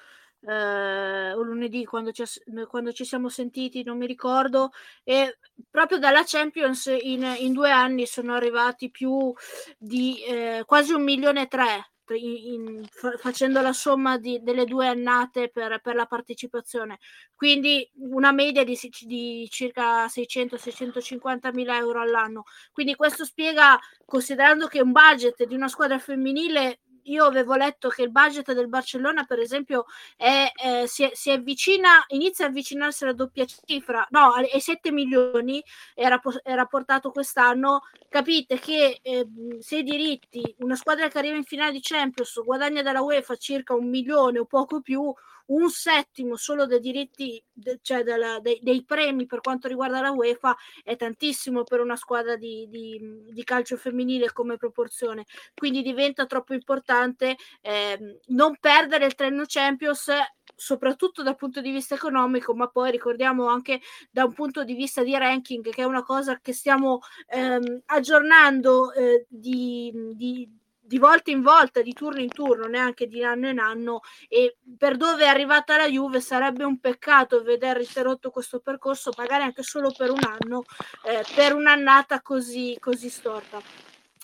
eh, 0.42 1.32
o 1.32 1.42
lunedì 1.42 1.84
quando 1.84 2.10
ci, 2.12 2.24
quando 2.68 2.92
ci, 2.92 3.04
siamo 3.04 3.28
sentiti, 3.28 3.84
non 3.84 3.96
mi 3.96 4.06
ricordo, 4.06 4.70
e 5.04 5.38
proprio 5.70 5.98
dalla 5.98 6.24
Champions 6.26 6.86
in, 6.86 7.22
in 7.38 7.52
due 7.52 7.70
anni 7.70 8.06
sono 8.06 8.34
arrivati 8.34 8.90
più 8.90 9.32
di 9.78 10.22
eh, 10.24 10.64
quasi 10.66 10.92
un 10.92 11.04
milione 11.04 11.42
e 11.42 11.46
tre 11.46 11.90
in, 12.14 12.84
facendo 13.18 13.60
la 13.60 13.72
somma 13.72 14.18
di, 14.18 14.42
delle 14.42 14.64
due 14.64 14.86
annate 14.86 15.48
per, 15.48 15.80
per, 15.80 15.94
la 15.94 16.06
partecipazione, 16.06 16.98
quindi 17.34 17.88
una 17.94 18.32
media 18.32 18.64
di, 18.64 18.78
di 19.02 19.48
circa 19.50 20.06
600-650 20.06 21.52
mila 21.54 21.76
euro 21.76 22.00
all'anno. 22.00 22.44
Quindi 22.72 22.94
questo 22.94 23.24
spiega, 23.24 23.78
considerando 24.04 24.66
che 24.66 24.80
un 24.80 24.92
budget 24.92 25.44
di 25.44 25.54
una 25.54 25.68
squadra 25.68 25.98
femminile 25.98 26.80
io 27.04 27.24
avevo 27.24 27.54
letto 27.54 27.88
che 27.88 28.02
il 28.02 28.10
budget 28.10 28.52
del 28.52 28.68
Barcellona, 28.68 29.24
per 29.24 29.38
esempio, 29.38 29.86
è, 30.16 30.50
eh, 30.54 30.86
si, 30.86 31.08
si, 31.12 31.30
avvicina, 31.30 32.04
inizia 32.08 32.46
a 32.46 32.48
avvicinarsi 32.48 33.04
alla 33.04 33.12
doppia 33.12 33.44
cifra, 33.44 34.06
no, 34.10 34.32
ai 34.32 34.60
7 34.60 34.92
milioni 34.92 35.62
era, 35.94 36.20
era 36.42 36.66
portato 36.66 37.10
quest'anno. 37.10 37.82
Capite 38.08 38.58
che 38.58 38.98
eh, 39.02 39.26
se 39.60 39.78
i 39.78 39.82
diritti, 39.82 40.54
una 40.58 40.76
squadra 40.76 41.08
che 41.08 41.18
arriva 41.18 41.36
in 41.36 41.44
finale 41.44 41.72
di 41.72 41.80
Champions 41.80 42.42
guadagna 42.44 42.82
dalla 42.82 43.02
UEFA 43.02 43.36
circa 43.36 43.74
un 43.74 43.88
milione 43.88 44.38
o 44.38 44.44
poco 44.44 44.80
più, 44.80 45.12
un 45.50 45.68
settimo 45.70 46.36
solo 46.36 46.66
dei 46.66 46.80
diritti, 46.80 47.42
de, 47.52 47.78
cioè 47.82 48.02
della, 48.02 48.40
dei, 48.40 48.58
dei, 48.62 48.84
premi 48.84 49.26
per 49.26 49.40
quanto 49.40 49.68
riguarda 49.68 50.00
la 50.00 50.10
UEFA 50.10 50.56
è 50.82 50.96
tantissimo 50.96 51.64
per 51.64 51.80
una 51.80 51.96
squadra 51.96 52.36
di, 52.36 52.66
di, 52.68 53.00
di 53.30 53.44
calcio 53.44 53.76
femminile 53.76 54.32
come 54.32 54.56
proporzione. 54.56 55.24
Quindi 55.54 55.82
diventa 55.82 56.26
troppo 56.26 56.54
importante 56.54 57.36
eh, 57.60 58.18
non 58.28 58.56
perdere 58.60 59.06
il 59.06 59.14
treno 59.14 59.44
Champions 59.46 60.10
soprattutto 60.54 61.22
dal 61.22 61.36
punto 61.36 61.60
di 61.60 61.70
vista 61.70 61.94
economico, 61.94 62.54
ma 62.54 62.68
poi 62.68 62.90
ricordiamo 62.90 63.46
anche 63.46 63.80
da 64.10 64.24
un 64.24 64.32
punto 64.34 64.62
di 64.62 64.74
vista 64.74 65.02
di 65.02 65.16
ranking, 65.16 65.68
che 65.70 65.82
è 65.82 65.86
una 65.86 66.02
cosa 66.02 66.38
che 66.40 66.52
stiamo 66.52 67.00
ehm, 67.28 67.82
aggiornando 67.86 68.92
eh, 68.92 69.26
di, 69.28 69.90
di 70.14 70.59
di 70.90 70.98
volta 70.98 71.30
in 71.30 71.40
volta, 71.40 71.82
di 71.82 71.92
turno 71.92 72.18
in 72.18 72.30
turno, 72.30 72.66
neanche 72.66 73.06
di 73.06 73.22
anno 73.22 73.48
in 73.48 73.60
anno 73.60 74.00
e 74.28 74.56
per 74.76 74.96
dove 74.96 75.22
è 75.22 75.28
arrivata 75.28 75.76
la 75.76 75.88
Juve 75.88 76.20
sarebbe 76.20 76.64
un 76.64 76.80
peccato 76.80 77.44
vedere 77.44 77.82
interrotto 77.82 78.30
questo 78.30 78.58
percorso, 78.58 79.12
magari 79.16 79.44
anche 79.44 79.62
solo 79.62 79.92
per 79.96 80.10
un 80.10 80.18
anno, 80.24 80.64
eh, 81.06 81.24
per 81.36 81.54
un'annata 81.54 82.22
così, 82.22 82.76
così 82.80 83.08
storta. 83.08 83.60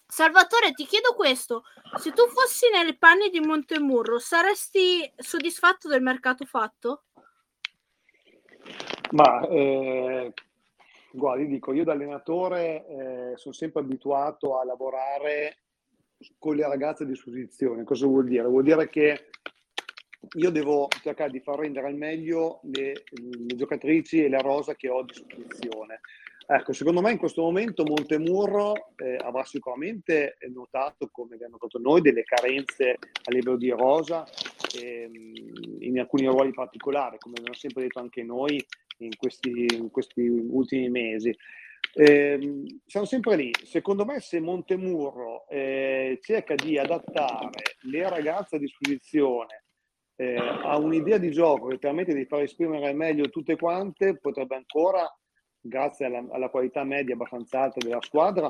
Salvatore, 0.09 0.73
ti 0.73 0.87
chiedo 0.87 1.15
questo: 1.15 1.63
se 1.99 2.11
tu 2.11 2.27
fossi 2.27 2.69
nei 2.73 2.97
panni 2.97 3.31
di 3.31 3.39
Montemurro, 3.39 4.19
saresti 4.19 5.09
soddisfatto 5.17 5.87
del 5.87 6.03
mercato 6.03 6.45
fatto? 6.47 7.05
Ma 9.13 9.47
eh, 9.47 10.33
guardi, 11.13 11.47
dico, 11.47 11.73
io 11.73 11.85
da 11.85 11.93
allenatore 11.93 12.87
eh, 12.89 13.37
sono 13.37 13.55
sempre 13.55 13.83
abituato 13.83 14.59
a 14.59 14.65
lavorare 14.65 15.59
con 16.39 16.57
le 16.57 16.67
ragazze 16.67 17.03
a 17.03 17.07
disposizione. 17.07 17.85
Cosa 17.85 18.07
vuol 18.07 18.27
dire? 18.27 18.45
Vuol 18.45 18.65
dire 18.65 18.89
che 18.89 19.29
io 20.37 20.51
devo 20.51 20.89
cercare 21.03 21.31
di 21.31 21.41
far 21.41 21.59
rendere 21.59 21.87
al 21.87 21.97
meglio 21.97 22.61
le, 22.65 23.05
le 23.11 23.55
giocatrici 23.55 24.25
e 24.25 24.29
la 24.29 24.41
rosa 24.41 24.75
che 24.75 24.89
ho 24.89 25.01
a 25.01 25.05
disposizione. 25.05 26.01
Ecco, 26.49 26.73
secondo 26.73 27.01
me 27.01 27.11
in 27.11 27.19
questo 27.19 27.43
momento 27.43 27.83
Montemurro 27.83 28.93
eh, 28.97 29.17
avrà 29.17 29.45
sicuramente 29.45 30.37
notato, 30.53 31.09
come 31.11 31.35
abbiamo 31.35 31.57
notato 31.61 31.81
noi, 31.81 32.01
delle 32.01 32.23
carenze 32.23 32.91
a 33.25 33.33
livello 33.33 33.57
di 33.57 33.71
rosa 33.71 34.25
ehm, 34.81 35.81
in 35.81 35.99
alcuni 35.99 36.27
ruoli 36.27 36.53
particolari, 36.53 37.19
come 37.19 37.35
abbiamo 37.39 37.57
sempre 37.57 37.83
detto 37.83 37.99
anche 37.99 38.23
noi 38.23 38.65
in 38.99 39.17
questi, 39.17 39.67
in 39.75 39.91
questi 39.91 40.21
ultimi 40.21 40.89
mesi. 40.89 41.37
Eh, 41.99 42.79
siamo 42.85 43.07
sempre 43.07 43.37
lì. 43.37 43.51
Secondo 43.65 44.05
me, 44.05 44.21
se 44.21 44.39
Montemurro 44.39 45.49
eh, 45.49 46.19
cerca 46.21 46.55
di 46.55 46.77
adattare 46.77 47.63
le 47.85 48.07
ragazze 48.07 48.57
a 48.57 48.59
disposizione 48.59 49.65
eh, 50.17 50.37
a 50.37 50.77
un'idea 50.77 51.17
di 51.17 51.31
gioco 51.31 51.69
che 51.69 51.79
permette 51.79 52.13
di 52.13 52.27
far 52.27 52.43
esprimere 52.43 52.93
meglio 52.93 53.31
tutte 53.31 53.57
quante, 53.57 54.19
potrebbe 54.19 54.57
ancora 54.57 55.11
grazie 55.59 56.05
alla, 56.05 56.23
alla, 56.33 56.51
qualità 56.51 56.85
media 56.85 57.15
abbastanza 57.15 57.63
alta 57.63 57.81
della 57.83 58.03
squadra, 58.03 58.47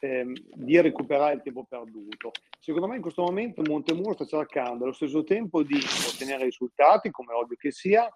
ehm, 0.00 0.32
di 0.54 0.80
recuperare 0.80 1.34
il 1.34 1.42
tempo 1.42 1.66
perduto. 1.68 2.30
Secondo 2.58 2.86
me 2.86 2.96
in 2.96 3.02
questo 3.02 3.20
momento 3.20 3.60
Montemuro 3.60 4.14
sta 4.14 4.24
cercando 4.24 4.84
allo 4.84 4.94
stesso 4.94 5.22
tempo 5.22 5.62
di 5.62 5.78
ottenere 6.14 6.44
risultati, 6.44 7.10
come 7.10 7.34
ovvio 7.34 7.56
che 7.56 7.72
sia, 7.72 8.08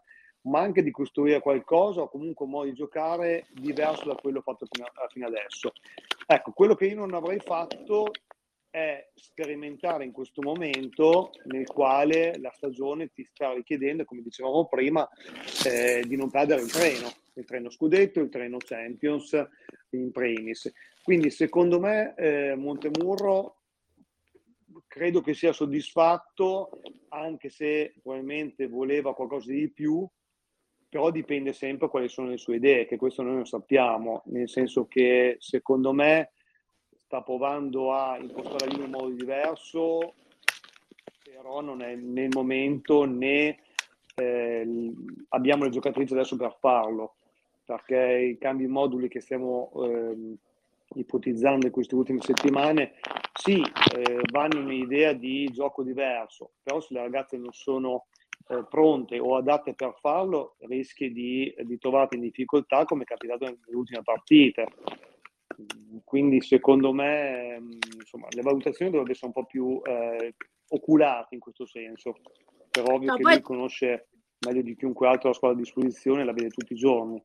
ma 0.42 0.60
anche 0.60 0.82
di 0.82 0.90
costruire 0.90 1.40
qualcosa 1.40 2.02
o 2.02 2.08
comunque 2.08 2.44
un 2.46 2.52
modo 2.52 2.66
di 2.66 2.74
giocare 2.74 3.46
diverso 3.52 4.06
da 4.06 4.14
quello 4.14 4.40
fatto 4.40 4.66
fino, 4.70 5.26
adesso. 5.26 5.72
Ecco, 6.26 6.52
quello 6.52 6.74
che 6.74 6.86
io 6.86 6.96
non 6.96 7.14
avrei 7.14 7.40
fatto 7.40 8.10
è 8.70 9.10
sperimentare 9.14 10.04
in 10.04 10.12
questo 10.12 10.42
momento 10.42 11.32
nel 11.46 11.66
quale 11.66 12.38
la 12.38 12.52
stagione 12.54 13.10
ti 13.12 13.24
sta 13.24 13.52
richiedendo, 13.52 14.04
come 14.04 14.22
dicevamo 14.22 14.66
prima, 14.66 15.06
eh, 15.66 16.04
di 16.06 16.16
non 16.16 16.30
perdere 16.30 16.62
il 16.62 16.70
treno, 16.70 17.10
il 17.34 17.44
treno 17.44 17.68
scudetto, 17.68 18.20
il 18.20 18.28
treno 18.28 18.58
Champions 18.58 19.48
in 19.90 20.12
primis. 20.12 20.72
Quindi 21.02 21.30
secondo 21.30 21.80
me 21.80 22.14
eh, 22.16 22.54
Montemurro 22.54 23.56
credo 24.86 25.20
che 25.20 25.34
sia 25.34 25.52
soddisfatto, 25.52 26.80
anche 27.08 27.48
se 27.48 27.94
probabilmente 28.02 28.68
voleva 28.68 29.14
qualcosa 29.14 29.50
di 29.50 29.68
più, 29.70 30.08
però 30.90 31.10
dipende 31.10 31.52
sempre 31.52 31.88
quali 31.88 32.08
sono 32.08 32.30
le 32.30 32.36
sue 32.36 32.56
idee, 32.56 32.84
che 32.84 32.96
questo 32.96 33.22
noi 33.22 33.34
non 33.34 33.46
sappiamo, 33.46 34.22
nel 34.26 34.48
senso 34.48 34.86
che 34.86 35.36
secondo 35.38 35.92
me 35.92 36.32
sta 36.96 37.22
provando 37.22 37.92
a 37.92 38.18
impostare 38.18 38.66
la 38.66 38.72
linea 38.72 38.86
in 38.86 38.90
modo 38.90 39.08
diverso, 39.10 40.14
però 41.22 41.60
non 41.60 41.80
è 41.80 41.94
né 41.94 42.24
il 42.24 42.32
momento 42.34 43.04
né 43.04 43.60
eh, 44.16 44.92
abbiamo 45.28 45.62
le 45.62 45.70
giocatrici 45.70 46.12
adesso 46.12 46.34
per 46.36 46.56
farlo, 46.58 47.14
perché 47.64 48.32
i 48.32 48.36
cambi 48.36 48.66
moduli 48.66 49.06
che 49.06 49.20
stiamo 49.20 49.70
eh, 49.84 50.36
ipotizzando 50.94 51.66
in 51.66 51.72
queste 51.72 51.94
ultime 51.94 52.20
settimane, 52.20 52.94
sì, 53.32 53.62
eh, 53.94 54.20
vanno 54.32 54.58
in 54.58 54.64
un'idea 54.64 55.12
di 55.12 55.48
gioco 55.52 55.84
diverso, 55.84 56.54
però 56.64 56.80
se 56.80 56.94
le 56.94 57.00
ragazze 57.02 57.36
non 57.36 57.52
sono 57.52 58.06
eh, 58.50 58.64
pronte 58.68 59.18
o 59.18 59.36
adatte 59.36 59.74
per 59.74 59.94
farlo, 60.00 60.56
rischi 60.60 61.12
di, 61.12 61.54
di 61.64 61.78
trovarti 61.78 62.16
in 62.16 62.22
difficoltà 62.22 62.84
come 62.84 63.02
è 63.02 63.06
capitato 63.06 63.44
nelle 63.44 63.76
ultime 63.76 64.02
partite 64.02 64.66
quindi 66.04 66.40
secondo 66.40 66.92
me 66.92 67.58
insomma, 67.98 68.26
le 68.30 68.42
valutazioni 68.42 68.90
dovrebbero 68.90 69.12
essere 69.12 69.26
un 69.26 69.32
po' 69.32 69.46
più 69.46 69.80
eh, 69.84 70.34
oculate 70.68 71.34
in 71.34 71.40
questo 71.40 71.66
senso, 71.66 72.16
per 72.70 72.84
ovvio 72.88 73.10
no, 73.10 73.16
che 73.16 73.22
poi... 73.22 73.32
lui 73.34 73.42
conosce 73.42 74.08
meglio 74.46 74.62
di 74.62 74.76
chiunque 74.76 75.08
altro 75.08 75.28
la 75.28 75.34
squadra 75.34 75.58
a 75.58 75.60
disposizione 75.60 76.24
la 76.24 76.32
vede 76.32 76.48
tutti 76.48 76.72
i 76.72 76.76
giorni. 76.76 77.22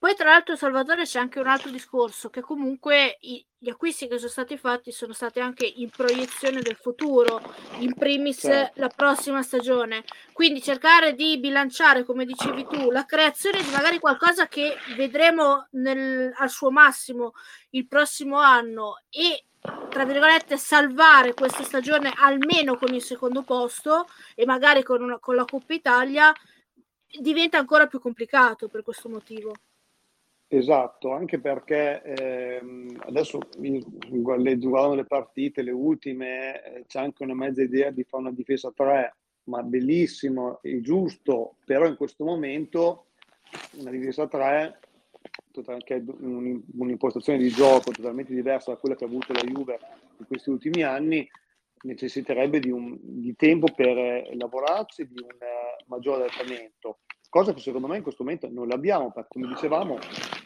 Poi, 0.00 0.14
tra 0.14 0.30
l'altro, 0.30 0.56
Salvatore, 0.56 1.04
c'è 1.04 1.18
anche 1.18 1.40
un 1.40 1.46
altro 1.46 1.70
discorso: 1.70 2.30
che 2.30 2.40
comunque 2.40 3.18
i, 3.20 3.44
gli 3.58 3.68
acquisti 3.68 4.08
che 4.08 4.16
sono 4.16 4.30
stati 4.30 4.56
fatti 4.56 4.92
sono 4.92 5.12
stati 5.12 5.40
anche 5.40 5.66
in 5.66 5.90
proiezione 5.90 6.62
del 6.62 6.76
futuro, 6.76 7.42
in 7.80 7.92
primis 7.92 8.40
certo. 8.40 8.80
la 8.80 8.88
prossima 8.88 9.42
stagione. 9.42 10.04
Quindi 10.32 10.62
cercare 10.62 11.14
di 11.14 11.38
bilanciare, 11.38 12.04
come 12.04 12.24
dicevi 12.24 12.66
tu, 12.66 12.90
la 12.90 13.04
creazione 13.04 13.62
di 13.62 13.68
magari 13.68 13.98
qualcosa 13.98 14.48
che 14.48 14.74
vedremo 14.96 15.66
nel, 15.72 16.32
al 16.34 16.48
suo 16.48 16.70
massimo 16.70 17.34
il 17.72 17.86
prossimo 17.86 18.38
anno 18.38 19.02
e 19.10 19.44
tra 19.90 20.06
virgolette 20.06 20.56
salvare 20.56 21.34
questa 21.34 21.62
stagione 21.62 22.10
almeno 22.16 22.78
con 22.78 22.94
il 22.94 23.02
secondo 23.02 23.42
posto 23.42 24.08
e 24.34 24.46
magari 24.46 24.82
con, 24.82 25.02
una, 25.02 25.18
con 25.18 25.34
la 25.34 25.44
Coppa 25.44 25.74
Italia 25.74 26.32
diventa 27.20 27.58
ancora 27.58 27.86
più 27.86 28.00
complicato 28.00 28.68
per 28.68 28.82
questo 28.82 29.10
motivo. 29.10 29.52
Esatto, 30.52 31.12
anche 31.12 31.38
perché 31.38 32.02
ehm, 32.02 33.02
adesso 33.06 33.38
guardando 34.08 34.96
le 34.96 35.04
partite, 35.04 35.62
le 35.62 35.70
ultime, 35.70 36.60
eh, 36.64 36.84
c'è 36.88 36.98
anche 36.98 37.22
una 37.22 37.36
mezza 37.36 37.62
idea 37.62 37.90
di 37.92 38.02
fare 38.02 38.24
una 38.24 38.32
difesa 38.32 38.72
3, 38.74 39.14
ma 39.44 39.62
bellissimo 39.62 40.58
e 40.60 40.80
giusto, 40.80 41.54
però 41.64 41.86
in 41.86 41.94
questo 41.94 42.24
momento 42.24 43.10
una 43.78 43.92
difesa 43.92 44.26
3, 44.26 44.80
che 45.84 46.04
un'impostazione 46.18 47.38
di 47.38 47.50
gioco 47.50 47.92
totalmente 47.92 48.34
diversa 48.34 48.72
da 48.72 48.78
quella 48.78 48.96
che 48.96 49.04
ha 49.04 49.06
avuto 49.06 49.32
la 49.32 49.42
Juve 49.42 49.78
in 50.18 50.26
questi 50.26 50.50
ultimi 50.50 50.82
anni, 50.82 51.30
necessiterebbe 51.82 52.58
di, 52.58 52.72
un, 52.72 52.98
di 53.00 53.36
tempo 53.36 53.68
per 53.72 54.34
lavorarci, 54.34 55.06
di 55.06 55.22
un 55.22 55.28
uh, 55.28 55.84
maggiore 55.86 56.24
adattamento 56.24 56.98
cosa 57.30 57.54
che 57.54 57.60
secondo 57.60 57.86
me 57.86 57.96
in 57.96 58.02
questo 58.02 58.24
momento 58.24 58.48
non 58.50 58.68
l'abbiamo, 58.68 59.10
perché 59.12 59.28
come 59.30 59.46
dicevamo, 59.46 59.96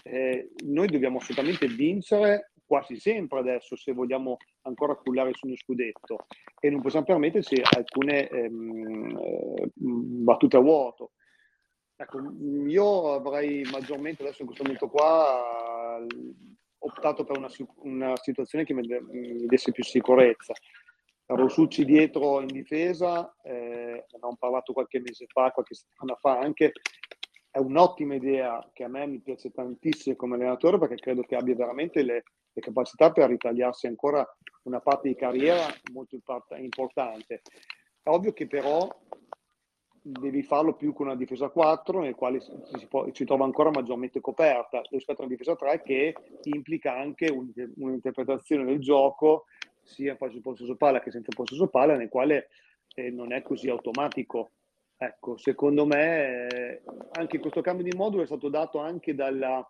eh, 0.04 0.50
noi 0.66 0.86
dobbiamo 0.86 1.18
assolutamente 1.18 1.66
vincere 1.66 2.52
quasi 2.66 2.96
sempre 2.96 3.40
adesso 3.40 3.76
se 3.76 3.92
vogliamo 3.92 4.36
ancora 4.62 4.94
cullare 4.94 5.32
su 5.34 5.46
uno 5.46 5.56
scudetto 5.56 6.26
e 6.60 6.70
non 6.70 6.80
possiamo 6.80 7.04
permetterci 7.04 7.60
alcune 7.76 8.28
ehm, 8.28 9.18
eh, 9.18 9.70
battute 9.74 10.56
a 10.56 10.60
vuoto. 10.60 11.12
Ecco, 11.96 12.18
io 12.66 13.14
avrei 13.14 13.62
maggiormente 13.70 14.22
adesso 14.22 14.42
in 14.42 14.46
questo 14.48 14.64
momento 14.64 14.88
qua 14.88 16.04
optato 16.78 17.24
per 17.24 17.38
una, 17.38 17.48
una 17.82 18.16
situazione 18.16 18.64
che 18.64 18.74
mi, 18.74 18.86
mi 18.86 19.46
desse 19.46 19.72
più 19.72 19.84
sicurezza. 19.84 20.52
Rosucci 21.26 21.84
dietro 21.84 22.40
in 22.40 22.48
difesa, 22.48 23.34
eh, 23.42 24.04
abbiamo 24.12 24.36
parlato 24.38 24.72
qualche 24.72 25.00
mese 25.00 25.26
fa, 25.26 25.50
qualche 25.50 25.74
settimana 25.74 26.18
fa 26.20 26.38
anche, 26.38 26.72
è 27.50 27.58
un'ottima 27.58 28.14
idea 28.14 28.68
che 28.72 28.84
a 28.84 28.88
me 28.88 29.06
mi 29.06 29.20
piace 29.20 29.50
tantissimo 29.50 30.16
come 30.16 30.34
allenatore 30.34 30.78
perché 30.78 30.96
credo 30.96 31.22
che 31.22 31.36
abbia 31.36 31.54
veramente 31.54 32.02
le, 32.02 32.24
le 32.52 32.60
capacità 32.60 33.12
per 33.12 33.28
ritagliarsi 33.28 33.86
ancora 33.86 34.26
una 34.64 34.80
parte 34.80 35.08
di 35.08 35.14
carriera 35.14 35.66
molto 35.92 36.14
importante. 36.14 37.42
È 38.02 38.08
ovvio 38.08 38.32
che 38.32 38.46
però 38.46 38.88
devi 40.06 40.42
farlo 40.42 40.74
più 40.74 40.92
con 40.92 41.06
una 41.06 41.16
difesa 41.16 41.48
4 41.48 42.00
nel 42.00 42.14
quale 42.14 42.40
si, 42.40 42.86
può, 42.88 43.08
si 43.12 43.24
trova 43.24 43.44
ancora 43.44 43.70
maggiormente 43.70 44.20
coperta 44.20 44.82
rispetto 44.90 45.22
a 45.22 45.24
una 45.24 45.32
difesa 45.32 45.56
3 45.56 45.82
che 45.82 46.14
implica 46.42 46.94
anche 46.94 47.30
un, 47.30 47.50
un'interpretazione 47.76 48.64
del 48.64 48.80
gioco 48.80 49.44
sia 49.84 50.16
faccio 50.16 50.40
possesso 50.40 50.76
palla 50.76 51.00
che 51.00 51.10
senza 51.10 51.32
possesso 51.34 51.68
palla, 51.68 51.96
nel 51.96 52.08
quale 52.08 52.48
eh, 52.94 53.10
non 53.10 53.32
è 53.32 53.42
così 53.42 53.68
automatico. 53.68 54.52
Ecco, 54.96 55.36
secondo 55.36 55.86
me 55.86 56.46
eh, 56.46 56.82
anche 57.12 57.38
questo 57.38 57.60
cambio 57.60 57.84
di 57.84 57.96
modulo 57.96 58.22
è 58.22 58.26
stato 58.26 58.48
dato 58.48 58.78
anche 58.78 59.14
dalla, 59.14 59.66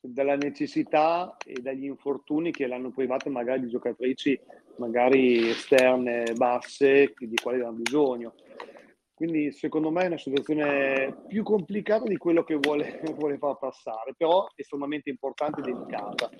dalla 0.00 0.36
necessità 0.36 1.36
e 1.44 1.60
dagli 1.60 1.84
infortuni 1.84 2.52
che 2.52 2.66
l'hanno 2.66 2.90
privato 2.90 3.30
magari 3.30 3.62
di 3.62 3.68
giocatrici 3.68 4.38
magari 4.76 5.48
esterne, 5.48 6.24
basse, 6.34 7.14
di 7.18 7.36
quali 7.36 7.58
avevano 7.58 7.78
bisogno. 7.82 8.34
Quindi 9.14 9.50
secondo 9.50 9.90
me 9.90 10.02
è 10.02 10.06
una 10.08 10.18
situazione 10.18 11.22
più 11.26 11.42
complicata 11.42 12.04
di 12.04 12.18
quello 12.18 12.44
che 12.44 12.56
vuole, 12.56 13.00
vuole 13.16 13.38
far 13.38 13.56
passare, 13.58 14.12
però 14.14 14.46
estremamente 14.54 15.08
importante 15.08 15.60
e 15.60 15.64
delicata. 15.64 16.30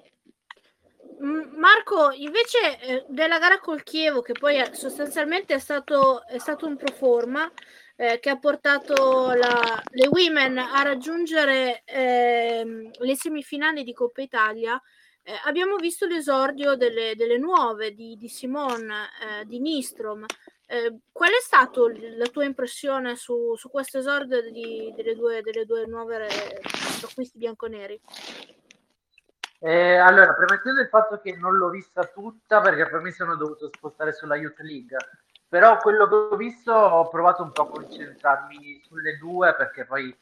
Marco, 1.18 2.10
invece 2.12 2.78
eh, 2.80 3.04
della 3.08 3.38
gara 3.38 3.58
col 3.58 3.82
Chievo, 3.82 4.20
che 4.20 4.32
poi 4.32 4.62
sostanzialmente 4.72 5.54
è 5.54 5.58
stato, 5.58 6.26
è 6.26 6.38
stato 6.38 6.66
un 6.66 6.76
pro 6.76 6.92
forma, 6.92 7.50
eh, 7.96 8.18
che 8.20 8.28
ha 8.28 8.38
portato 8.38 9.32
la, 9.32 9.82
le 9.90 10.08
women 10.08 10.58
a 10.58 10.82
raggiungere 10.82 11.82
eh, 11.84 12.90
le 12.92 13.16
semifinali 13.16 13.82
di 13.82 13.94
Coppa 13.94 14.20
Italia, 14.20 14.80
eh, 15.22 15.32
abbiamo 15.44 15.76
visto 15.76 16.06
l'esordio 16.06 16.76
delle, 16.76 17.14
delle 17.16 17.38
nuove 17.38 17.94
di, 17.94 18.16
di 18.18 18.28
Simone, 18.28 19.08
eh, 19.40 19.44
di 19.46 19.60
Nistrom. 19.60 20.24
Qual 21.12 21.30
è 21.30 21.40
stata 21.40 21.80
la 22.16 22.26
tua 22.26 22.42
impressione 22.42 23.14
su, 23.14 23.54
su 23.54 23.70
questo 23.70 23.98
esordio 23.98 24.50
di, 24.50 24.92
delle, 24.96 25.14
due, 25.14 25.40
delle 25.40 25.64
due 25.64 25.86
nuove 25.86 26.26
acquisti 27.04 27.38
bianconeri? 27.38 28.00
Eh, 29.66 29.96
allora, 29.96 30.32
premettendo 30.32 30.80
il 30.80 30.86
fatto 30.86 31.18
che 31.18 31.34
non 31.34 31.56
l'ho 31.56 31.70
vista 31.70 32.04
tutta 32.04 32.60
perché 32.60 32.88
per 32.88 33.00
me 33.00 33.10
sono 33.10 33.34
dovuto 33.34 33.66
spostare 33.66 34.12
sulla 34.12 34.36
Youth 34.36 34.60
League, 34.60 34.96
però 35.48 35.78
quello 35.78 36.06
che 36.06 36.14
ho 36.14 36.36
visto 36.36 36.72
ho 36.72 37.08
provato 37.08 37.42
un 37.42 37.50
po' 37.50 37.62
a 37.62 37.70
concentrarmi 37.70 38.80
sulle 38.86 39.16
due 39.16 39.56
perché 39.56 39.84
poi 39.84 40.16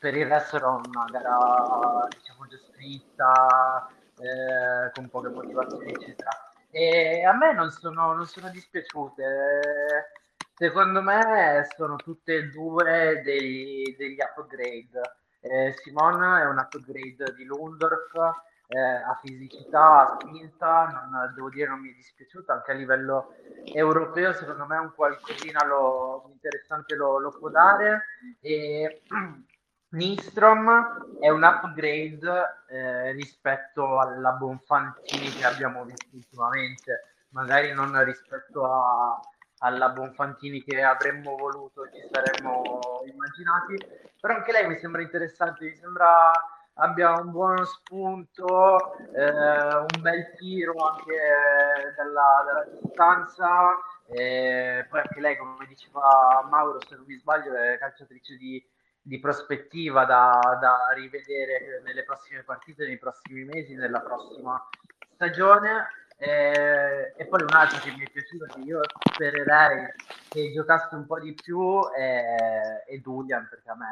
per 0.00 0.16
il 0.16 0.26
resto 0.26 0.56
era 0.56 0.70
una 0.70 1.04
gara 1.12 2.08
diciamo 2.08 2.48
già 2.48 2.58
scritta 2.72 3.88
eh, 4.18 4.90
con 4.92 5.08
poche 5.08 5.28
motivazioni 5.28 5.92
eccetera. 5.92 6.30
E 6.72 7.24
a 7.24 7.32
me 7.34 7.52
non 7.52 7.70
sono, 7.70 8.14
non 8.14 8.26
sono 8.26 8.50
dispiaciute. 8.50 10.10
Secondo 10.56 11.02
me 11.02 11.68
sono 11.76 11.94
tutte 11.94 12.34
e 12.34 12.48
due 12.48 13.22
dei, 13.22 13.94
degli 13.96 14.18
upgrade. 14.18 15.00
Eh, 15.40 15.72
Simone 15.84 16.42
è 16.42 16.46
un 16.46 16.58
upgrade 16.58 17.32
di 17.36 17.44
Lundorf 17.44 18.46
eh, 18.68 18.78
a 18.78 19.18
fisicità, 19.22 20.00
a 20.02 20.18
spinta, 20.20 21.08
non, 21.10 21.32
devo 21.34 21.48
dire 21.48 21.68
non 21.68 21.80
mi 21.80 21.90
è 21.90 21.94
dispiaciuto, 21.94 22.52
anche 22.52 22.72
a 22.72 22.74
livello 22.74 23.34
europeo 23.64 24.32
secondo 24.34 24.66
me 24.66 24.76
un 24.76 24.92
qualcosina 24.94 25.64
lo, 25.64 26.28
interessante 26.30 26.94
lo, 26.94 27.18
lo 27.18 27.30
può 27.30 27.48
dare. 27.48 28.04
E 28.40 29.02
Nistrom 29.90 31.18
è 31.18 31.30
un 31.30 31.42
upgrade 31.42 32.64
eh, 32.68 33.12
rispetto 33.12 33.98
alla 33.98 34.32
Bonfantini 34.32 35.30
che 35.30 35.46
abbiamo 35.46 35.84
visto 35.84 36.14
ultimamente, 36.14 37.24
magari 37.30 37.72
non 37.72 38.04
rispetto 38.04 38.70
a, 38.70 39.18
alla 39.60 39.88
Bonfantini 39.88 40.62
che 40.62 40.82
avremmo 40.82 41.36
voluto, 41.36 41.88
ci 41.90 42.06
saremmo 42.12 42.80
immaginati, 43.06 43.76
però 44.20 44.34
anche 44.34 44.52
lei 44.52 44.68
mi 44.68 44.76
sembra 44.76 45.00
interessante, 45.00 45.64
mi 45.64 45.74
sembra 45.74 46.32
abbia 46.78 47.12
un 47.20 47.30
buono 47.30 47.64
spunto, 47.64 48.96
eh, 49.12 49.76
un 49.76 50.00
bel 50.00 50.34
tiro 50.36 50.74
anche 50.74 51.94
dalla, 51.96 52.44
dalla 52.46 52.66
distanza. 52.80 53.70
Eh, 54.06 54.86
poi 54.88 55.00
anche 55.00 55.20
lei, 55.20 55.36
come 55.36 55.66
diceva 55.66 56.46
Mauro, 56.48 56.80
se 56.86 56.96
non 56.96 57.04
mi 57.06 57.16
sbaglio, 57.16 57.54
è 57.54 57.78
calciatrice 57.78 58.36
di, 58.36 58.64
di 59.02 59.18
prospettiva 59.18 60.04
da, 60.04 60.58
da, 60.60 60.88
rivedere 60.94 61.82
nelle 61.84 62.04
prossime 62.04 62.42
partite, 62.42 62.86
nei 62.86 62.98
prossimi 62.98 63.44
mesi, 63.44 63.74
nella 63.74 64.00
prossima 64.00 64.68
stagione. 65.14 65.88
Eh, 66.20 67.12
e 67.16 67.26
poi 67.26 67.42
un'altra 67.42 67.78
che 67.78 67.90
mi 67.92 68.04
è 68.04 68.10
piaciuta, 68.10 68.46
che 68.46 68.60
io 68.60 68.80
spererei 69.12 69.86
che 70.28 70.52
giocasse 70.52 70.96
un 70.96 71.06
po' 71.06 71.20
di 71.20 71.32
più, 71.32 71.80
è, 71.90 72.84
è 72.86 72.96
Dulian, 72.98 73.46
perché 73.48 73.70
a 73.70 73.76
me, 73.76 73.86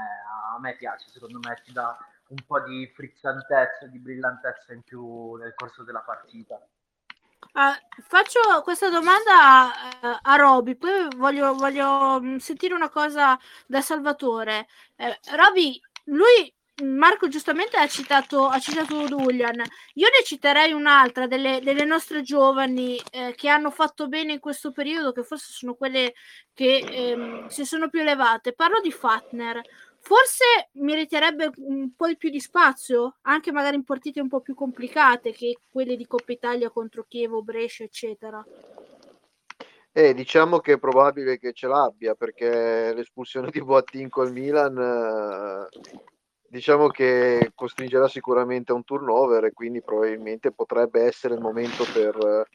a 0.55 0.59
me 0.59 0.75
piace, 0.77 1.09
secondo 1.09 1.39
me 1.39 1.61
ci 1.63 1.73
dà 1.73 1.97
un 2.29 2.45
po' 2.47 2.61
di 2.61 2.91
frizzantezza, 2.95 3.87
di 3.87 3.99
brillantezza 3.99 4.73
in 4.73 4.83
più 4.83 5.35
nel 5.35 5.55
corso 5.55 5.85
della 5.85 6.01
partita. 6.01 6.61
Uh, 7.53 8.03
faccio 8.03 8.41
questa 8.63 8.91
domanda 8.91 9.71
uh, 10.03 10.19
a 10.21 10.37
Roby, 10.37 10.77
poi 10.77 11.09
voglio, 11.17 11.55
voglio, 11.55 12.21
mm, 12.21 12.37
sentire 12.37 12.75
una 12.75 12.91
cosa 12.91 13.39
da 13.67 13.81
Salvatore. 13.81 14.67
Eh, 14.97 15.19
Roby, 15.35 15.81
lui, 16.05 16.53
Marco 16.85 17.29
giustamente 17.29 17.79
ha 17.79 17.87
citato, 17.87 18.49
ha 18.49 18.59
citato 18.59 19.07
Dulian, 19.07 19.63
io 19.95 20.09
ne 20.09 20.23
citerei 20.23 20.73
un'altra 20.73 21.27
delle, 21.27 21.61
delle 21.63 21.87
nostre 21.87 22.21
giovani 22.21 23.01
eh, 23.11 23.33
che 23.35 23.49
hanno 23.49 23.71
fatto 23.71 24.09
bene 24.09 24.35
in 24.35 24.41
questo 24.41 24.73
periodo, 24.73 25.13
che 25.13 25.23
forse 25.23 25.53
sono 25.53 25.75
quelle 25.75 26.13
che 26.53 26.77
ehm, 26.77 27.47
si 27.47 27.65
sono 27.65 27.89
più 27.89 28.01
elevate. 28.01 28.53
Parlo 28.53 28.81
di 28.81 28.93
Fatner 28.93 29.63
forse 30.07 30.69
meriterebbe 30.75 31.51
un 31.57 31.93
po' 31.97 32.07
di 32.07 32.17
più 32.17 32.31
di 32.31 32.39
spazio, 32.39 33.17
anche 33.23 33.51
magari 33.51 33.75
in 33.75 33.83
partite 33.83 34.21
un 34.21 34.29
po' 34.29 34.41
più 34.41 34.55
complicate 34.55 35.33
che 35.33 35.59
quelle 35.69 35.97
di 35.97 36.07
Coppa 36.07 36.31
Italia 36.31 36.71
contro 36.71 37.05
Chievo, 37.09 37.43
Brescia, 37.43 37.83
eccetera. 37.83 38.45
Eh, 39.91 40.15
diciamo 40.15 40.61
che 40.61 40.75
è 40.75 40.79
probabile 40.79 41.39
che 41.39 41.53
ce 41.53 41.67
l'abbia 41.67 42.15
perché 42.15 42.93
l'espulsione 42.95 43.51
di 43.51 43.61
Boattin 43.61 44.09
col 44.09 44.31
Milan 44.31 44.77
eh, 44.79 45.79
diciamo 46.47 46.89
che 46.89 47.51
costringerà 47.55 48.07
sicuramente 48.07 48.71
a 48.71 48.75
un 48.77 48.85
turnover 48.85 49.45
e 49.45 49.53
quindi 49.53 49.83
probabilmente 49.83 50.53
potrebbe 50.53 51.01
essere 51.03 51.35
il 51.35 51.41
momento 51.41 51.85
per 51.93 52.47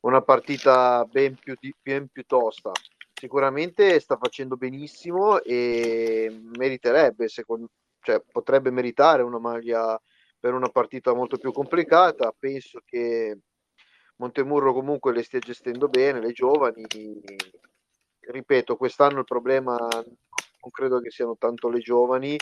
una 0.00 0.22
partita 0.22 1.04
ben 1.04 1.34
più, 1.34 1.54
ben 1.82 2.06
più 2.08 2.24
tosta 2.24 2.70
sicuramente 3.24 3.98
sta 4.00 4.18
facendo 4.18 4.58
benissimo 4.58 5.40
e 5.40 6.42
meriterebbe, 6.58 7.26
secondo, 7.28 7.70
cioè, 8.00 8.22
potrebbe 8.30 8.70
meritare 8.70 9.22
una 9.22 9.38
maglia 9.38 9.98
per 10.38 10.52
una 10.52 10.68
partita 10.68 11.14
molto 11.14 11.38
più 11.38 11.50
complicata. 11.50 12.34
Penso 12.38 12.82
che 12.84 13.38
Montemurro 14.16 14.74
comunque 14.74 15.14
le 15.14 15.22
stia 15.22 15.38
gestendo 15.38 15.88
bene, 15.88 16.20
le 16.20 16.32
giovani. 16.32 16.84
Ripeto, 18.20 18.76
quest'anno 18.76 19.20
il 19.20 19.24
problema 19.24 19.74
non 19.78 20.70
credo 20.70 21.00
che 21.00 21.10
siano 21.10 21.36
tanto 21.38 21.70
le 21.70 21.78
giovani 21.78 22.38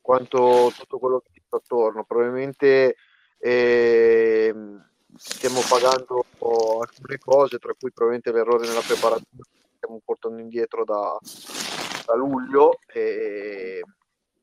quanto 0.00 0.72
tutto 0.74 0.98
quello 0.98 1.20
che 1.20 1.42
sta 1.44 1.58
attorno. 1.58 2.04
Probabilmente 2.04 2.96
eh, 3.36 4.54
stiamo 5.14 5.60
pagando 5.68 6.24
alcune 6.80 7.18
cose, 7.18 7.58
tra 7.58 7.74
cui 7.78 7.92
probabilmente 7.92 8.32
l'errore 8.32 8.66
nella 8.66 8.80
preparazione 8.80 9.60
stiamo 9.82 10.00
portando 10.04 10.40
indietro 10.40 10.84
da, 10.84 11.18
da 12.06 12.14
luglio. 12.14 12.78
E, 12.86 13.82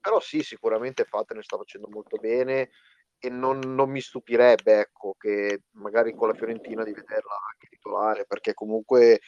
però 0.01 0.19
sì, 0.19 0.41
sicuramente 0.43 1.05
Fate 1.05 1.33
ne 1.33 1.43
sta 1.43 1.57
facendo 1.57 1.87
molto 1.89 2.17
bene 2.17 2.71
e 3.17 3.29
non, 3.29 3.59
non, 3.59 3.89
mi 3.89 4.01
stupirebbe 4.01 4.79
ecco, 4.79 5.15
che 5.17 5.63
magari 5.71 6.13
con 6.13 6.29
la 6.29 6.33
Fiorentina 6.33 6.83
di 6.83 6.93
vederla 6.93 7.33
anche 7.51 7.67
titolare 7.69 8.25
perché 8.25 8.53
comunque 8.53 9.19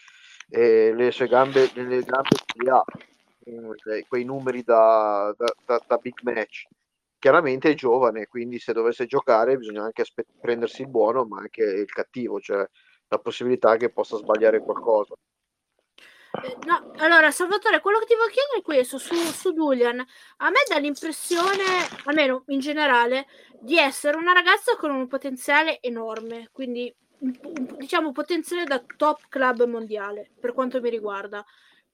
eh, 0.50 0.94
le 0.94 1.12
sue 1.12 1.28
gambe, 1.28 1.70
le 1.74 2.02
gambe 2.02 2.30
ce 2.46 2.70
ha 2.70 2.84
eh, 3.44 4.06
quei 4.08 4.24
numeri 4.24 4.64
da, 4.64 5.34
da, 5.38 5.54
da, 5.66 5.82
da, 5.86 5.98
big 5.98 6.20
match 6.24 6.68
chiaramente 7.20 7.72
è 7.72 7.74
giovane 7.74 8.28
quindi 8.28 8.60
se 8.60 8.72
dovesse 8.72 9.06
giocare 9.08 9.58
bisogna 9.58 9.84
anche 9.84 10.04
aspe- 10.04 10.26
prendersi 10.40 10.84
il 10.84 10.90
buono 10.90 11.26
ma 11.26 11.40
anche 11.40 11.64
il 11.64 11.92
cattivo 11.92 12.40
cioè 12.40 12.66
la 13.08 13.20
possibilità 13.20 13.76
che 13.76 13.90
possa 13.92 14.16
sbagliare 14.16 14.62
qualcosa 14.62 15.16
no, 16.66 16.92
allora 16.98 17.32
Salvatore, 17.32 17.82
quello 17.82 18.00
che 18.00 18.06
ti 18.06 18.16
voglio 18.16 18.32
chiedere 18.32 18.60
è 18.60 18.62
questo 18.62 18.98
su, 18.98 19.16
su 19.16 19.54
Julian. 19.54 20.00
A 20.00 20.50
me 20.50 20.60
dà 20.68 20.78
l'impressione, 20.78 21.64
almeno 22.06 22.44
in 22.48 22.60
generale, 22.60 23.28
di 23.60 23.78
essere 23.78 24.18
una 24.18 24.34
ragazza 24.34 24.76
con 24.78 24.92
un 24.92 25.08
potenziale 25.08 25.80
enorme, 25.82 26.50
quindi 26.52 26.94
diciamo 27.18 28.12
potenziale 28.12 28.64
da 28.64 28.84
top 28.98 29.28
club 29.30 29.66
mondiale 29.66 30.32
per 30.40 30.54
quanto 30.54 30.82
mi 30.82 30.90
riguarda, 30.90 31.46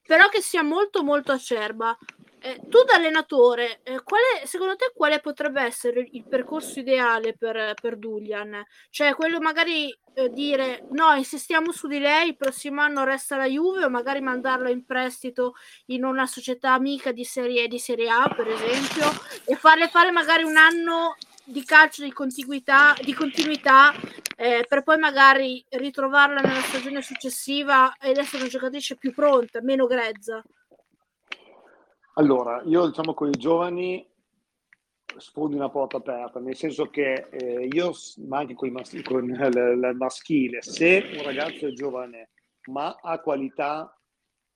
però 0.02 0.30
che 0.30 0.42
sia 0.42 0.64
molto 0.64 1.04
molto 1.04 1.34
acerba, 1.34 1.98
eh, 2.48 2.62
tu 2.70 2.82
da 2.86 2.96
allenatore, 2.96 3.82
eh, 3.84 4.02
quale, 4.04 4.46
secondo 4.46 4.78
te 4.78 4.94
quale 4.96 5.20
potrebbe 5.20 5.62
essere 5.62 6.08
il 6.12 6.26
percorso 6.26 6.80
ideale 6.80 7.36
per, 7.36 7.74
per 7.80 7.98
Dulian? 7.98 8.66
Cioè 8.90 9.16
quello 9.16 9.42
magari 9.42 9.94
eh, 10.14 10.30
dire 10.30 10.88
no, 10.92 11.14
insistiamo 11.14 11.74
su 11.74 11.88
di 11.88 12.00
lei, 12.00 12.30
il 12.30 12.38
prossimo 12.38 12.80
anno 12.80 13.04
resta 13.04 13.36
la 13.36 13.48
Juve 13.48 13.84
o 13.84 13.90
magari 13.90 14.22
mandarla 14.22 14.70
in 14.70 14.86
prestito 14.86 15.56
in 15.88 16.06
una 16.06 16.26
società 16.26 16.72
amica 16.72 17.12
di 17.12 17.26
serie, 17.26 17.68
di 17.68 17.80
serie 17.80 18.10
A 18.10 18.34
per 18.34 18.48
esempio 18.48 19.12
e 19.46 19.56
farle 19.56 19.90
fare 19.90 20.12
magari 20.12 20.44
un 20.44 20.56
anno 20.56 21.18
di 21.44 21.64
calcio 21.66 22.04
di 22.04 22.14
continuità, 22.14 22.96
di 23.02 23.14
continuità 23.14 23.94
eh, 24.38 24.66
per 24.68 24.84
poi 24.84 24.98
magari 24.98 25.66
ritrovarla 25.68 26.40
nella 26.40 26.62
stagione 26.62 27.02
successiva 27.02 27.96
ed 28.00 28.18
essere 28.18 28.44
una 28.44 28.52
giocatrice 28.52 28.96
più 28.96 29.14
pronta, 29.14 29.62
meno 29.62 29.86
grezza. 29.86 30.42
Allora, 32.18 32.64
io 32.66 32.88
diciamo 32.88 33.14
con 33.14 33.30
i 33.30 33.38
giovani 33.38 34.04
sfondi 35.18 35.56
una 35.56 35.70
porta 35.70 35.98
aperta, 35.98 36.40
nel 36.40 36.56
senso 36.56 36.90
che 36.90 37.28
eh, 37.30 37.68
io, 37.72 37.92
ma 38.26 38.40
anche 38.40 38.56
con, 38.56 38.72
mas- 38.72 39.02
con 39.04 39.30
il, 39.30 39.96
maschile, 39.96 40.64
se 40.64 41.12
un 41.16 41.24
ragazzo 41.24 41.68
è 41.68 41.72
giovane 41.74 42.32
ma 42.72 42.98
ha 43.00 43.20
qualità, 43.20 43.96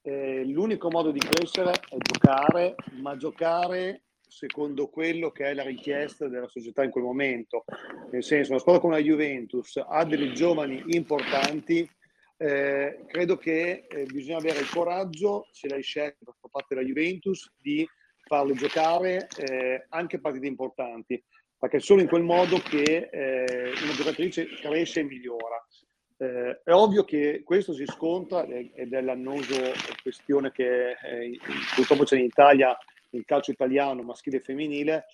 eh, 0.02 0.44
l'unico 0.44 0.90
modo 0.90 1.12
di 1.12 1.20
crescere 1.20 1.74
è 1.74 1.98
giocare, 1.98 2.74
ma 3.00 3.16
giocare 3.16 4.06
secondo 4.20 4.90
quello 4.90 5.30
che 5.30 5.46
è 5.46 5.54
la 5.54 5.64
richiesta 5.64 6.28
della 6.28 6.48
società 6.48 6.84
in 6.84 6.90
quel 6.90 7.04
momento. 7.04 7.64
Nel 8.10 8.24
senso, 8.24 8.52
una 8.52 8.60
squadra 8.60 8.82
come 8.82 8.96
la 8.96 9.04
Juventus 9.04 9.80
ha 9.88 10.04
dei 10.04 10.34
giovani 10.34 10.82
importanti, 10.88 11.88
eh, 12.42 13.06
credo 13.06 13.38
che 13.38 13.86
eh, 13.88 14.06
bisogna 14.06 14.38
avere 14.38 14.62
il 14.62 14.70
coraggio, 14.70 15.48
se 15.52 15.68
l'hai 15.68 15.84
scelto 15.84 16.26
da 16.26 16.50
parte 16.50 16.74
della 16.74 16.88
Juventus, 16.88 17.52
di 17.62 17.88
farlo 18.24 18.56
giocare 18.56 19.28
eh, 19.38 19.86
anche 19.90 20.20
partite 20.20 20.48
importanti, 20.48 21.24
perché 21.60 21.78
è 21.78 21.80
solo 21.80 22.02
in 22.02 22.08
quel 22.08 22.24
modo 22.24 22.58
che 22.58 23.10
eh, 23.12 23.72
una 23.84 23.94
giocatrice 23.94 24.48
cresce 24.56 25.02
e 25.02 25.04
migliora. 25.04 25.64
Eh, 26.18 26.62
è 26.64 26.72
ovvio 26.72 27.04
che 27.04 27.44
questo 27.46 27.74
si 27.74 27.86
scontra, 27.86 28.44
ed 28.48 28.92
è 28.92 29.02
l'annoso 29.02 29.72
questione 30.02 30.52
che 30.52 30.92
eh, 30.94 31.40
purtroppo 31.76 32.06
c'è 32.06 32.18
in 32.18 32.26
Italia, 32.26 32.76
nel 33.12 33.26
calcio 33.26 33.52
italiano 33.52 34.02
maschile 34.02 34.38
e 34.38 34.42
femminile, 34.42 35.06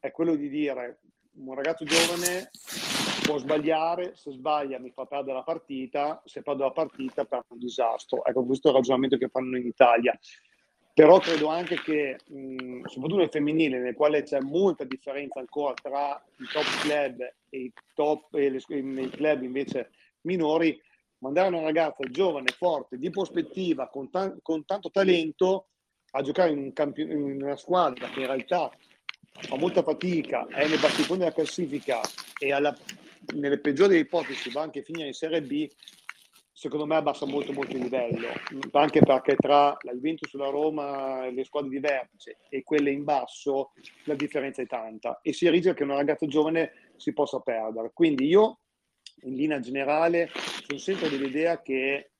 è 0.00 0.10
quello 0.10 0.34
di 0.34 0.48
dire 0.48 0.98
un 1.36 1.54
ragazzo 1.54 1.84
giovane 1.84 2.50
può 3.24 3.38
sbagliare, 3.38 4.14
se 4.14 4.30
sbaglia 4.32 4.78
mi 4.78 4.90
fa 4.90 5.06
perdere 5.06 5.38
la 5.38 5.42
partita, 5.42 6.22
se 6.26 6.42
perdo 6.42 6.64
la 6.64 6.72
partita 6.72 7.24
perdo 7.24 7.54
un 7.54 7.58
disastro. 7.58 8.24
Ecco, 8.24 8.44
questo 8.44 8.68
è 8.68 8.70
il 8.70 8.76
ragionamento 8.76 9.16
che 9.16 9.28
fanno 9.28 9.56
in 9.56 9.66
Italia. 9.66 10.18
Però 10.92 11.18
credo 11.18 11.48
anche 11.48 11.76
che, 11.76 12.18
mh, 12.24 12.84
soprattutto 12.84 13.20
nel 13.20 13.30
femminile, 13.30 13.80
nel 13.80 13.94
quale 13.94 14.22
c'è 14.22 14.40
molta 14.40 14.84
differenza 14.84 15.40
ancora 15.40 15.74
tra 15.74 16.22
i 16.38 16.44
top 16.52 16.82
club 16.82 17.20
e 17.48 17.58
i 17.58 17.72
top 17.94 18.34
e 18.34 18.50
le, 18.50 18.60
nei 18.68 19.08
club 19.08 19.42
invece 19.42 19.90
minori, 20.20 20.80
mandare 21.18 21.48
una 21.48 21.62
ragazza 21.62 22.04
giovane, 22.04 22.52
forte, 22.56 22.98
di 22.98 23.10
prospettiva, 23.10 23.88
con, 23.88 24.10
ta- 24.10 24.36
con 24.42 24.64
tanto 24.64 24.90
talento, 24.90 25.68
a 26.12 26.22
giocare 26.22 26.52
in, 26.52 26.58
un 26.58 26.72
campi- 26.72 27.02
in, 27.02 27.42
una 27.42 27.56
squadra 27.56 28.08
che 28.10 28.20
in 28.20 28.26
realtà 28.26 28.70
fa 29.32 29.56
molta 29.56 29.82
fatica, 29.82 30.46
è 30.46 30.68
nei 30.68 30.78
battiponi 30.78 31.20
della 31.20 31.32
classifica 31.32 32.00
e 32.38 32.52
alla, 32.52 32.76
nelle 33.34 33.58
peggiori 33.58 33.98
ipotesi 33.98 34.50
va 34.50 34.62
anche 34.62 34.82
finire 34.82 35.08
in 35.08 35.14
Serie 35.14 35.42
B, 35.42 35.68
secondo 36.52 36.86
me 36.86 36.96
abbassa 36.96 37.26
molto 37.26 37.52
molto 37.52 37.76
il 37.76 37.82
livello, 37.82 38.28
anche 38.72 39.00
perché 39.00 39.36
tra 39.36 39.76
la 39.80 39.92
Juventus, 39.92 40.32
la 40.34 40.48
Roma, 40.48 41.28
le 41.28 41.44
squadre 41.44 41.70
di 41.70 41.78
vertice 41.78 42.38
e 42.48 42.62
quelle 42.62 42.90
in 42.90 43.04
basso 43.04 43.72
la 44.04 44.14
differenza 44.14 44.62
è 44.62 44.66
tanta 44.66 45.20
e 45.22 45.32
si 45.32 45.48
rischia 45.50 45.74
che 45.74 45.82
una 45.82 45.96
ragazza 45.96 46.26
giovane 46.26 46.92
si 46.96 47.12
possa 47.12 47.40
perdere. 47.40 47.90
Quindi 47.92 48.26
io 48.26 48.60
in 49.22 49.34
linea 49.34 49.60
generale 49.60 50.30
sono 50.66 50.78
sempre 50.78 51.08
dell'idea 51.08 51.60
che 51.60 52.12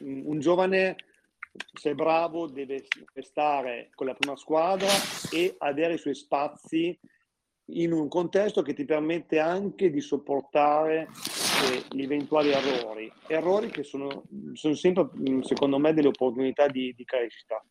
un 0.00 0.38
giovane 0.38 0.96
se 1.72 1.90
è 1.90 1.94
bravo 1.94 2.46
deve 2.46 2.86
stare 3.20 3.90
con 3.94 4.06
la 4.06 4.14
prima 4.14 4.36
squadra 4.36 4.88
e 5.30 5.54
avere 5.58 5.94
i 5.94 5.98
suoi 5.98 6.14
spazi 6.14 6.98
in 7.70 7.92
un 7.92 8.08
contesto 8.08 8.62
che 8.62 8.72
ti 8.72 8.84
permette 8.84 9.38
anche 9.38 9.90
di 9.90 10.00
sopportare 10.00 11.08
eh, 11.70 11.84
gli 11.90 12.02
eventuali 12.02 12.50
errori, 12.50 13.12
errori 13.26 13.68
che 13.68 13.82
sono, 13.82 14.24
sono, 14.54 14.74
sempre 14.74 15.10
secondo 15.42 15.78
me 15.78 15.92
delle 15.92 16.08
opportunità 16.08 16.66
di, 16.68 16.94
di 16.96 17.04
crescita, 17.04 17.62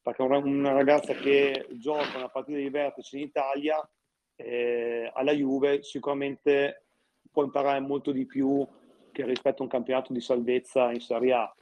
perché 0.00 0.22
una, 0.22 0.72
ragazza 0.72 1.14
che 1.14 1.66
gioca 1.72 2.18
una 2.18 2.28
partita 2.28 2.58
di 2.58 2.68
vertice 2.68 3.16
in 3.16 3.24
Italia 3.24 3.90
eh, 4.36 5.10
alla 5.12 5.32
Juve 5.32 5.82
sicuramente 5.82 6.86
può 7.30 7.42
imparare 7.42 7.80
molto 7.80 8.12
di 8.12 8.26
più 8.26 8.66
che 9.10 9.24
rispetto 9.24 9.62
a 9.62 9.64
un 9.64 9.70
campionato 9.70 10.12
di 10.12 10.20
salvezza 10.20 10.92
in 10.92 11.00
Serie 11.00 11.32
A. 11.32 11.54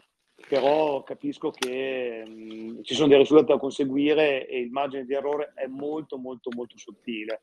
Però 0.48 1.02
capisco 1.02 1.50
che 1.50 2.24
mh, 2.26 2.82
ci 2.82 2.94
sono 2.94 3.08
dei 3.08 3.18
risultati 3.18 3.52
da 3.52 3.58
conseguire 3.58 4.46
e 4.46 4.60
il 4.60 4.70
margine 4.70 5.04
di 5.04 5.12
errore 5.12 5.52
è 5.54 5.66
molto 5.66 6.16
molto 6.16 6.50
molto 6.54 6.78
sottile 6.78 7.42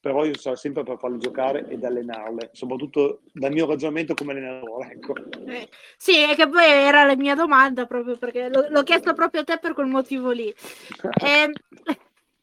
però 0.00 0.24
io 0.24 0.36
sarò 0.36 0.56
sempre 0.56 0.82
per 0.82 0.98
farle 0.98 1.18
giocare 1.18 1.68
ed 1.68 1.84
allenarle, 1.84 2.50
soprattutto 2.52 3.20
dal 3.32 3.52
mio 3.52 3.66
ragionamento 3.66 4.14
come 4.14 4.32
allenatore. 4.32 4.92
Ecco. 4.92 5.14
Eh, 5.46 5.68
sì, 5.96 6.18
è 6.18 6.34
che 6.34 6.48
poi 6.48 6.64
era 6.64 7.04
la 7.04 7.16
mia 7.16 7.34
domanda 7.34 7.84
proprio 7.84 8.16
perché 8.16 8.48
lo, 8.48 8.66
l'ho 8.68 8.82
chiesto 8.82 9.12
proprio 9.12 9.42
a 9.42 9.44
te 9.44 9.58
per 9.58 9.74
quel 9.74 9.86
motivo 9.86 10.30
lì. 10.30 10.52
Eh, 11.22 11.52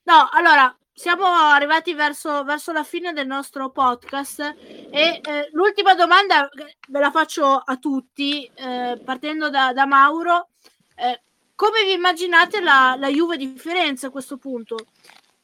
no, 0.04 0.30
allora, 0.32 0.76
siamo 0.94 1.26
arrivati 1.26 1.94
verso, 1.94 2.44
verso, 2.44 2.72
la 2.72 2.84
fine 2.84 3.12
del 3.12 3.28
nostro 3.28 3.72
podcast 3.72 4.40
e 4.40 5.22
eh, 5.24 5.50
l'ultima 5.52 5.96
domanda 5.96 6.50
ve 6.88 7.00
la 7.00 7.12
faccio 7.12 7.56
a 7.56 7.78
tutti, 7.78 8.50
eh, 8.56 9.00
partendo 9.04 9.50
da, 9.50 9.74
da 9.74 9.86
Mauro. 9.86 10.50
Eh, 10.96 11.22
come 11.56 11.84
vi 11.84 11.94
immaginate 11.94 12.62
la, 12.62 12.96
la 13.00 13.10
Juve 13.10 13.38
di 13.38 13.54
Firenze 13.58 14.08
a 14.08 14.12
questo 14.12 14.38
punto? 14.38 14.76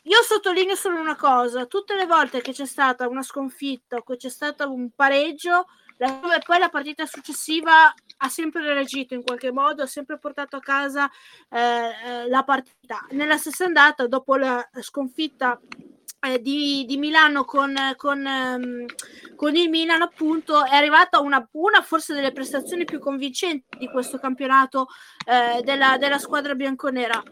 Io 0.06 0.22
sottolineo 0.22 0.76
solo 0.76 0.99
una 0.99 1.16
cosa, 1.16 1.66
tutte 1.66 1.95
le 1.95 2.06
volte 2.06 2.41
che 2.41 2.51
c'è 2.51 2.66
stata 2.66 3.08
una 3.08 3.22
sconfitta 3.22 3.95
o 3.95 4.04
che 4.04 4.18
c'è 4.18 4.30
stato 4.30 4.70
un 4.70 4.89
pareggio, 4.93 5.68
la 5.97 6.20
poi 6.45 6.60
la 6.60 6.68
partita 6.68 7.06
successiva 7.06 7.93
ha 8.18 8.30
sempre 8.30 8.64
reagito 8.74 9.14
in 9.14 9.24
qualche 9.24 9.54
modo, 9.54 9.84
ha 9.84 9.88
sempre 9.88 10.18
portato 10.20 10.58
a 10.58 10.60
casa 10.60 11.10
eh, 11.49 11.60
eh 11.60 12.28
la 12.28 12.43
partita. 12.43 13.06
Nella 13.12 13.38
stessa 13.38 13.64
andata, 13.64 14.06
dopo 14.08 14.36
la 14.36 14.68
sconfitta 14.82 15.58
eh, 16.20 16.41
di, 16.41 16.84
di, 16.86 16.97
Milano 16.97 17.45
con, 17.45 17.74
con, 17.95 18.26
um, 18.26 18.86
con, 19.38 19.56
il 19.56 19.70
Milan, 19.70 20.01
appunto, 20.01 20.66
è 20.66 20.76
arrivata 20.76 21.22
una, 21.22 21.47
una, 21.51 21.82
forse 21.82 22.14
delle 22.14 22.34
prestazioni 22.34 22.84
più 22.84 22.99
convincenti 22.99 23.78
di 23.78 23.89
questo 23.89 24.18
campionato 24.20 24.88
eh, 25.26 25.62
della, 25.64 25.97
della 25.97 26.20
squadra 26.20 26.56
bianconera 26.56 27.24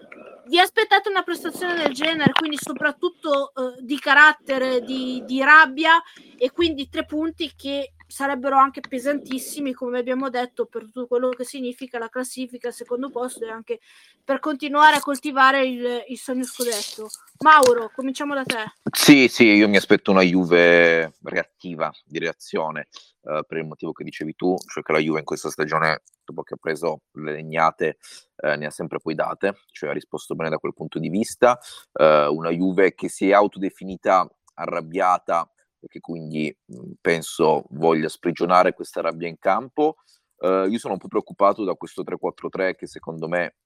vi 0.47 0.59
aspettate 0.59 1.09
una 1.09 1.23
prestazione 1.23 1.75
del 1.75 1.93
genere, 1.93 2.31
quindi 2.33 2.57
soprattutto 2.59 3.53
eh, 3.53 3.81
di 3.81 3.99
carattere, 3.99 4.81
di, 4.81 5.23
di, 5.25 5.41
rabbia 5.41 6.01
e 6.37 6.51
quindi 6.51 6.89
tre 6.89 7.05
punti 7.05 7.51
che 7.55 7.93
sarebbero 8.07 8.57
anche 8.57 8.81
pesantissimi, 8.81 9.73
come 9.73 9.99
abbiamo 9.99 10.29
detto, 10.29 10.65
per 10.65 10.83
tutto 10.83 11.07
quello 11.07 11.29
che 11.29 11.45
significa 11.45 11.97
la 11.97 12.09
classifica 12.09 12.67
al 12.67 12.73
secondo 12.73 13.09
posto 13.09 13.45
e 13.45 13.49
anche 13.49 13.79
per 14.23 14.39
continuare 14.39 14.97
a 14.97 15.01
coltivare 15.01 15.65
il, 15.65 16.03
il 16.07 16.17
sogno 16.17 16.43
scudetto. 16.43 17.09
Mauro, 17.39 17.89
cominciamo 17.95 18.33
da 18.35 18.43
te. 18.43 18.73
Sì, 18.91 19.27
sì, 19.29 19.45
io 19.45 19.69
mi 19.69 19.77
aspetto 19.77 20.11
una 20.11 20.21
Juve 20.21 21.13
reattiva, 21.23 21.91
di 22.05 22.19
reazione, 22.19 22.89
eh, 23.23 23.43
per 23.47 23.57
il 23.59 23.65
motivo 23.65 23.91
che 23.91 24.03
dicevi 24.03 24.33
tu, 24.35 24.55
cioè 24.67 24.81
che 24.83 24.91
la 24.91 24.99
Juve 24.99 25.19
in 25.19 25.25
questa 25.25 25.49
stagione, 25.49 26.01
dopo 26.23 26.41
che 26.41 26.55
ha 26.55 26.57
preso 26.59 27.01
le 27.13 27.33
legnate, 27.33 27.97
eh, 28.37 28.55
ne 28.55 28.65
ha 28.65 28.71
sempre 28.71 28.99
poi 28.99 29.13
date, 29.13 29.57
cioè 29.71 29.89
ha 29.91 29.93
risposto 29.93 30.33
bene 30.33 30.49
da 30.49 30.57
quel 30.57 30.73
punto 30.73 30.97
di 30.97 31.09
vista. 31.09 31.59
Eh, 31.93 32.27
una 32.27 32.49
Juve 32.49 32.95
che 32.95 33.09
si 33.09 33.29
è 33.29 33.33
autodefinita 33.33 34.27
arrabbiata 34.55 35.49
e 35.79 35.87
che 35.87 35.99
quindi 35.99 36.55
mh, 36.65 36.91
penso 36.99 37.65
voglia 37.71 38.09
sprigionare 38.09 38.73
questa 38.73 39.01
rabbia 39.01 39.27
in 39.27 39.37
campo. 39.37 39.97
Uh, 40.41 40.65
io 40.65 40.79
sono 40.79 40.93
un 40.93 40.99
po' 40.99 41.07
preoccupato 41.07 41.63
da 41.63 41.75
questo 41.75 42.03
3-4-3 42.03 42.73
che 42.73 42.87
secondo 42.87 43.27
me 43.27 43.57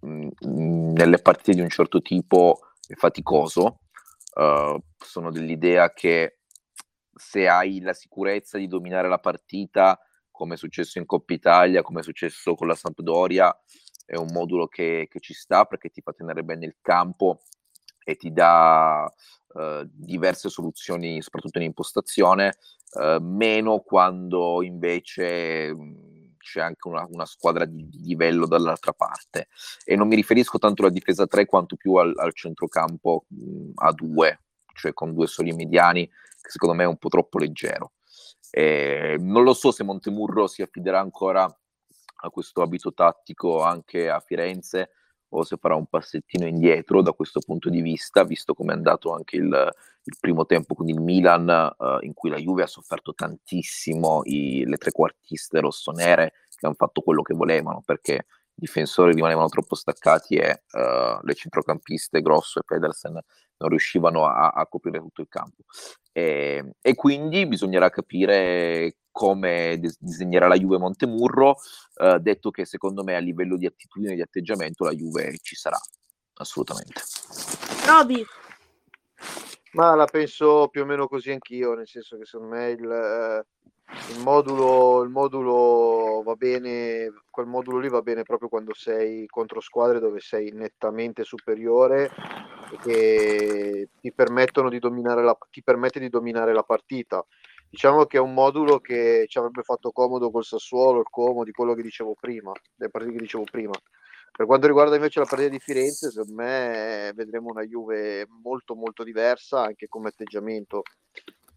mh, 0.00 0.28
nelle 0.92 1.18
partite 1.18 1.54
di 1.54 1.62
un 1.62 1.70
certo 1.70 2.02
tipo 2.02 2.58
è 2.86 2.94
faticoso. 2.94 3.80
Sono 4.32 5.30
dell'idea 5.30 5.92
che 5.92 6.39
se 7.20 7.46
hai 7.46 7.80
la 7.80 7.92
sicurezza 7.92 8.56
di 8.56 8.66
dominare 8.66 9.08
la 9.08 9.18
partita, 9.18 10.00
come 10.30 10.54
è 10.54 10.56
successo 10.56 10.98
in 10.98 11.04
Coppa 11.04 11.34
Italia, 11.34 11.82
come 11.82 12.00
è 12.00 12.02
successo 12.02 12.54
con 12.54 12.66
la 12.66 12.74
Sampdoria, 12.74 13.54
è 14.06 14.16
un 14.16 14.28
modulo 14.32 14.66
che, 14.66 15.06
che 15.08 15.20
ci 15.20 15.34
sta 15.34 15.66
perché 15.66 15.90
ti 15.90 16.00
fa 16.00 16.12
tenere 16.12 16.42
bene 16.42 16.64
il 16.64 16.76
campo 16.80 17.42
e 18.02 18.16
ti 18.16 18.32
dà 18.32 19.04
uh, 19.04 19.82
diverse 19.84 20.48
soluzioni, 20.48 21.20
soprattutto 21.20 21.58
in 21.58 21.64
impostazione, 21.64 22.56
uh, 22.92 23.22
meno 23.22 23.80
quando 23.80 24.62
invece 24.62 25.74
mh, 25.74 26.36
c'è 26.38 26.60
anche 26.60 26.88
una, 26.88 27.06
una, 27.08 27.26
squadra 27.26 27.66
di, 27.66 27.88
livello 28.02 28.46
dall'altra 28.46 28.92
parte. 28.92 29.48
E 29.84 29.94
non 29.94 30.08
mi 30.08 30.16
riferisco 30.16 30.58
tanto 30.58 30.82
alla 30.82 30.90
difesa 30.90 31.26
3 31.26 31.44
quanto 31.44 31.76
più 31.76 31.94
al, 31.96 32.14
al 32.16 32.34
centrocampo 32.34 33.26
mh, 33.28 33.72
a 33.74 33.92
2, 33.92 34.40
cioè 34.74 34.94
con 34.94 35.12
due 35.12 35.26
soli 35.26 35.52
mediani, 35.52 36.10
che 36.40 36.50
secondo 36.50 36.74
me 36.74 36.84
è 36.84 36.86
un 36.86 36.96
po' 36.96 37.08
troppo 37.08 37.38
leggero. 37.38 37.92
E 38.50 39.16
non 39.20 39.44
lo 39.44 39.54
so 39.54 39.70
se 39.70 39.84
Montemurro 39.84 40.46
si 40.46 40.62
affiderà 40.62 41.00
ancora 41.00 41.44
a 42.22 42.30
questo 42.30 42.62
abito 42.62 42.92
tattico 42.92 43.62
anche 43.62 44.10
a 44.10 44.20
Firenze 44.20 44.90
o 45.32 45.44
se 45.44 45.56
farà 45.56 45.74
un 45.74 45.86
passettino 45.86 46.46
indietro 46.46 47.02
da 47.02 47.12
questo 47.12 47.40
punto 47.40 47.68
di 47.70 47.80
vista, 47.80 48.24
visto 48.24 48.54
come 48.54 48.72
è 48.72 48.76
andato 48.76 49.12
anche 49.12 49.36
il, 49.36 49.44
il 50.02 50.16
primo 50.18 50.44
tempo 50.44 50.74
con 50.74 50.88
il 50.88 51.00
Milan, 51.00 51.72
uh, 51.78 52.04
in 52.04 52.14
cui 52.14 52.30
la 52.30 52.36
Juve 52.36 52.64
ha 52.64 52.66
sofferto 52.66 53.14
tantissimo 53.14 54.22
i, 54.24 54.64
le 54.66 54.76
trequartiste 54.76 55.60
rossonere 55.60 56.32
che 56.48 56.66
hanno 56.66 56.74
fatto 56.74 57.00
quello 57.02 57.22
che 57.22 57.34
volevano, 57.34 57.80
perché 57.84 58.14
i 58.14 58.60
difensori 58.60 59.14
rimanevano 59.14 59.48
troppo 59.48 59.76
staccati 59.76 60.34
e 60.34 60.64
uh, 60.72 61.24
le 61.24 61.34
centrocampiste 61.34 62.20
Grosso 62.22 62.58
e 62.58 62.64
Pedersen 62.66 63.20
non 63.60 63.70
riuscivano 63.70 64.26
a, 64.26 64.48
a 64.48 64.66
coprire 64.66 64.98
tutto 64.98 65.20
il 65.20 65.28
campo. 65.28 65.62
E, 66.12 66.72
e, 66.80 66.94
quindi 66.94 67.46
bisognerà 67.46 67.88
capire 67.90 68.96
come 69.10 69.80
disegnerà 69.98 70.48
la 70.48 70.56
Juve 70.56 70.78
Montemurro, 70.78 71.56
eh, 71.96 72.18
detto 72.20 72.50
che 72.50 72.64
secondo 72.64 73.04
me 73.04 73.16
a 73.16 73.20
livello 73.20 73.56
di 73.56 73.66
attitudine 73.66 74.12
e 74.12 74.16
di 74.16 74.22
atteggiamento 74.22 74.84
la 74.84 74.92
Juve 74.92 75.38
ci 75.42 75.54
sarà, 75.54 75.78
assolutamente. 76.34 77.02
Roby. 77.86 78.24
Ma 79.72 79.94
la 79.94 80.06
penso 80.06 80.68
più 80.68 80.82
o 80.82 80.84
meno 80.84 81.06
così 81.06 81.30
anch'io, 81.30 81.74
nel 81.74 81.86
senso 81.86 82.18
che 82.18 82.24
secondo 82.24 82.56
me 82.56 82.70
il, 82.70 82.90
eh, 82.90 83.46
il, 84.12 84.20
modulo, 84.20 85.02
il 85.02 85.10
modulo 85.10 86.22
va 86.24 86.34
bene, 86.34 87.12
quel 87.30 87.46
modulo 87.46 87.78
lì 87.78 87.88
va 87.88 88.02
bene 88.02 88.24
proprio 88.24 88.48
quando 88.48 88.74
sei 88.74 89.26
contro 89.28 89.60
squadre 89.60 90.00
dove 90.00 90.18
sei 90.18 90.50
nettamente 90.50 91.22
superiore 91.22 92.10
e 92.72 92.78
che 92.82 93.88
ti 94.00 94.12
permettono 94.12 94.68
di 94.68 94.80
dominare 94.80 95.22
la, 95.22 95.38
ti 95.50 95.62
permette 95.62 96.00
di 96.00 96.08
dominare 96.08 96.52
la 96.52 96.64
partita. 96.64 97.24
Diciamo 97.68 98.06
che 98.06 98.16
è 98.16 98.20
un 98.20 98.34
modulo 98.34 98.80
che 98.80 99.26
ci 99.28 99.38
avrebbe 99.38 99.62
fatto 99.62 99.92
comodo 99.92 100.32
col 100.32 100.44
Sassuolo, 100.44 100.98
il 100.98 101.08
Como, 101.08 101.44
di 101.44 101.52
quello 101.52 101.74
che 101.74 101.82
dicevo 101.82 102.16
prima, 102.18 102.50
le 102.74 102.88
partite 102.90 103.12
che 103.14 103.20
dicevo 103.20 103.44
prima. 103.44 103.72
Per 104.32 104.46
quanto 104.46 104.66
riguarda 104.66 104.94
invece 104.94 105.20
la 105.20 105.26
partita 105.26 105.50
di 105.50 105.58
Firenze, 105.58 106.10
secondo 106.10 106.34
me 106.34 107.12
vedremo 107.14 107.50
una 107.50 107.64
Juve 107.64 108.26
molto 108.42 108.74
molto 108.74 109.04
diversa 109.04 109.62
anche 109.62 109.86
come 109.86 110.08
atteggiamento 110.08 110.82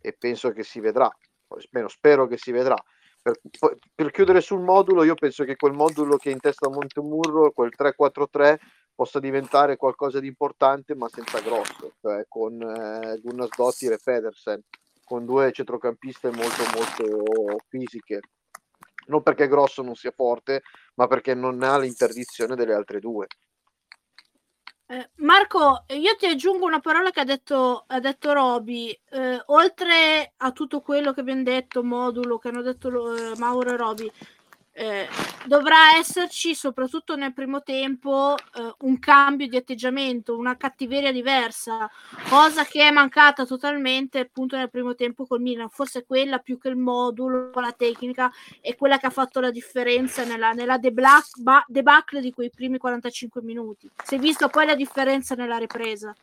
e 0.02 0.14
penso 0.18 0.52
che 0.52 0.64
si 0.64 0.80
vedrà, 0.82 1.10
Spero, 1.60 1.88
spero 1.88 2.28
che 2.28 2.38
si 2.38 2.52
vedrà. 2.52 2.76
Per, 3.22 3.40
per, 3.96 4.12
chiudere 4.12 4.42
sul 4.42 4.60
modulo, 4.60 5.04
io 5.04 5.16
penso 5.16 5.46
che 5.46 5.56
quel 5.56 5.72
modulo 5.72 6.18
che 6.18 6.30
è 6.30 6.34
in 6.34 6.42
testa 6.42 6.68
a 6.68 6.72
Montemurro, 6.72 7.52
quel 7.52 7.72
3-4-3, 7.78 8.58
possa 8.94 9.20
diventare 9.20 9.78
qualcosa 9.78 10.20
di 10.20 10.28
importante 10.28 10.94
ma 10.96 11.08
senza 11.08 11.40
grosso, 11.40 11.94
cioè 12.02 12.26
con 12.28 12.62
eh, 12.62 13.20
Gunnar 13.22 13.48
Dottir 13.56 13.94
e 13.94 14.00
Pedersen, 14.04 14.62
con 15.04 15.26
due 15.26 15.52
centrocampiste 15.52 16.32
molto 16.32 16.64
molto 16.76 17.58
fisiche 17.70 18.20
non 19.08 19.24
perché 19.24 19.48
Grosso 19.48 19.82
non 19.82 19.96
sia 19.96 20.12
forte, 20.12 20.62
ma 20.96 21.08
perché 21.08 21.34
non 21.34 21.62
ha 21.64 21.78
l'interdizione 21.78 22.56
delle 22.56 22.74
altre 22.74 23.00
due. 23.00 23.28
Eh, 24.86 25.10
Marco, 25.16 25.86
io 25.88 26.16
ti 26.18 26.26
aggiungo 26.26 26.66
una 26.66 26.80
parola 26.80 27.10
che 27.10 27.22
ha 27.22 27.24
detto, 27.24 27.86
ha 27.88 28.00
detto 28.00 28.34
Roby. 28.34 28.92
Eh, 29.10 29.42
oltre 29.48 30.34
a 30.38 30.52
tutto 30.52 30.82
quello 30.82 31.14
che 31.14 31.22
abbiamo 31.22 31.44
detto, 31.44 31.84
modulo 31.84 32.38
che 32.38 32.50
hanno 32.50 32.62
detto 32.62 33.16
eh, 33.16 33.38
Mauro 33.38 33.72
e 33.72 33.78
Roby, 33.78 34.12
eh, 34.76 35.08
dovrà 35.46 35.96
esserci 35.98 36.56
soprattutto 36.56 37.16
nel 37.16 37.34
primo 37.34 37.62
tempo 37.62 38.36
eh, 38.36 38.74
un 38.80 38.98
cambio 38.98 39.48
di 39.48 39.56
atteggiamento, 39.56 40.36
una 40.36 40.58
cattiveria 40.58 41.12
diversa, 41.12 41.90
cosa 42.28 42.66
che 42.66 42.88
è 42.88 42.92
mancata 42.92 43.46
totalmente 43.46 44.20
appunto 44.20 44.58
nel 44.58 44.72
primo 44.72 44.96
tempo 44.96 45.26
col 45.26 45.42
Milan, 45.42 45.70
forse 45.70 46.06
quella 46.06 46.40
più 46.40 46.58
che 46.58 46.70
il 46.70 46.76
modulo, 46.76 47.52
la 47.54 47.72
tecnica 47.72 48.32
è 48.62 48.76
quella 48.76 48.98
che 48.98 49.06
ha 49.06 49.12
fatto 49.12 49.40
la 49.40 49.52
differenza 49.52 50.24
nella, 50.24 50.52
nella 50.52 50.80
debacle 50.80 52.20
di 52.20 52.34
quei 52.34 52.50
primi 52.50 52.78
45 52.80 53.42
minuti. 53.44 53.90
Si 54.04 54.16
è 54.16 54.20
visto 54.20 54.48
poi 54.50 54.66
la 54.66 54.76
differenza 54.76 55.36
nella 55.36 55.58
ripresa. 55.58 56.16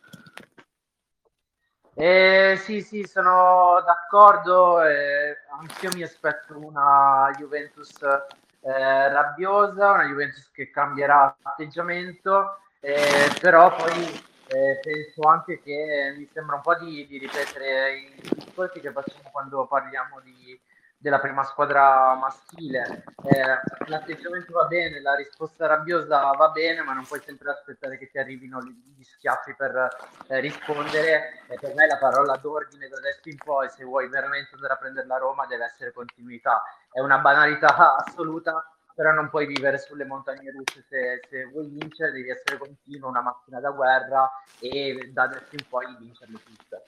Eh, 2.02 2.56
sì, 2.64 2.80
sì, 2.80 3.04
sono 3.04 3.82
d'accordo. 3.84 4.82
Eh, 4.82 5.36
anch'io 5.60 5.90
mi 5.92 6.02
aspetto 6.02 6.56
una 6.56 7.30
Juventus 7.36 7.92
eh, 8.02 9.08
rabbiosa, 9.12 9.90
una 9.90 10.04
Juventus 10.04 10.50
che 10.50 10.70
cambierà 10.70 11.36
atteggiamento, 11.42 12.58
eh, 12.80 13.30
però 13.38 13.76
poi 13.76 14.02
eh, 14.46 14.80
penso 14.82 15.28
anche 15.28 15.60
che 15.60 16.14
mi 16.16 16.26
sembra 16.32 16.56
un 16.56 16.62
po' 16.62 16.74
di, 16.76 17.06
di 17.06 17.18
ripetere 17.18 17.96
i 17.96 18.14
discorsi 18.34 18.80
che 18.80 18.92
facciamo 18.92 19.28
quando 19.30 19.66
parliamo 19.66 20.20
di 20.20 20.58
della 21.00 21.18
prima 21.18 21.42
squadra 21.44 22.14
maschile. 22.14 23.04
Eh, 23.24 23.88
l'atteggiamento 23.88 24.52
va 24.52 24.66
bene, 24.66 25.00
la 25.00 25.14
risposta 25.14 25.66
rabbiosa 25.66 26.30
va 26.32 26.50
bene, 26.50 26.82
ma 26.82 26.92
non 26.92 27.06
puoi 27.06 27.22
sempre 27.24 27.50
aspettare 27.50 27.96
che 27.96 28.10
ti 28.10 28.18
arrivino 28.18 28.60
gli 28.62 29.02
schiaffi 29.02 29.54
per 29.56 29.88
eh, 30.28 30.40
rispondere. 30.40 31.42
E 31.48 31.56
per 31.58 31.74
me 31.74 31.86
la 31.86 31.96
parola 31.96 32.36
d'ordine 32.36 32.88
da 32.88 32.98
adesso 32.98 33.30
in 33.30 33.38
poi, 33.38 33.70
se 33.70 33.82
vuoi 33.82 34.08
veramente 34.08 34.54
andare 34.54 34.74
a 34.74 34.76
prendere 34.76 35.06
la 35.06 35.16
Roma, 35.16 35.46
deve 35.46 35.64
essere 35.64 35.92
continuità. 35.92 36.62
È 36.92 37.00
una 37.00 37.18
banalità 37.18 37.96
assoluta, 37.96 38.62
però 38.94 39.12
non 39.12 39.30
puoi 39.30 39.46
vivere 39.46 39.78
sulle 39.78 40.04
montagne 40.04 40.50
russe. 40.50 40.84
Se, 40.86 41.20
se 41.30 41.46
vuoi 41.46 41.66
vincere, 41.68 42.12
devi 42.12 42.28
essere 42.28 42.58
continuo, 42.58 43.08
una 43.08 43.22
macchina 43.22 43.58
da 43.58 43.70
guerra 43.70 44.30
e 44.58 45.08
da 45.14 45.22
adesso 45.22 45.54
in 45.56 45.66
poi 45.66 45.96
vincerle 45.98 46.38
tutte. 46.44 46.84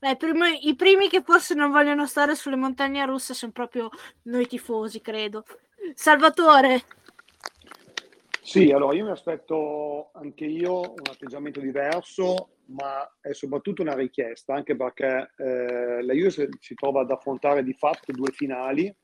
Beh, 0.00 0.16
primi, 0.16 0.68
I 0.68 0.76
primi 0.76 1.08
che 1.08 1.22
forse 1.22 1.54
non 1.54 1.70
vogliono 1.70 2.06
stare 2.06 2.36
sulle 2.36 2.56
montagne 2.56 3.04
russe 3.04 3.34
sono 3.34 3.52
proprio 3.52 3.90
noi 4.24 4.46
tifosi, 4.46 5.00
credo. 5.00 5.44
Salvatore. 5.94 6.82
Sì, 8.40 8.70
allora 8.70 8.94
io 8.94 9.04
mi 9.04 9.10
aspetto 9.10 10.10
anche 10.14 10.44
io 10.44 10.80
un 10.80 11.02
atteggiamento 11.10 11.60
diverso, 11.60 12.50
ma 12.66 13.06
è 13.20 13.32
soprattutto 13.32 13.82
una 13.82 13.94
richiesta, 13.94 14.54
anche 14.54 14.76
perché 14.76 15.32
eh, 15.36 16.02
la 16.02 16.12
Juve 16.12 16.48
si 16.60 16.74
trova 16.74 17.02
ad 17.02 17.10
affrontare 17.10 17.62
di 17.62 17.74
fatto 17.74 18.12
due 18.12 18.30
finali, 18.30 18.94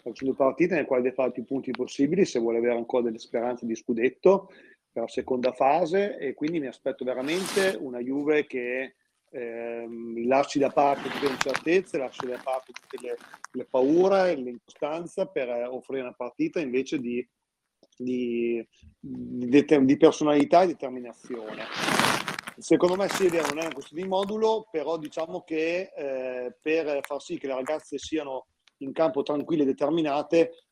facendo 0.00 0.34
partite 0.34 0.74
nelle 0.74 0.86
quali 0.86 1.02
deve 1.02 1.14
fare 1.14 1.32
più 1.32 1.44
punti 1.44 1.70
possibili 1.72 2.24
se 2.24 2.38
vuole 2.38 2.58
avere 2.58 2.76
ancora 2.76 3.02
delle 3.02 3.18
speranze 3.18 3.66
di 3.66 3.74
scudetto 3.74 4.50
per 4.90 5.02
la 5.02 5.08
seconda 5.08 5.52
fase 5.52 6.16
e 6.16 6.34
quindi 6.34 6.60
mi 6.60 6.68
aspetto 6.68 7.04
veramente 7.04 7.76
una 7.78 7.98
Juve 7.98 8.46
che 8.46 8.94
ehm, 9.34 10.26
lasci 10.26 10.58
da 10.58 10.70
parte 10.70 11.08
tutte 11.08 11.26
le 11.26 11.32
incertezze, 11.32 11.98
lasci 11.98 12.26
da 12.26 12.40
parte 12.42 12.72
tutte 12.72 13.04
le, 13.04 13.16
le 13.52 13.64
paure, 13.64 14.34
l'incostanza 14.36 15.26
per 15.26 15.48
eh, 15.48 15.64
offrire 15.66 16.02
una 16.02 16.14
partita 16.14 16.60
invece 16.60 16.98
di, 16.98 17.26
di, 17.96 18.66
di, 19.00 19.64
di 19.64 19.96
personalità 19.96 20.62
e 20.62 20.68
determinazione. 20.68 21.64
Secondo 22.56 22.94
me 22.94 23.08
sì, 23.08 23.26
è 23.26 23.30
vero, 23.30 23.48
non 23.48 23.58
è 23.58 23.64
una 23.64 23.74
questione 23.74 24.02
di 24.02 24.08
modulo, 24.08 24.68
però 24.70 24.96
diciamo 24.96 25.42
che 25.42 25.90
eh, 25.96 26.56
per 26.62 27.00
far 27.02 27.20
sì 27.20 27.36
che 27.36 27.48
le 27.48 27.54
ragazze 27.54 27.98
siano 27.98 28.46
in 28.78 28.92
campo 28.92 29.22
tranquille 29.22 29.62
e 29.62 29.66
determinate, 29.66 30.66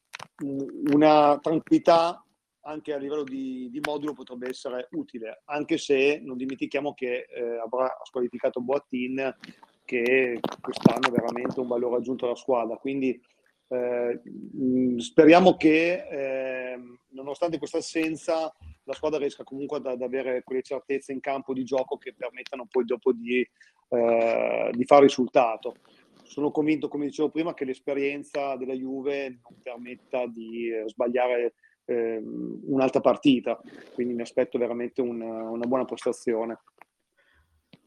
una 0.93 1.39
tranquillità 1.41 2.25
anche 2.63 2.93
a 2.93 2.99
livello 2.99 3.25
di, 3.25 3.69
di, 3.71 3.81
modulo 3.81 4.13
potrebbe 4.13 4.49
essere 4.49 4.89
utile, 4.93 5.43
anche 5.47 5.79
se 5.79 6.21
non 6.23 6.37
dimentichiamo 6.37 6.95
che 6.95 7.27
eh, 7.29 7.59
avrà 7.59 7.93
squalificato 8.05 8.61
Boattin 8.61 9.35
che 9.85 10.39
quest'anno 10.61 11.09
è 11.09 11.11
veramente 11.11 11.61
un 11.61 11.67
valore 11.67 11.97
aggiunto 11.97 12.27
alla 12.27 12.37
squadra. 12.37 12.77
Quindi 12.77 13.21
eh, 13.69 14.21
speriamo 14.99 15.57
che 15.57 16.07
eh, 16.09 16.81
nonostante 17.11 17.59
questa 17.59 17.79
assenza 17.79 18.55
la 18.85 18.93
squadra 18.93 19.19
riesca 19.19 19.45
comunque 19.45 19.79
ad, 19.79 19.87
ad, 19.87 20.03
avere 20.03 20.43
quelle 20.43 20.63
certezze 20.63 21.13
in 21.13 21.21
campo 21.21 21.53
di 21.53 21.65
gioco 21.65 21.97
che 21.97 22.15
permettano 22.15 22.67
poi 22.71 22.85
dopo 22.85 23.13
di, 23.13 23.47
eh, 23.89 24.71
di 24.73 24.85
fare 24.85 25.03
risultato 25.03 25.75
sono 26.33 26.51
convinto, 26.51 26.89
come 26.89 27.05
dicevo 27.05 27.29
prima, 27.29 27.53
che 27.53 27.67
l'esperienza 27.67 28.57
della 28.57 28.73
Juve 28.73 29.29
non 29.29 29.61
permetta 29.63 30.27
di 30.27 30.71
eh, 30.71 30.89
sbagliare 30.89 31.53
eh, 31.85 32.23
un'altra 32.23 33.01
partita, 33.01 33.61
quindi 33.95 34.15
mi 34.15 34.23
aspetto 34.23 34.59
veramente 34.59 35.01
una, 35.01 35.51
una 35.51 35.67
buona 35.67 35.85
prestazione. 35.85 36.59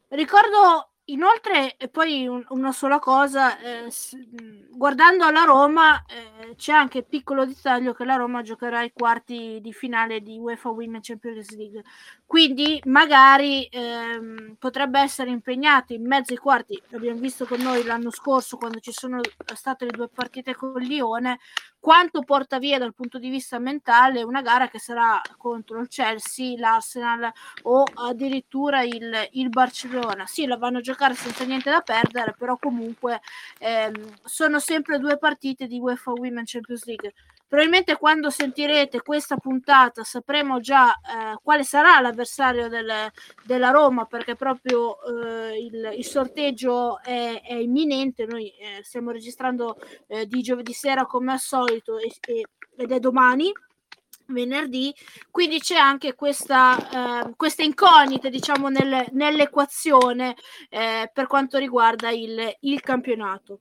Ricordo 0.08 0.90
Inoltre, 1.08 1.76
poi 1.92 2.26
un, 2.26 2.44
una 2.48 2.72
sola 2.72 2.98
cosa, 2.98 3.56
eh, 3.60 3.88
guardando 4.70 5.30
la 5.30 5.44
Roma, 5.44 6.04
eh, 6.04 6.56
c'è 6.56 6.72
anche 6.72 6.98
il 6.98 7.06
piccolo 7.06 7.46
dettaglio 7.46 7.92
che 7.94 8.04
la 8.04 8.16
Roma 8.16 8.42
giocherà 8.42 8.82
i 8.82 8.90
quarti 8.92 9.60
di 9.60 9.72
finale 9.72 10.20
di 10.20 10.36
UEFA 10.36 10.70
Women 10.70 11.00
Champions 11.00 11.54
League. 11.54 11.84
Quindi 12.26 12.82
magari 12.86 13.66
ehm, 13.66 14.56
potrebbe 14.58 14.98
essere 14.98 15.30
impegnato 15.30 15.92
in 15.92 16.04
mezzo 16.04 16.32
ai 16.32 16.40
quarti. 16.40 16.82
L'abbiamo 16.88 17.20
visto 17.20 17.46
con 17.46 17.60
noi 17.60 17.84
l'anno 17.84 18.10
scorso 18.10 18.56
quando 18.56 18.80
ci 18.80 18.90
sono 18.90 19.20
state 19.54 19.84
le 19.84 19.92
due 19.92 20.08
partite 20.08 20.56
con 20.56 20.72
Lione. 20.74 21.38
Quanto 21.78 22.22
porta 22.24 22.58
via 22.58 22.78
dal 22.80 22.94
punto 22.94 23.20
di 23.20 23.28
vista 23.28 23.60
mentale 23.60 24.24
una 24.24 24.42
gara 24.42 24.66
che 24.66 24.80
sarà 24.80 25.20
contro 25.36 25.78
il 25.78 25.86
Chelsea, 25.86 26.58
l'Arsenal 26.58 27.30
o 27.62 27.84
addirittura 27.94 28.82
il, 28.82 29.28
il 29.32 29.48
Barcellona? 29.50 30.26
Sì, 30.26 30.46
la 30.46 30.56
vanno 30.56 30.78
a 30.78 30.80
giocare 30.96 31.14
senza 31.14 31.44
niente 31.44 31.70
da 31.70 31.82
perdere, 31.82 32.34
però 32.36 32.56
comunque 32.56 33.20
ehm, 33.58 34.14
sono 34.24 34.58
sempre 34.58 34.98
due 34.98 35.18
partite 35.18 35.66
di 35.66 35.78
UEFA 35.78 36.12
Women 36.12 36.44
Champions 36.44 36.84
League 36.86 37.12
Probabilmente 37.48 37.96
quando 37.96 38.28
sentirete 38.28 39.02
questa 39.02 39.36
puntata 39.36 40.02
sapremo 40.02 40.58
già 40.58 40.92
eh, 40.94 41.38
quale 41.40 41.62
sarà 41.62 42.00
l'avversario 42.00 42.68
del, 42.68 42.92
della 43.44 43.70
Roma 43.70 44.04
perché 44.04 44.34
proprio 44.34 44.96
eh, 45.04 45.56
il, 45.56 45.92
il, 45.96 46.04
sorteggio 46.04 47.00
è, 47.00 47.40
è 47.44 47.54
imminente. 47.54 48.26
Noi 48.26 48.48
eh, 48.48 48.82
stiamo 48.82 49.12
registrando 49.12 49.76
eh, 50.08 50.26
di 50.26 50.42
giovedì 50.42 50.72
sera 50.72 51.06
come 51.06 51.32
al 51.32 51.38
solito 51.38 51.98
e, 51.98 52.10
e, 52.26 52.46
ed 52.76 52.90
è 52.90 52.98
domani 52.98 53.52
venerdì, 54.28 54.94
quindi 55.30 55.60
c'è 55.60 55.76
anche 55.76 56.14
questa, 56.14 57.24
eh, 57.26 57.34
questa 57.36 57.62
incognita 57.62 58.28
diciamo 58.28 58.68
nel, 58.68 59.06
nell'equazione 59.12 60.34
eh, 60.68 61.10
per 61.12 61.26
quanto 61.26 61.58
riguarda 61.58 62.10
il, 62.10 62.56
il 62.60 62.80
campionato. 62.80 63.60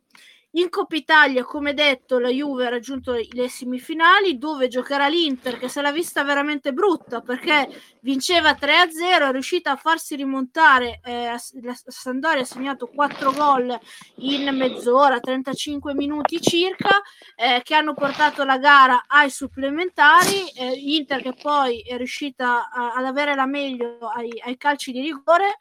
In 0.55 0.69
Coppa 0.69 0.95
Italia, 0.95 1.43
come 1.43 1.73
detto, 1.73 2.17
la 2.17 2.29
Juve 2.29 2.65
ha 2.65 2.69
raggiunto 2.69 3.13
le 3.13 3.49
semifinali 3.49 4.37
dove 4.37 4.69
giocherà 4.69 5.07
l'Inter 5.07 5.57
che 5.57 5.67
se 5.67 5.81
l'ha 5.81 5.91
vista 5.91 6.23
veramente 6.23 6.71
brutta 6.71 7.19
perché 7.19 7.97
vinceva 8.01 8.51
3-0, 8.51 9.27
è 9.27 9.31
riuscita 9.31 9.71
a 9.71 9.75
farsi 9.75 10.15
rimontare, 10.15 11.01
eh, 11.03 11.35
la 11.61 11.75
Sandoria 11.87 12.43
ha 12.43 12.45
segnato 12.45 12.87
4 12.87 13.31
gol 13.33 13.77
in 14.17 14.55
mezz'ora, 14.55 15.19
35 15.19 15.93
minuti 15.93 16.39
circa, 16.39 17.01
eh, 17.35 17.61
che 17.61 17.75
hanno 17.75 17.93
portato 17.93 18.45
la 18.45 18.57
gara 18.57 19.03
ai 19.07 19.29
supplementari, 19.29 20.49
eh, 20.51 20.71
Inter 20.73 21.21
che 21.21 21.33
poi 21.33 21.81
è 21.81 21.97
riuscita 21.97 22.69
a, 22.69 22.93
ad 22.93 23.05
avere 23.05 23.35
la 23.35 23.45
meglio 23.45 23.97
ai, 24.07 24.41
ai 24.45 24.55
calci 24.55 24.93
di 24.93 25.01
rigore 25.01 25.57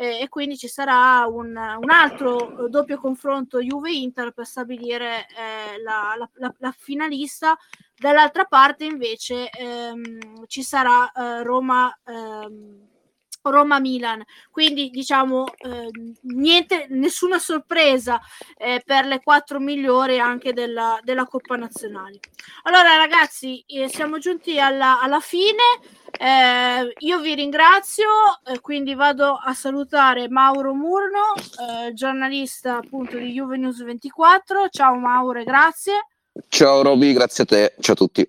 eh, 0.00 0.20
e 0.20 0.28
quindi 0.28 0.56
ci 0.56 0.68
sarà 0.68 1.26
un, 1.26 1.56
un, 1.56 1.90
altro 1.90 2.68
doppio 2.68 2.98
confronto 2.98 3.58
Juve-Inter 3.60 4.30
per 4.30 4.46
stabilire 4.46 5.26
eh, 5.26 5.82
la, 5.82 6.14
la, 6.16 6.30
la, 6.34 6.54
la, 6.58 6.70
finalista. 6.70 7.58
Dall'altra 7.96 8.44
parte 8.44 8.84
invece 8.84 9.50
ehm, 9.50 10.46
ci 10.46 10.62
sarà 10.62 11.10
eh, 11.10 11.42
Roma. 11.42 11.92
Ehm, 12.06 12.86
Roma-Milan, 13.42 14.22
quindi 14.50 14.90
diciamo 14.90 15.46
eh, 15.56 15.90
niente, 16.22 16.86
nessuna 16.90 17.38
sorpresa 17.38 18.20
eh, 18.56 18.82
per 18.84 19.06
le 19.06 19.20
quattro 19.22 19.58
migliori 19.58 20.18
anche 20.18 20.52
della, 20.52 20.98
della 21.02 21.24
Coppa 21.24 21.56
Nazionale. 21.56 22.20
Allora 22.62 22.96
ragazzi, 22.96 23.64
eh, 23.66 23.88
siamo 23.88 24.18
giunti 24.18 24.58
alla, 24.58 25.00
alla 25.00 25.20
fine, 25.20 25.62
eh, 26.18 26.92
io 26.98 27.20
vi 27.20 27.34
ringrazio, 27.34 28.06
eh, 28.46 28.60
quindi 28.60 28.94
vado 28.94 29.34
a 29.34 29.54
salutare 29.54 30.28
Mauro 30.28 30.74
Murno, 30.74 31.34
eh, 31.36 31.92
giornalista 31.94 32.76
appunto 32.76 33.16
di 33.16 33.32
Juve 33.32 33.56
News 33.56 33.82
24, 33.82 34.68
ciao 34.68 34.96
Mauro 34.96 35.40
e 35.40 35.44
grazie. 35.44 36.06
Ciao 36.48 36.82
Roby, 36.82 37.12
grazie 37.12 37.44
a 37.44 37.46
te, 37.46 37.74
ciao 37.80 37.94
a 37.94 37.96
tutti. 37.96 38.28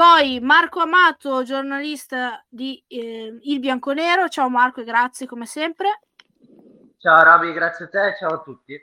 Poi 0.00 0.40
Marco 0.40 0.80
Amato, 0.80 1.42
giornalista 1.42 2.42
di 2.48 2.82
eh, 2.86 3.38
Il 3.42 3.58
Bianconero. 3.60 4.30
Ciao 4.30 4.48
Marco 4.48 4.80
e 4.80 4.84
grazie 4.84 5.26
come 5.26 5.44
sempre. 5.44 6.00
Ciao 6.96 7.22
Roby, 7.22 7.52
grazie 7.52 7.84
a 7.84 7.88
te, 7.88 8.16
ciao 8.18 8.32
a 8.32 8.40
tutti. 8.40 8.82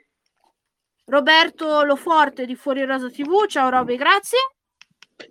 Roberto 1.06 1.82
Loforte 1.82 2.46
di 2.46 2.54
Fuori 2.54 2.84
Rosa 2.84 3.10
TV. 3.10 3.46
Ciao 3.46 3.68
Roby, 3.68 3.96
grazie. 3.96 4.38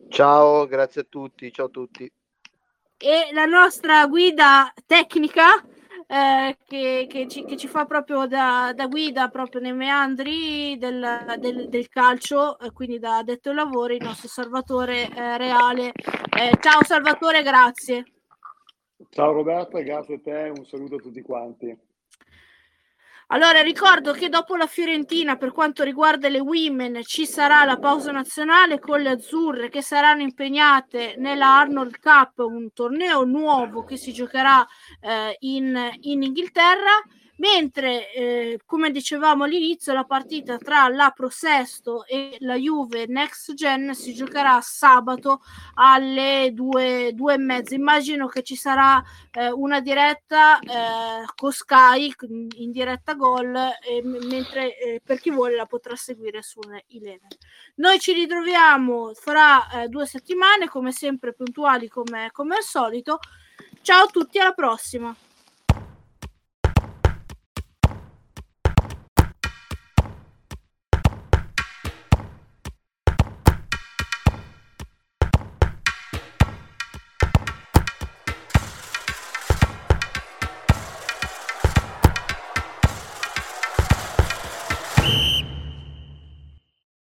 Ciao, 0.09 0.67
grazie 0.67 1.03
a 1.03 1.05
tutti, 1.07 1.49
ciao 1.53 1.67
a 1.67 1.69
tutti. 1.69 2.11
E 2.97 3.29
la 3.31 3.45
nostra 3.45 4.05
guida 4.07 4.73
tecnica 4.85 5.63
eh, 6.07 6.57
che, 6.65 7.05
che, 7.09 7.27
ci, 7.27 7.43
che, 7.43 7.57
ci, 7.57 7.67
fa 7.67 7.85
proprio 7.85 8.25
da, 8.27 8.71
da, 8.73 8.87
guida 8.87 9.27
proprio 9.27 9.59
nei 9.59 9.73
meandri 9.73 10.77
del, 10.77 11.35
del, 11.37 11.67
del 11.67 11.89
calcio, 11.89 12.57
eh, 12.59 12.71
quindi 12.71 12.97
da 12.97 13.21
detto 13.23 13.49
ai 13.49 13.55
lavori, 13.55 13.97
il 13.97 14.03
nostro 14.03 14.29
Salvatore 14.29 15.09
eh, 15.09 15.37
Reale. 15.37 15.91
Eh, 15.91 16.57
ciao 16.61 16.83
Salvatore, 16.83 17.43
grazie. 17.43 18.05
Ciao 19.09 19.31
Roberto, 19.33 19.77
grazie 19.83 20.15
a 20.15 20.19
te, 20.23 20.53
un 20.55 20.65
saluto 20.65 20.95
a 20.95 20.99
tutti 20.99 21.21
quanti. 21.21 21.77
Allora, 23.29 23.61
ricordo 23.61 24.13
che 24.13 24.29
dopo 24.29 24.55
la 24.55 24.67
Fiorentina, 24.67 25.35
per 25.35 25.51
quanto 25.51 25.83
riguarda 25.83 26.29
le 26.29 26.39
women, 26.39 27.01
ci 27.03 27.25
sarà 27.25 27.65
la 27.65 27.77
pausa 27.77 28.11
nazionale 28.13 28.79
con 28.79 29.01
le 29.01 29.09
azzurre 29.09 29.67
che 29.67 29.81
saranno 29.81 30.21
impegnate 30.21 31.15
nella 31.17 31.57
Arnold 31.59 31.99
Cup, 31.99 32.37
un 32.37 32.71
torneo 32.71 33.25
nuovo 33.25 33.83
che 33.83 33.97
si 33.97 34.13
giocherà 34.13 34.65
eh, 35.01 35.35
in, 35.39 35.77
in 36.01 36.23
Inghilterra 36.23 37.03
mentre 37.37 38.11
eh, 38.13 38.59
come 38.65 38.91
dicevamo 38.91 39.43
all'inizio 39.43 39.93
la 39.93 40.05
partita 40.05 40.57
tra 40.57 40.87
la 40.87 41.11
Prosesto 41.15 42.05
e 42.05 42.37
la 42.39 42.55
Juve 42.55 43.05
Next 43.07 43.53
Gen 43.53 43.93
si 43.93 44.13
giocherà 44.13 44.59
sabato 44.61 45.41
alle 45.75 46.51
due, 46.53 47.11
due 47.13 47.35
e 47.35 47.37
mezza. 47.37 47.75
Immagino 47.75 48.27
che 48.27 48.43
ci 48.43 48.55
sarà 48.55 49.03
eh, 49.31 49.51
una 49.51 49.79
diretta 49.81 50.59
eh, 50.59 51.25
con 51.35 51.51
Sky 51.51 52.13
in 52.57 52.71
diretta 52.71 53.13
gol 53.13 53.55
mentre 54.03 54.77
eh, 54.77 55.01
per 55.03 55.19
chi 55.19 55.31
vuole 55.31 55.55
la 55.55 55.65
potrà 55.65 55.95
seguire 55.95 56.41
su 56.41 56.59
Eleven. 56.87 57.27
Noi 57.75 57.99
ci 57.99 58.13
ritroviamo 58.13 59.13
fra 59.13 59.83
eh, 59.83 59.87
due 59.87 60.05
settimane 60.05 60.67
come 60.67 60.91
sempre 60.91 61.33
puntuali 61.33 61.87
come, 61.87 62.29
come 62.31 62.55
al 62.55 62.63
solito. 62.63 63.19
Ciao 63.81 64.05
a 64.05 64.07
tutti 64.07 64.39
alla 64.39 64.53
prossima 64.53 65.15